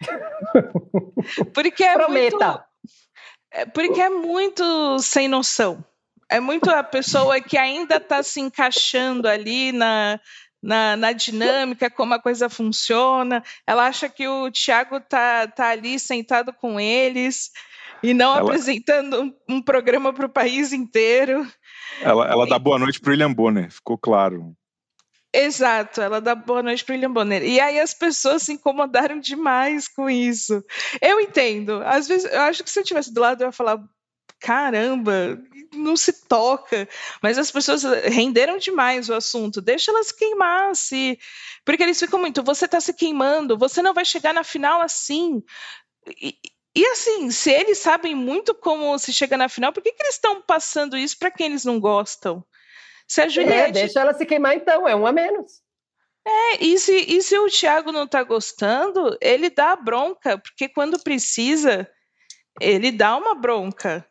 Porque 1.54 1.84
é 1.84 1.94
Prometa. 1.94 2.36
muito. 2.36 2.64
É, 3.52 3.64
porque 3.66 4.00
é 4.00 4.10
muito 4.10 4.98
sem 4.98 5.28
noção. 5.28 5.84
É 6.28 6.40
muito 6.40 6.68
a 6.68 6.82
pessoa 6.82 7.40
que 7.40 7.56
ainda 7.56 7.98
está 7.98 8.20
se 8.20 8.40
encaixando 8.40 9.28
ali 9.28 9.70
na, 9.70 10.20
na, 10.60 10.96
na, 10.96 11.12
dinâmica, 11.12 11.88
como 11.88 12.14
a 12.14 12.20
coisa 12.20 12.50
funciona. 12.50 13.44
Ela 13.64 13.86
acha 13.86 14.08
que 14.08 14.26
o 14.26 14.50
Tiago 14.50 15.00
tá, 15.00 15.46
tá 15.46 15.68
ali 15.68 16.00
sentado 16.00 16.52
com 16.52 16.80
eles 16.80 17.52
e 18.02 18.14
não 18.14 18.36
ela... 18.36 18.50
apresentando 18.50 19.34
um, 19.48 19.62
programa 19.62 20.12
para 20.12 20.26
o 20.26 20.30
país 20.30 20.72
inteiro. 20.72 21.46
Ela, 22.00 22.26
ela 22.28 22.46
dá 22.46 22.58
boa 22.58 22.78
noite 22.78 23.00
para 23.00 23.10
William 23.10 23.32
Bonner, 23.32 23.70
ficou 23.70 23.96
claro. 23.98 24.54
Exato, 25.32 26.00
ela 26.00 26.20
dá 26.20 26.34
boa 26.34 26.62
noite 26.62 26.84
para 26.84 26.94
William 26.94 27.12
Bonner. 27.12 27.42
E 27.42 27.60
aí 27.60 27.78
as 27.78 27.92
pessoas 27.92 28.42
se 28.44 28.52
incomodaram 28.54 29.20
demais 29.20 29.86
com 29.86 30.08
isso. 30.08 30.64
Eu 31.00 31.20
entendo. 31.20 31.82
Às 31.84 32.08
vezes, 32.08 32.30
eu 32.32 32.40
acho 32.42 32.64
que 32.64 32.70
se 32.70 32.78
eu 32.78 32.82
estivesse 32.82 33.12
do 33.12 33.20
lado, 33.20 33.42
eu 33.42 33.48
ia 33.48 33.52
falar: 33.52 33.78
caramba, 34.40 35.38
não 35.74 35.96
se 35.96 36.26
toca. 36.26 36.88
Mas 37.22 37.36
as 37.36 37.50
pessoas 37.50 37.82
renderam 38.04 38.58
demais 38.58 39.08
o 39.08 39.14
assunto. 39.14 39.60
Deixa 39.60 39.90
elas 39.90 40.12
queimar, 40.12 40.74
se. 40.74 41.18
Porque 41.64 41.82
eles 41.82 41.98
ficam 41.98 42.20
muito, 42.20 42.42
você 42.42 42.64
está 42.64 42.80
se 42.80 42.94
queimando, 42.94 43.58
você 43.58 43.82
não 43.82 43.92
vai 43.92 44.04
chegar 44.04 44.32
na 44.32 44.44
final 44.44 44.80
assim. 44.80 45.42
E, 46.22 46.38
e 46.76 46.86
assim, 46.88 47.30
se 47.30 47.50
eles 47.50 47.78
sabem 47.78 48.14
muito 48.14 48.54
como 48.54 48.98
se 48.98 49.10
chega 49.10 49.34
na 49.38 49.48
final, 49.48 49.72
por 49.72 49.82
que, 49.82 49.92
que 49.92 50.02
eles 50.02 50.16
estão 50.16 50.42
passando 50.42 50.94
isso 50.94 51.18
para 51.18 51.30
quem 51.30 51.46
eles 51.46 51.64
não 51.64 51.80
gostam? 51.80 52.44
Se 53.08 53.22
a 53.22 53.24
é, 53.24 53.28
Juliette... 53.30 53.68
É, 53.70 53.72
deixa 53.72 54.00
ela 54.00 54.12
se 54.12 54.26
queimar 54.26 54.54
então, 54.54 54.86
é 54.86 54.94
um 54.94 55.06
a 55.06 55.12
menos. 55.12 55.62
É, 56.26 56.62
e 56.62 56.78
se, 56.78 56.92
e 56.92 57.22
se 57.22 57.38
o 57.38 57.48
Thiago 57.48 57.92
não 57.92 58.04
está 58.04 58.22
gostando, 58.22 59.16
ele 59.22 59.48
dá 59.48 59.72
a 59.72 59.76
bronca, 59.76 60.36
porque 60.36 60.68
quando 60.68 61.02
precisa, 61.02 61.90
ele 62.60 62.92
dá 62.92 63.16
uma 63.16 63.34
bronca. 63.34 64.06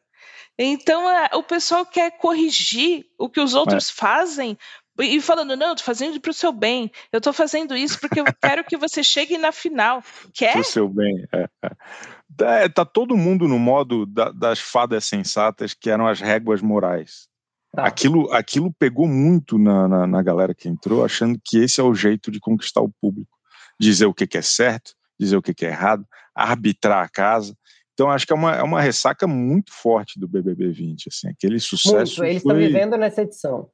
Então 0.58 1.08
é, 1.08 1.30
o 1.34 1.43
pessoal 1.43 1.86
quer 1.86 2.17
corrigir 2.17 3.06
o 3.19 3.30
que 3.30 3.39
os 3.39 3.54
outros 3.54 3.91
é. 3.91 3.93
fazem 3.93 4.58
e 4.99 5.19
falando, 5.21 5.55
não, 5.55 5.69
eu 5.69 5.75
tô 5.75 5.84
fazendo 5.84 6.19
para 6.19 6.31
o 6.31 6.34
seu 6.34 6.51
bem, 6.51 6.89
eu 7.12 7.19
tô 7.19 7.34
fazendo 7.34 7.75
isso 7.75 7.99
porque 7.99 8.19
eu 8.19 8.25
quero 8.41 8.63
que 8.63 8.77
você 8.77 9.03
chegue 9.03 9.38
na 9.38 9.51
final. 9.51 10.01
Quer? 10.34 10.53
Pro 10.53 10.63
seu 10.63 10.88
bem. 10.88 11.25
É, 11.34 11.49
é. 11.63 12.63
é 12.63 12.69
tá 12.69 12.86
todo 12.86 13.17
mundo 13.17 13.47
no 13.47 13.60
modo 13.60 14.05
da, 14.05 14.31
das 14.31 14.60
fadas 14.60 15.05
sensatas 15.05 15.73
que 15.73 15.89
eram 15.89 16.08
as 16.08 16.21
réguas 16.21 16.62
morais. 16.62 17.27
Tá. 17.75 17.86
Aquilo, 17.86 18.31
aquilo 18.31 18.73
pegou 18.79 19.05
muito 19.05 19.58
na, 19.58 19.88
na, 19.88 20.08
na, 20.08 20.23
galera 20.23 20.55
que 20.55 20.69
entrou, 20.69 21.03
achando 21.03 21.38
que 21.43 21.58
esse 21.58 21.81
é 21.81 21.84
o 21.84 21.93
jeito 21.93 22.31
de 22.31 22.39
conquistar 22.39 22.79
o 22.79 22.89
público. 23.01 23.38
Dizer 23.77 24.05
o 24.05 24.13
que, 24.13 24.25
que 24.25 24.38
é 24.38 24.41
certo, 24.41 24.93
dizer 25.19 25.36
o 25.36 25.41
que, 25.41 25.53
que 25.53 25.65
é 25.65 25.69
errado, 25.69 26.05
arbitrar 26.34 27.03
a 27.03 27.10
casa. 27.10 27.53
Então, 27.93 28.10
acho 28.10 28.25
que 28.25 28.31
é 28.31 28.36
uma, 28.36 28.55
é 28.55 28.63
uma 28.63 28.79
ressaca 28.79 29.27
muito 29.27 29.73
forte 29.73 30.17
do 30.17 30.27
BBB 30.27 30.69
20, 30.69 31.10
assim, 31.10 31.29
aquele 31.29 31.60
sucesso. 31.60 32.21
Muito, 32.21 32.31
eles 32.31 32.43
foi... 32.43 32.53
estão 32.53 32.55
vivendo 32.55 32.97
nessa 32.97 33.23
edição. 33.23 33.69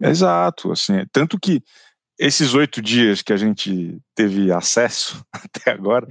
Exato, 0.00 0.72
assim, 0.72 1.04
tanto 1.12 1.38
que 1.38 1.62
esses 2.20 2.52
oito 2.52 2.82
dias 2.82 3.22
que 3.22 3.32
a 3.32 3.36
gente 3.36 3.98
teve 4.14 4.52
acesso 4.52 5.24
até 5.32 5.70
agora, 5.70 6.06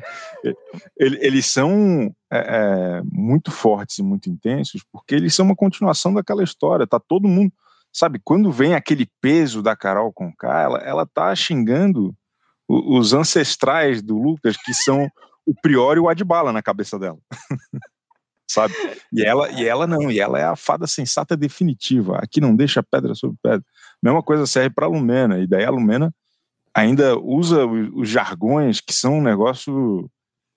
eles 0.97 1.45
são 1.45 2.13
é, 2.31 2.37
é, 2.37 3.01
muito 3.03 3.51
fortes 3.51 3.99
e 3.99 4.03
muito 4.03 4.27
intensos, 4.27 4.83
porque 4.91 5.13
eles 5.13 5.35
são 5.35 5.45
uma 5.45 5.55
continuação 5.55 6.11
daquela 6.11 6.43
história. 6.43 6.87
Tá 6.87 6.99
todo 6.99 7.27
mundo, 7.27 7.53
sabe, 7.93 8.19
quando 8.23 8.51
vem 8.51 8.73
aquele 8.73 9.07
peso 9.21 9.61
da 9.61 9.75
Carol 9.75 10.11
com 10.11 10.33
ela, 10.43 10.79
ela 10.79 11.05
tá 11.05 11.33
xingando 11.35 12.15
os 12.67 13.13
ancestrais 13.13 14.01
do 14.01 14.17
Lucas, 14.17 14.57
que 14.57 14.73
são 14.73 15.07
o 15.45 15.53
Prior 15.61 15.95
e 15.95 15.99
o 15.99 16.09
Adbala 16.09 16.51
na 16.51 16.61
cabeça 16.61 16.97
dela. 16.97 17.19
sabe? 18.49 18.73
E 19.13 19.23
ela, 19.23 19.49
e 19.51 19.65
ela 19.65 19.85
não, 19.85 20.11
e 20.11 20.19
ela 20.19 20.39
é 20.39 20.43
a 20.43 20.55
fada 20.55 20.87
sensata 20.87 21.37
definitiva. 21.37 22.17
Aqui 22.17 22.41
não 22.41 22.55
deixa 22.55 22.83
pedra 22.83 23.13
sobre 23.13 23.37
pedra. 23.41 23.63
Mesma 24.01 24.23
coisa 24.23 24.45
serve 24.47 24.71
para 24.71 24.87
a 24.87 24.89
Lumena, 24.89 25.39
e 25.39 25.47
daí 25.47 25.63
a 25.63 25.69
Lumena 25.69 26.13
ainda 26.73 27.17
usa 27.17 27.65
os, 27.65 28.09
jargões 28.09 28.81
que 28.81 28.93
são 28.93 29.19
um 29.19 29.21
negócio 29.21 30.09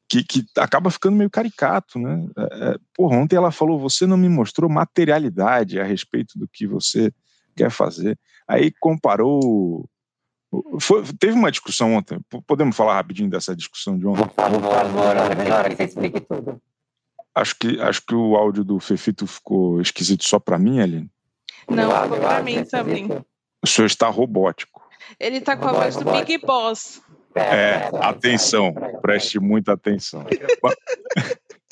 que, 0.08 0.24
que 0.24 0.44
acaba 0.56 0.90
ficando 0.90 1.16
meio 1.16 1.30
caricato, 1.30 1.98
né? 1.98 2.26
É, 2.36 2.42
é, 2.42 2.76
porra, 2.94 3.16
ontem 3.16 3.36
ela 3.36 3.50
falou: 3.50 3.78
você 3.78 4.06
não 4.06 4.16
me 4.16 4.28
mostrou 4.28 4.70
materialidade 4.70 5.78
a 5.78 5.84
respeito 5.84 6.38
do 6.38 6.48
que 6.48 6.66
você 6.66 7.12
quer 7.54 7.70
fazer. 7.70 8.18
Aí 8.48 8.72
comparou 8.80 9.86
foi, 10.78 11.02
teve 11.18 11.32
uma 11.32 11.50
discussão 11.50 11.94
ontem. 11.94 12.18
Podemos 12.46 12.76
falar 12.76 12.94
rapidinho 12.94 13.30
dessa 13.30 13.56
discussão 13.56 13.98
de 13.98 14.06
ontem? 14.06 14.26
Por 14.26 14.34
favor, 14.34 15.34
melhor 15.36 15.70
você 15.74 15.84
explique 15.84 16.20
tudo. 16.20 16.60
Acho 17.34 17.56
que, 17.58 17.80
acho 17.80 18.02
que 18.06 18.14
o 18.14 18.36
áudio 18.36 18.62
do 18.62 18.78
Fefito 18.78 19.26
ficou 19.26 19.80
esquisito 19.80 20.24
só 20.24 20.38
para 20.38 20.58
mim, 20.58 20.80
Aline. 20.80 21.10
Não, 21.68 21.90
ficou 22.02 22.18
para 22.18 22.42
mim 22.42 22.64
também. 22.64 23.08
O 23.62 23.66
senhor 23.66 23.86
está 23.86 24.08
robótico. 24.08 24.82
Ele 25.18 25.38
está 25.38 25.56
com 25.56 25.68
a 25.68 25.72
voz 25.72 25.96
do 25.96 26.04
Big 26.10 26.38
Boss. 26.38 27.02
É, 27.34 27.90
atenção, 28.00 28.74
preste 29.00 29.38
muita 29.40 29.72
atenção. 29.72 30.26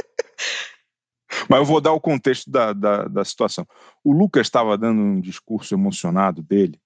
Mas 1.49 1.59
eu 1.59 1.65
vou 1.65 1.81
dar 1.81 1.93
o 1.93 2.01
contexto 2.01 2.51
da, 2.51 2.73
da, 2.73 3.05
da 3.05 3.25
situação. 3.25 3.67
O 4.03 4.13
Lucas 4.13 4.47
estava 4.47 4.79
dando 4.79 5.01
um 5.01 5.21
discurso 5.21 5.75
emocionado 5.75 6.43
dele 6.43 6.81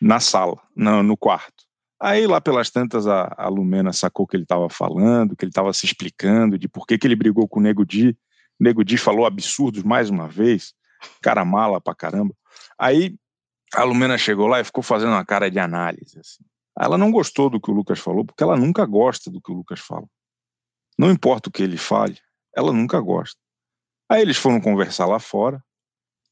na 0.00 0.20
sala, 0.20 0.60
no, 0.74 1.02
no 1.02 1.16
quarto. 1.16 1.64
Aí 2.00 2.26
lá 2.26 2.40
pelas 2.40 2.70
tantas 2.70 3.06
a, 3.06 3.34
a 3.36 3.48
Lumena 3.48 3.92
sacou 3.92 4.26
que 4.26 4.36
ele 4.36 4.42
estava 4.42 4.68
falando, 4.68 5.34
que 5.34 5.44
ele 5.44 5.50
estava 5.50 5.72
se 5.72 5.86
explicando 5.86 6.58
de 6.58 6.68
por 6.68 6.86
que, 6.86 6.98
que 6.98 7.06
ele 7.06 7.16
brigou 7.16 7.48
com 7.48 7.58
o 7.58 7.62
Nego 7.62 7.86
Di. 7.86 8.16
Nego 8.58 8.84
Di 8.84 8.96
falou 8.96 9.26
absurdos 9.26 9.82
mais 9.82 10.10
uma 10.10 10.28
vez, 10.28 10.74
cara 11.22 11.44
mala 11.44 11.80
pra 11.80 11.94
caramba. 11.94 12.34
Aí 12.78 13.14
a 13.74 13.82
Lumena 13.84 14.16
chegou 14.16 14.46
lá 14.46 14.60
e 14.60 14.64
ficou 14.64 14.82
fazendo 14.82 15.10
uma 15.10 15.24
cara 15.24 15.50
de 15.50 15.58
análise. 15.58 16.18
Assim. 16.18 16.44
Ela 16.78 16.96
não 16.96 17.10
gostou 17.10 17.50
do 17.50 17.60
que 17.60 17.70
o 17.70 17.74
Lucas 17.74 17.98
falou, 17.98 18.24
porque 18.24 18.42
ela 18.42 18.56
nunca 18.56 18.84
gosta 18.86 19.30
do 19.30 19.40
que 19.40 19.50
o 19.50 19.54
Lucas 19.54 19.80
fala. 19.80 20.06
Não 20.98 21.10
importa 21.10 21.48
o 21.48 21.52
que 21.52 21.62
ele 21.62 21.76
fale, 21.76 22.18
ela 22.54 22.72
nunca 22.72 23.00
gosta. 23.00 23.38
Aí 24.08 24.22
eles 24.22 24.36
foram 24.36 24.60
conversar 24.60 25.06
lá 25.06 25.18
fora 25.18 25.62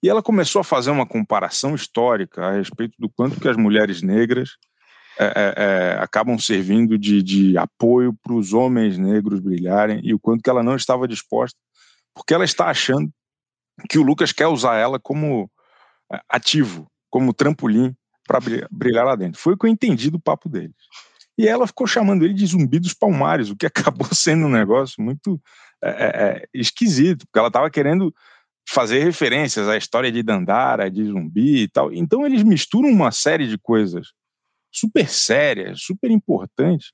e 0.03 0.09
ela 0.09 0.23
começou 0.23 0.61
a 0.61 0.65
fazer 0.65 0.91
uma 0.91 1.07
comparação 1.07 1.75
histórica 1.75 2.47
a 2.47 2.53
respeito 2.53 2.95
do 2.99 3.09
quanto 3.09 3.41
que 3.41 3.49
as 3.49 3.57
mulheres 3.57 4.03
negras 4.03 4.51
é, 5.19 5.25
é, 5.25 5.55
é, 5.57 5.99
acabam 6.01 6.39
servindo 6.39 6.99
de, 6.99 7.23
de 7.23 7.57
apoio 7.57 8.15
para 8.23 8.35
os 8.35 8.53
homens 8.53 8.99
negros 8.99 9.41
brilharem 9.41 10.01
e 10.03 10.13
o 10.13 10.19
quanto 10.19 10.43
que 10.43 10.51
ela 10.51 10.63
não 10.63 10.77
estava 10.77 11.09
disposta, 11.09 11.59
porque 12.15 12.35
ela 12.35 12.45
está 12.45 12.67
achando 12.67 13.11
que 13.89 13.99
o 13.99 14.03
Lucas 14.03 14.33
quer 14.33 14.47
usar 14.47 14.77
ela 14.77 14.99
como 14.99 15.51
é, 16.13 16.21
ativo, 16.29 16.87
como 17.11 17.35
trampolim 17.35 17.95
para 18.27 18.39
brilhar 18.71 19.05
lá 19.05 19.17
dentro. 19.17 19.41
Foi 19.41 19.55
o 19.55 19.59
que 19.59 19.67
eu 19.67 19.71
entendi 19.71 20.11
do 20.11 20.21
papo 20.21 20.49
deles. 20.49 20.77
E 21.37 21.49
ela 21.49 21.67
ficou 21.67 21.87
chamando 21.87 22.25
ele 22.25 22.35
de 22.35 22.47
zumbi 22.47 22.79
dos 22.79 22.95
palmares, 22.95 23.51
o 23.51 23.57
que 23.57 23.67
acabou 23.67 24.09
sendo 24.13 24.47
um 24.47 24.51
negócio 24.51 25.03
muito 25.03 25.41
é, 25.83 25.89
é, 25.91 26.49
esquisito, 26.55 27.27
porque 27.27 27.39
ela 27.39 27.49
estava 27.49 27.71
querendo 27.71 28.15
fazer 28.69 29.05
referências 29.05 29.69
à 29.69 29.77
história 29.77 30.11
de 30.11 30.23
Dandara, 30.23 30.91
de 30.91 31.05
zumbi 31.05 31.65
e 31.65 31.69
tal. 31.69 31.93
Então 31.93 32.25
eles 32.25 32.43
misturam 32.43 32.89
uma 32.89 33.11
série 33.11 33.47
de 33.47 33.59
coisas 33.59 34.13
super 34.73 35.09
sérias, 35.09 35.83
super 35.83 36.11
importantes, 36.11 36.93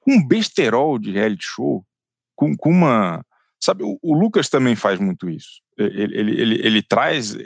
com 0.00 0.12
um 0.12 0.26
besterol 0.26 0.98
de 0.98 1.12
reality 1.12 1.44
show, 1.44 1.84
com, 2.34 2.56
com 2.56 2.70
uma. 2.70 3.24
Sabe, 3.60 3.84
o, 3.84 3.98
o, 4.02 4.14
Lucas 4.14 4.48
também 4.48 4.74
faz 4.74 4.98
muito 4.98 5.28
isso. 5.28 5.60
Ele, 5.76 6.02
ele, 6.02 6.40
ele, 6.40 6.66
ele, 6.66 6.82
traz. 6.82 7.36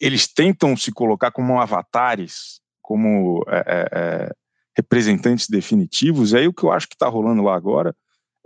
Eles 0.00 0.26
tentam 0.32 0.76
se 0.76 0.90
colocar 0.90 1.30
como 1.30 1.60
avatares, 1.60 2.60
como 2.80 3.44
é, 3.48 3.58
é, 3.58 3.88
é 3.92 4.32
representantes 4.74 5.48
definitivos, 5.48 6.32
e 6.32 6.38
aí 6.38 6.48
o 6.48 6.52
que 6.52 6.62
eu 6.62 6.70
acho 6.70 6.88
que 6.88 6.94
está 6.94 7.08
rolando 7.08 7.42
lá 7.42 7.56
agora 7.56 7.94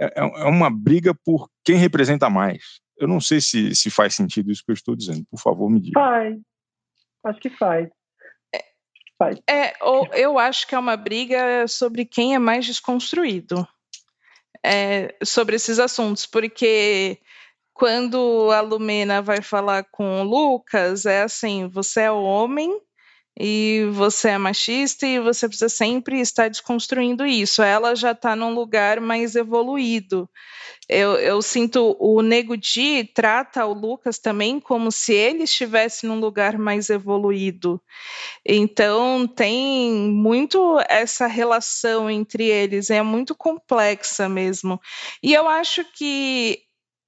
é, 0.00 0.06
é, 0.06 0.20
é 0.20 0.44
uma 0.46 0.70
briga 0.70 1.14
por 1.14 1.48
quem 1.62 1.76
representa 1.76 2.30
mais. 2.30 2.80
Eu 2.96 3.06
não 3.06 3.20
sei 3.20 3.40
se, 3.40 3.74
se 3.74 3.90
faz 3.90 4.14
sentido 4.14 4.50
isso 4.50 4.64
que 4.64 4.70
eu 4.70 4.74
estou 4.74 4.96
dizendo. 4.96 5.24
Por 5.30 5.38
favor, 5.38 5.70
me 5.70 5.80
diga. 5.80 6.00
Faz. 6.00 6.36
Acho 7.24 7.40
que 7.40 7.50
faz. 7.50 7.88
faz. 9.18 9.38
É, 9.48 9.74
ou 9.82 10.06
eu 10.14 10.38
acho 10.38 10.66
que 10.66 10.74
é 10.74 10.78
uma 10.78 10.96
briga 10.96 11.68
sobre 11.68 12.04
quem 12.04 12.34
é 12.34 12.38
mais 12.38 12.66
desconstruído 12.66 13.66
é, 14.64 15.14
sobre 15.24 15.56
esses 15.56 15.78
assuntos, 15.78 16.26
porque 16.26 17.18
quando 17.74 18.50
a 18.52 18.60
Lumena 18.60 19.20
vai 19.22 19.42
falar 19.42 19.84
com 19.90 20.20
o 20.20 20.24
Lucas, 20.24 21.06
é 21.06 21.22
assim: 21.22 21.68
você 21.68 22.02
é 22.02 22.10
homem 22.12 22.80
e 23.38 23.88
você 23.92 24.30
é 24.30 24.38
machista 24.38 25.06
e 25.06 25.18
você 25.18 25.48
precisa 25.48 25.68
sempre 25.68 26.20
estar 26.20 26.48
desconstruindo 26.48 27.24
isso. 27.24 27.62
Ela 27.62 27.94
já 27.94 28.12
está 28.12 28.36
num 28.36 28.54
lugar 28.54 29.00
mais 29.00 29.34
evoluído. 29.34 30.28
Eu, 30.88 31.14
eu, 31.14 31.40
sinto 31.40 31.96
o 31.98 32.20
Nego 32.20 32.56
Di 32.56 33.04
trata 33.14 33.64
o 33.64 33.72
Lucas 33.72 34.18
também 34.18 34.60
como 34.60 34.92
se 34.92 35.14
ele 35.14 35.44
estivesse 35.44 36.06
num 36.06 36.20
lugar 36.20 36.58
mais 36.58 36.90
evoluído. 36.90 37.80
Então 38.44 39.26
tem 39.26 39.90
muito 39.92 40.78
essa 40.88 41.26
relação 41.26 42.10
entre 42.10 42.44
eles, 42.44 42.90
é 42.90 43.02
muito 43.02 43.34
complexa 43.34 44.28
mesmo. 44.28 44.80
E 45.22 45.32
eu 45.32 45.48
acho 45.48 45.84
que 45.92 46.60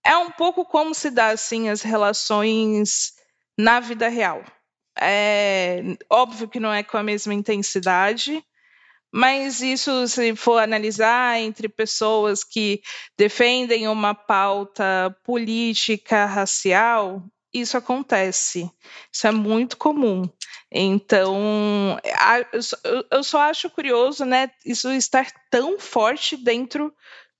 é 0.04 0.16
um 0.16 0.30
pouco 0.30 0.64
como 0.64 0.94
se 0.94 1.10
dá 1.10 1.28
assim 1.28 1.68
as 1.68 1.82
relações 1.82 3.12
na 3.58 3.80
vida 3.80 4.08
real. 4.08 4.42
É 5.00 5.82
óbvio 6.08 6.48
que 6.48 6.60
não 6.60 6.72
é 6.72 6.82
com 6.82 6.96
a 6.96 7.02
mesma 7.02 7.34
intensidade, 7.34 8.44
mas 9.12 9.60
isso, 9.60 10.08
se 10.08 10.34
for 10.34 10.58
analisar 10.58 11.38
entre 11.40 11.68
pessoas 11.68 12.42
que 12.42 12.82
defendem 13.16 13.86
uma 13.88 14.14
pauta 14.14 15.16
política 15.24 16.24
racial, 16.26 17.22
isso 17.52 17.76
acontece. 17.76 18.68
Isso 19.12 19.26
é 19.28 19.30
muito 19.30 19.76
comum. 19.76 20.28
Então, 20.70 21.96
eu 23.10 23.22
só 23.22 23.42
acho 23.42 23.70
curioso, 23.70 24.24
né, 24.24 24.50
isso 24.66 24.90
estar 24.90 25.30
tão 25.48 25.78
forte 25.78 26.36
dentro 26.36 26.92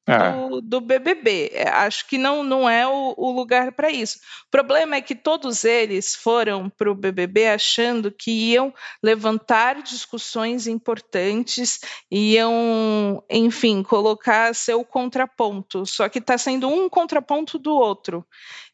é. 0.07 0.49
do, 0.49 0.61
do, 0.61 0.81
BBB. 0.81 1.51
É, 1.53 1.69
acho 1.69 2.07
que 2.07 2.19
não, 2.19 2.43
não 2.43 2.69
é 2.69 2.87
o, 2.87 3.15
o 3.17 3.33
lugar 3.33 3.73
para 3.73 3.91
isso. 3.91 4.19
O 4.47 4.51
problema 4.51 4.97
é 4.97 5.01
que 5.01 5.15
todos 5.15 5.65
eles 5.65 6.15
foram 6.15 6.69
para 6.69 6.91
o 6.91 6.95
BBB 6.95 7.47
achando 7.49 8.13
que 8.13 8.31
iam 8.53 8.73
levantar 9.03 9.83
discussões 9.83 10.67
importantes, 10.67 11.81
iam, 12.11 13.23
enfim, 13.31 13.83
colocar 13.83 14.55
seu 14.55 14.85
contraponto. 14.85 15.87
Só 15.87 16.09
que 16.09 16.19
está 16.19 16.37
sendo 16.37 16.69
um 16.69 16.89
contraponto 16.89 17.59
do 17.59 17.75
outro. 17.75 18.25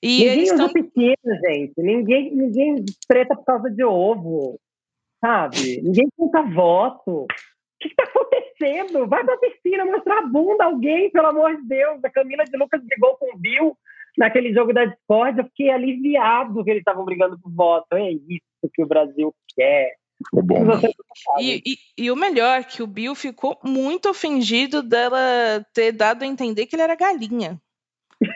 E 0.02 0.18
ninguém 0.18 0.32
eles 0.32 0.52
usa 0.52 0.68
pequeno, 0.72 1.40
gente. 1.46 1.74
Ninguém, 1.78 2.34
ninguém 2.34 2.84
treta 3.06 3.36
por 3.36 3.44
causa 3.44 3.70
de 3.70 3.84
ovo, 3.84 4.58
sabe? 5.20 5.80
Ninguém 5.82 6.08
conta 6.16 6.42
voto. 6.42 7.26
O 7.80 7.82
que 7.82 7.88
está 7.88 8.02
acontecendo? 8.02 9.06
Vai 9.06 9.24
pra 9.24 9.38
piscina 9.38 9.86
mostrar 9.86 10.18
a 10.18 10.26
bunda 10.26 10.64
a 10.64 10.66
alguém, 10.66 11.10
pelo 11.10 11.28
amor 11.28 11.56
de 11.56 11.66
Deus. 11.66 12.04
A 12.04 12.10
Camila 12.10 12.44
de 12.44 12.56
Lucas 12.58 12.82
brigou 12.84 13.16
com 13.16 13.34
o 13.34 13.38
Bill 13.38 13.76
naquele 14.18 14.52
jogo 14.52 14.74
da 14.74 14.84
Discord. 14.84 15.38
Eu 15.38 15.44
fiquei 15.46 15.70
aliviado 15.70 16.62
que 16.62 16.70
eles 16.70 16.80
estavam 16.80 17.06
brigando 17.06 17.40
por 17.40 17.50
voto. 17.50 17.86
É 17.94 18.10
isso 18.10 18.70
que 18.74 18.82
o 18.82 18.86
Brasil 18.86 19.34
quer. 19.56 19.94
bom. 20.30 20.62
E, 21.38 21.62
e, 21.64 22.04
e, 22.04 22.10
o 22.10 22.16
melhor, 22.16 22.64
que 22.64 22.82
o 22.82 22.86
Bill 22.86 23.14
ficou 23.14 23.58
muito 23.64 24.10
ofendido 24.10 24.82
dela 24.82 25.64
ter 25.72 25.92
dado 25.92 26.22
a 26.22 26.26
entender 26.26 26.66
que 26.66 26.76
ele 26.76 26.82
era 26.82 26.94
galinha. 26.94 27.58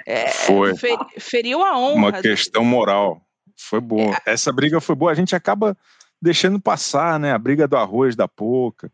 É, 0.06 0.28
foi. 0.28 0.74
Fer, 0.74 0.96
feriu 1.18 1.62
a 1.62 1.78
honra. 1.78 1.94
Uma 1.96 2.12
questão 2.22 2.64
moral. 2.64 3.20
Foi 3.54 3.78
boa. 3.78 4.16
É. 4.26 4.32
Essa 4.32 4.50
briga 4.50 4.80
foi 4.80 4.94
boa. 4.94 5.12
A 5.12 5.14
gente 5.14 5.36
acaba 5.36 5.76
deixando 6.20 6.58
passar, 6.58 7.20
né? 7.20 7.32
A 7.32 7.38
briga 7.38 7.68
do 7.68 7.76
arroz, 7.76 8.16
da 8.16 8.26
pouca 8.26 8.90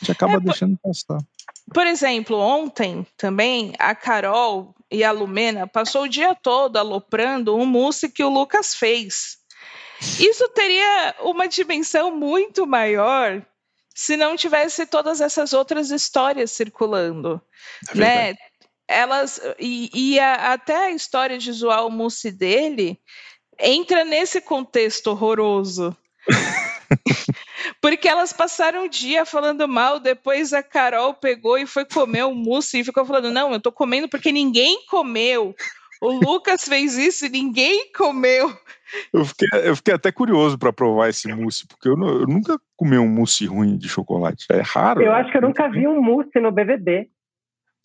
gente 0.00 0.12
acaba 0.12 0.34
é, 0.34 0.40
deixando 0.40 0.78
passar. 0.82 1.18
Por 1.72 1.86
exemplo, 1.86 2.36
ontem 2.38 3.06
também 3.16 3.72
a 3.78 3.94
Carol 3.94 4.74
e 4.90 5.04
a 5.04 5.12
Lumena 5.12 5.66
passou 5.66 6.02
o 6.02 6.08
dia 6.08 6.34
todo 6.34 6.76
aloprando 6.76 7.56
um 7.56 7.64
mousse 7.64 8.08
que 8.08 8.24
o 8.24 8.28
Lucas 8.28 8.74
fez. 8.74 9.38
Isso 10.18 10.48
teria 10.48 11.14
uma 11.20 11.46
dimensão 11.46 12.10
muito 12.16 12.66
maior 12.66 13.44
se 13.94 14.16
não 14.16 14.34
tivesse 14.34 14.86
todas 14.86 15.20
essas 15.20 15.52
outras 15.52 15.90
histórias 15.90 16.50
circulando, 16.52 17.40
é 17.90 17.98
né? 17.98 18.34
Elas 18.88 19.40
e, 19.58 19.90
e 19.94 20.18
a, 20.18 20.54
até 20.54 20.86
a 20.86 20.90
história 20.90 21.38
de 21.38 21.52
zoar 21.52 21.86
o 21.86 21.90
mousse 21.90 22.32
dele 22.32 22.98
entra 23.58 24.04
nesse 24.04 24.40
contexto 24.40 25.08
horroroso. 25.08 25.94
Porque 27.80 28.06
elas 28.06 28.32
passaram 28.32 28.84
o 28.84 28.88
dia 28.88 29.24
falando 29.24 29.66
mal, 29.66 29.98
depois 29.98 30.52
a 30.52 30.62
Carol 30.62 31.14
pegou 31.14 31.56
e 31.56 31.66
foi 31.66 31.84
comer 31.84 32.24
o 32.24 32.34
mousse 32.34 32.80
e 32.80 32.84
ficou 32.84 33.06
falando: 33.06 33.30
não, 33.30 33.52
eu 33.52 33.60
tô 33.60 33.72
comendo 33.72 34.08
porque 34.08 34.30
ninguém 34.30 34.84
comeu. 34.86 35.54
O 36.00 36.12
Lucas 36.12 36.64
fez 36.64 36.96
isso 36.96 37.26
e 37.26 37.28
ninguém 37.28 37.90
comeu. 37.92 38.50
Eu 39.12 39.24
fiquei, 39.24 39.48
eu 39.64 39.76
fiquei 39.76 39.94
até 39.94 40.10
curioso 40.10 40.58
para 40.58 40.72
provar 40.72 41.08
esse 41.08 41.32
mousse, 41.32 41.66
porque 41.66 41.88
eu, 41.88 41.92
eu, 41.92 42.26
nunca 42.26 42.58
comi 42.76 42.98
um 42.98 43.08
mousse 43.08 43.46
ruim 43.46 43.76
de 43.76 43.88
chocolate. 43.88 44.46
É 44.50 44.62
raro. 44.62 45.02
Eu 45.02 45.12
acho 45.12 45.30
que 45.30 45.36
eu 45.36 45.42
nunca 45.42 45.68
vi 45.68 45.86
um 45.86 46.02
mousse 46.02 46.40
no 46.40 46.50
BBB. 46.50 47.08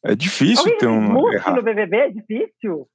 É 0.03 0.15
difícil 0.15 0.59
Alguém 0.59 0.77
ter 0.77 0.87
um. 0.87 1.01
Mousse 1.01 1.47
é 1.47 1.51
no 1.51 1.61
BBB 1.61 1.97
é 1.97 2.09
difícil? 2.09 2.87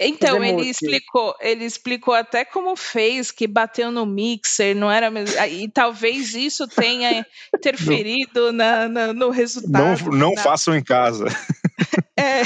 Então, 0.00 0.44
ele 0.44 0.62
explicou, 0.62 1.34
ele 1.40 1.64
explicou 1.64 2.14
até 2.14 2.44
como 2.44 2.76
fez, 2.76 3.32
que 3.32 3.48
bateu 3.48 3.90
no 3.90 4.06
mixer, 4.06 4.74
não 4.74 4.90
era 4.90 5.10
mesmo. 5.10 5.36
E 5.46 5.68
talvez 5.68 6.34
isso 6.34 6.68
tenha 6.68 7.26
interferido 7.54 8.52
na, 8.52 8.88
na, 8.88 9.12
no 9.12 9.30
resultado. 9.30 10.10
Não, 10.10 10.18
não 10.18 10.36
façam 10.36 10.76
em 10.76 10.82
casa. 10.82 11.26
É. 12.20 12.42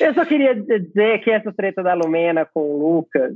Eu 0.00 0.14
só 0.14 0.24
queria 0.24 0.54
dizer 0.54 1.22
que 1.24 1.30
essa 1.30 1.52
treta 1.52 1.82
da 1.82 1.92
Lumena 1.92 2.46
com 2.46 2.60
o 2.60 2.78
Lucas, 2.78 3.34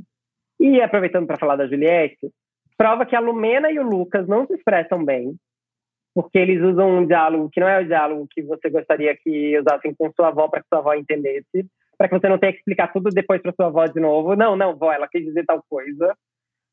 e 0.61 0.81
aproveitando 0.81 1.27
para 1.27 1.37
falar 1.37 1.57
da 1.57 1.67
Juliette, 1.67 2.31
prova 2.79 3.05
que 3.05 3.17
a 3.17 3.21
Lumena 3.21 3.69
e 3.71 3.81
o 3.81 3.83
Lucas 3.83 4.29
não 4.29 4.47
se 4.47 4.55
expressam 4.55 5.05
bem, 5.05 5.35
porque 6.14 6.39
eles 6.39 6.62
usam 6.62 6.99
um 6.99 7.07
diálogo 7.07 7.51
que 7.53 7.59
não 7.59 7.69
é 7.69 7.81
o 7.81 7.87
diálogo 7.87 8.29
que 8.31 8.43
você 8.43 8.71
gostaria 8.71 9.17
que 9.17 9.59
usassem 9.59 9.93
com 9.93 10.12
sua 10.12 10.29
avó 10.29 10.47
para 10.49 10.61
que 10.61 10.69
sua 10.69 10.79
avó 10.79 10.95
entendesse 10.95 11.67
para 11.99 12.09
que 12.09 12.18
você 12.18 12.28
não 12.28 12.38
tenha 12.38 12.53
que 12.53 12.59
explicar 12.59 12.92
tudo 12.92 13.11
depois 13.11 13.40
para 13.40 13.53
sua 13.53 13.66
avó 13.66 13.84
de 13.86 14.01
novo. 14.01 14.36
Não, 14.36 14.57
não, 14.57 14.76
vó, 14.76 14.92
ela 14.92 15.09
quis 15.09 15.24
dizer 15.24 15.44
tal 15.44 15.62
coisa. 15.68 16.14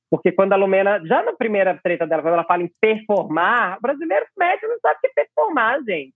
Porque 0.10 0.32
quando 0.32 0.54
a 0.54 0.56
Lumena, 0.56 1.02
já 1.06 1.24
na 1.24 1.34
primeira 1.34 1.80
treta 1.82 2.06
dela, 2.06 2.22
quando 2.22 2.36
ela 2.36 2.44
fala 2.44 2.64
em 2.64 2.72
performar, 2.80 3.80
brasileiros 3.82 4.30
médios 4.38 4.70
não 4.70 4.80
sabem 4.80 4.98
o 4.98 5.02
que 5.02 5.08
é 5.08 5.24
performar, 5.24 5.80
gente. 5.84 6.14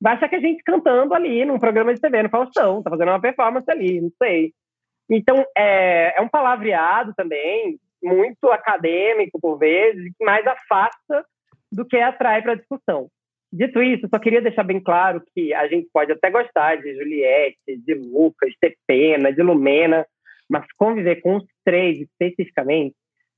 Vai 0.00 0.14
achar 0.14 0.28
que 0.28 0.36
a 0.36 0.40
gente 0.40 0.62
cantando 0.62 1.12
ali 1.12 1.44
num 1.44 1.58
programa 1.58 1.92
de 1.92 2.00
TV, 2.00 2.22
no 2.22 2.30
Faustão, 2.30 2.82
tá 2.82 2.88
fazendo 2.88 3.08
uma 3.08 3.20
performance 3.20 3.70
ali, 3.70 4.00
não 4.00 4.10
sei. 4.22 4.52
Então, 5.10 5.44
é, 5.56 6.18
é 6.18 6.20
um 6.22 6.28
palavreado 6.28 7.12
também, 7.16 7.78
muito 8.02 8.50
acadêmico 8.50 9.40
por 9.40 9.58
vezes, 9.58 10.12
que 10.16 10.24
mais 10.24 10.46
afasta 10.46 11.26
do 11.72 11.84
que 11.84 11.96
atrai 11.98 12.40
para 12.42 12.52
a 12.52 12.56
discussão. 12.56 13.10
Dito 13.50 13.82
isso, 13.82 14.06
só 14.08 14.18
queria 14.18 14.42
deixar 14.42 14.62
bem 14.62 14.78
claro 14.78 15.22
que 15.34 15.54
a 15.54 15.66
gente 15.68 15.88
pode 15.92 16.12
até 16.12 16.30
gostar 16.30 16.76
de 16.76 16.94
Juliette, 16.94 17.78
de 17.78 17.94
Lucas, 17.94 18.52
de 18.62 18.76
Pena, 18.86 19.32
de 19.32 19.42
Lumena, 19.42 20.06
mas 20.48 20.66
conviver 20.76 21.22
com 21.22 21.36
os 21.36 21.44
três 21.64 21.98
especificamente 21.98 22.94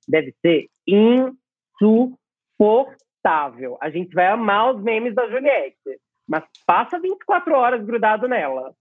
deve 0.09 0.35
ser 0.45 0.67
insuportável. 0.87 3.79
A 3.81 3.89
gente 3.91 4.13
vai 4.13 4.27
amar 4.27 4.75
os 4.75 4.83
memes 4.83 5.15
da 5.15 5.29
Juliette, 5.29 5.77
mas 6.29 6.43
passa 6.67 6.99
24 6.99 7.55
horas 7.55 7.85
grudado 7.85 8.27
nela. 8.27 8.75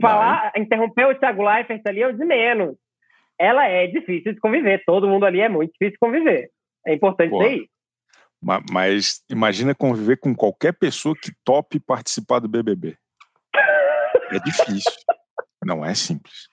Falar, 0.00 0.52
Não. 0.54 0.62
interromper 0.62 1.06
o 1.06 1.18
Thiago 1.18 1.42
Leifert 1.42 1.82
ali 1.86 2.02
é 2.02 2.08
o 2.08 2.12
de 2.12 2.24
menos. 2.24 2.76
Ela 3.38 3.66
é 3.66 3.86
difícil 3.86 4.34
de 4.34 4.40
conviver, 4.40 4.84
todo 4.84 5.08
mundo 5.08 5.24
ali 5.24 5.40
é 5.40 5.48
muito 5.48 5.72
difícil 5.72 5.92
de 5.92 5.98
conviver. 5.98 6.50
É 6.86 6.92
importante 6.94 7.30
Boa. 7.30 7.48
isso. 7.48 7.79
Mas 8.42 9.22
imagina 9.28 9.74
conviver 9.74 10.18
com 10.18 10.34
qualquer 10.34 10.72
pessoa 10.72 11.14
que 11.14 11.32
tope 11.44 11.78
participar 11.78 12.38
do 12.38 12.48
BBB. 12.48 12.96
É 14.30 14.38
difícil. 14.40 14.92
Não 15.64 15.84
é 15.84 15.94
simples. 15.94 16.48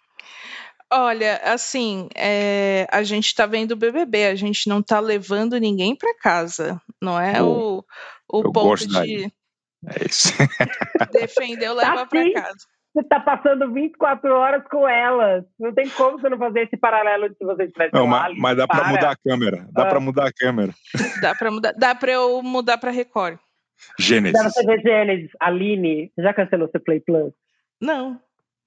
Olha, 0.91 1.37
assim, 1.43 2.07
é, 2.15 2.87
a 2.89 3.03
gente 3.03 3.27
está 3.27 3.45
vendo 3.45 3.71
o 3.71 3.75
BBB, 3.75 4.25
a 4.25 4.35
gente 4.35 4.69
não 4.69 4.79
está 4.79 4.99
levando 4.99 5.59
ninguém 5.59 5.95
para 5.95 6.17
casa, 6.17 6.81
não 7.01 7.19
é 7.19 7.43
o, 7.43 7.83
o 8.29 8.51
ponto 8.51 8.87
de 8.87 9.31
é 9.85 10.05
isso. 10.05 10.29
defender 11.11 11.69
o 11.69 11.75
tá 11.75 11.89
leva 11.93 12.05
para 12.05 12.33
casa. 12.33 12.65
Você 12.97 13.01
está 13.01 13.19
passando 13.19 13.71
24 13.71 14.33
horas 14.33 14.63
com 14.71 14.89
elas. 14.89 15.45
Não 15.59 15.71
tem 15.71 15.87
como 15.87 16.17
você 16.17 16.29
não 16.29 16.37
fazer 16.39 16.61
esse 16.61 16.75
paralelo 16.75 17.29
se 17.29 17.45
você 17.45 17.67
tivesse 17.67 17.93
Não, 17.93 18.07
mas, 18.07 18.35
mas 18.35 18.57
dá 18.57 18.67
para 18.67 18.87
mudar 18.87 19.11
a 19.11 19.15
câmera. 19.15 19.67
Dá 19.71 19.83
ah. 19.83 19.85
para 19.85 19.99
mudar 19.99 20.27
a 20.27 20.33
câmera. 20.33 20.73
Dá 21.21 21.35
para 21.35 21.51
mudar. 21.51 21.73
Dá 21.73 21.93
para 21.93 22.11
eu 22.11 22.41
mudar 22.41 22.79
para 22.79 22.89
Record. 22.89 23.37
Gênesis. 23.99 24.33
Dá 24.33 24.41
pra 24.45 24.49
você 24.49 24.65
ver 24.65 24.81
Gênesis. 24.81 25.29
Aline, 25.39 26.11
já 26.17 26.33
cancelou 26.33 26.67
seu 26.71 26.81
Play 26.81 26.99
Plus? 27.01 27.31
Não. 27.79 28.19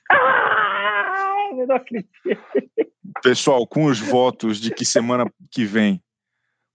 Ah, 0.08 1.48
eu 1.58 1.66
não 1.66 1.74
acredito. 1.74 2.08
Pessoal, 3.24 3.66
com 3.66 3.86
os 3.86 3.98
votos 3.98 4.60
de 4.60 4.72
que 4.72 4.84
semana 4.84 5.28
que 5.50 5.64
vem 5.64 6.00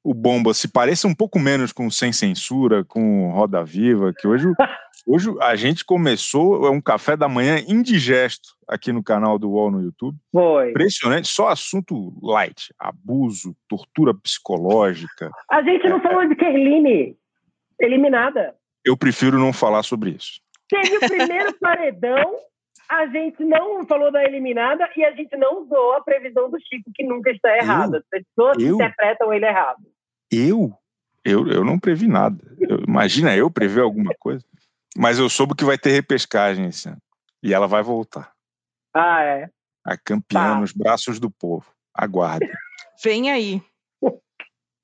o 0.05 0.13
Bomba 0.13 0.53
se 0.53 0.67
pareça 0.67 1.07
um 1.07 1.15
pouco 1.15 1.39
menos 1.39 1.73
com 1.73 1.89
Sem 1.89 2.13
Censura, 2.13 2.85
com 2.85 3.31
Roda 3.31 3.63
Viva, 3.63 4.13
que 4.15 4.27
hoje, 4.27 4.45
hoje 5.07 5.31
a 5.41 5.55
gente 5.55 5.83
começou, 5.83 6.67
é 6.67 6.69
um 6.69 6.79
café 6.79 7.17
da 7.17 7.27
manhã 7.27 7.57
indigesto 7.67 8.49
aqui 8.67 8.91
no 8.91 9.03
canal 9.03 9.39
do 9.39 9.49
UOL 9.49 9.71
no 9.71 9.81
YouTube. 9.81 10.15
Foi. 10.31 10.69
Impressionante, 10.69 11.27
só 11.27 11.47
assunto 11.47 12.13
light, 12.21 12.71
abuso, 12.77 13.55
tortura 13.67 14.13
psicológica. 14.13 15.31
A 15.49 15.63
gente 15.63 15.89
não 15.89 15.97
é, 15.97 16.01
falou 16.01 16.29
de 16.29 16.35
Kerline, 16.35 17.17
eliminada. 17.81 18.53
Eu 18.85 18.95
prefiro 18.95 19.39
não 19.39 19.51
falar 19.51 19.81
sobre 19.81 20.11
isso. 20.11 20.39
Teve 20.69 20.97
o 20.97 20.99
primeiro 20.99 21.51
paredão 21.59 22.31
a 22.87 23.07
gente 23.07 23.43
não 23.43 23.83
falou 23.87 24.11
da 24.11 24.23
eliminada 24.23 24.87
e 24.95 25.03
a 25.03 25.11
gente 25.13 25.35
não 25.35 25.63
usou 25.63 25.93
a 25.93 26.01
previsão 26.01 26.51
do 26.51 26.59
Chico, 26.59 26.91
que 26.93 27.03
nunca 27.03 27.31
está 27.31 27.57
errada. 27.57 27.97
As 27.97 28.05
pessoas 28.07 28.57
eu? 28.59 28.75
interpretam 28.75 29.33
ele 29.33 29.47
errado. 29.47 29.81
Eu? 30.35 30.73
Eu, 31.23 31.47
eu 31.47 31.63
não 31.63 31.79
previ 31.79 32.07
nada. 32.07 32.37
Eu, 32.59 32.83
imagina 32.87 33.35
eu 33.35 33.49
prever 33.49 33.81
alguma 33.81 34.13
coisa. 34.19 34.45
Mas 34.97 35.17
eu 35.17 35.29
soube 35.29 35.55
que 35.55 35.65
vai 35.65 35.77
ter 35.77 35.91
repescagem 35.91 36.67
esse 36.67 36.87
ano. 36.87 37.01
E 37.43 37.53
ela 37.53 37.67
vai 37.67 37.83
voltar. 37.83 38.31
Ah, 38.93 39.23
é? 39.23 39.49
A 39.83 39.97
campeã 39.97 40.53
tá. 40.53 40.59
nos 40.59 40.71
braços 40.71 41.19
do 41.19 41.29
povo. 41.29 41.65
Aguarde. 41.93 42.49
Vem 43.03 43.29
aí. 43.29 43.61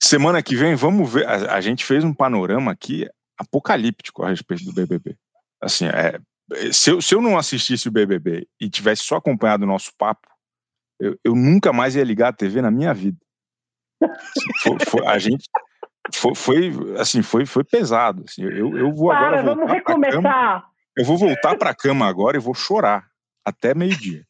Semana 0.02 0.42
que 0.42 0.56
vem, 0.56 0.76
vamos 0.76 1.14
ver. 1.14 1.28
A, 1.28 1.56
a, 1.56 1.62
gente 1.62 1.86
fez 1.86 2.04
um 2.04 2.14
panorama 2.14 2.72
aqui 2.72 3.08
apocalíptico 3.38 4.24
a 4.24 4.30
respeito 4.30 4.66
do 4.66 4.74
BBB. 4.74 5.16
Assim, 5.62 5.86
é, 5.86 6.20
se 6.74 6.90
eu, 6.90 7.02
se 7.02 7.14
eu 7.14 7.22
não 7.22 7.38
assistisse 7.38 7.88
o 7.88 7.92
BBB 7.92 8.48
e 8.60 8.70
tivesse 8.70 9.04
só 9.04 9.18
acompanhado 9.18 9.64
o 9.64 9.68
nosso 9.68 9.92
papo, 9.98 10.28
eu, 11.00 11.18
eu 11.24 11.36
nunca 11.36 11.72
mais 11.72 11.96
ia 11.96 12.04
ligar 12.04 12.30
a 12.30 12.34
TV 12.34 12.62
na 12.62 12.72
minha 12.72 12.94
vida. 12.94 13.18
Foi, 14.64 14.78
foi, 14.86 15.08
a 15.08 15.20
gente 15.20 15.50
foi, 16.14 16.36
foi, 16.36 16.72
assim, 16.98 17.22
foi, 17.22 17.46
foi 17.46 17.64
pesado. 17.64 18.24
Assim, 18.28 18.44
eu, 18.44 18.78
eu 18.78 18.94
vou 18.94 19.10
Para, 19.10 19.40
agora 19.40 19.44
vamos 19.44 19.72
recomeçar. 19.72 20.22
Cama, 20.22 20.64
eu 20.98 21.06
vou 21.06 21.18
voltar 21.18 21.58
para 21.58 21.70
a 21.70 21.76
cama 21.76 22.08
agora 22.08 22.38
e 22.38 22.40
vou 22.40 22.54
chorar 22.54 23.08
até 23.46 23.74
meio-dia. 23.74 24.26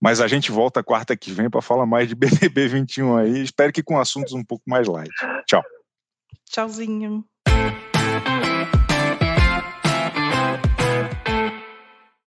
Mas 0.00 0.20
a 0.20 0.26
gente 0.26 0.50
volta 0.50 0.82
quarta 0.82 1.16
que 1.16 1.30
vem 1.30 1.50
para 1.50 1.60
falar 1.60 1.84
mais 1.84 2.08
de 2.08 2.14
BBB 2.14 2.68
21 2.68 3.16
aí. 3.16 3.42
Espero 3.42 3.72
que 3.72 3.82
com 3.82 3.98
assuntos 3.98 4.32
um 4.32 4.44
pouco 4.44 4.64
mais 4.66 4.88
light. 4.88 5.10
Tchau. 5.46 5.62
Tchauzinho. 6.48 7.24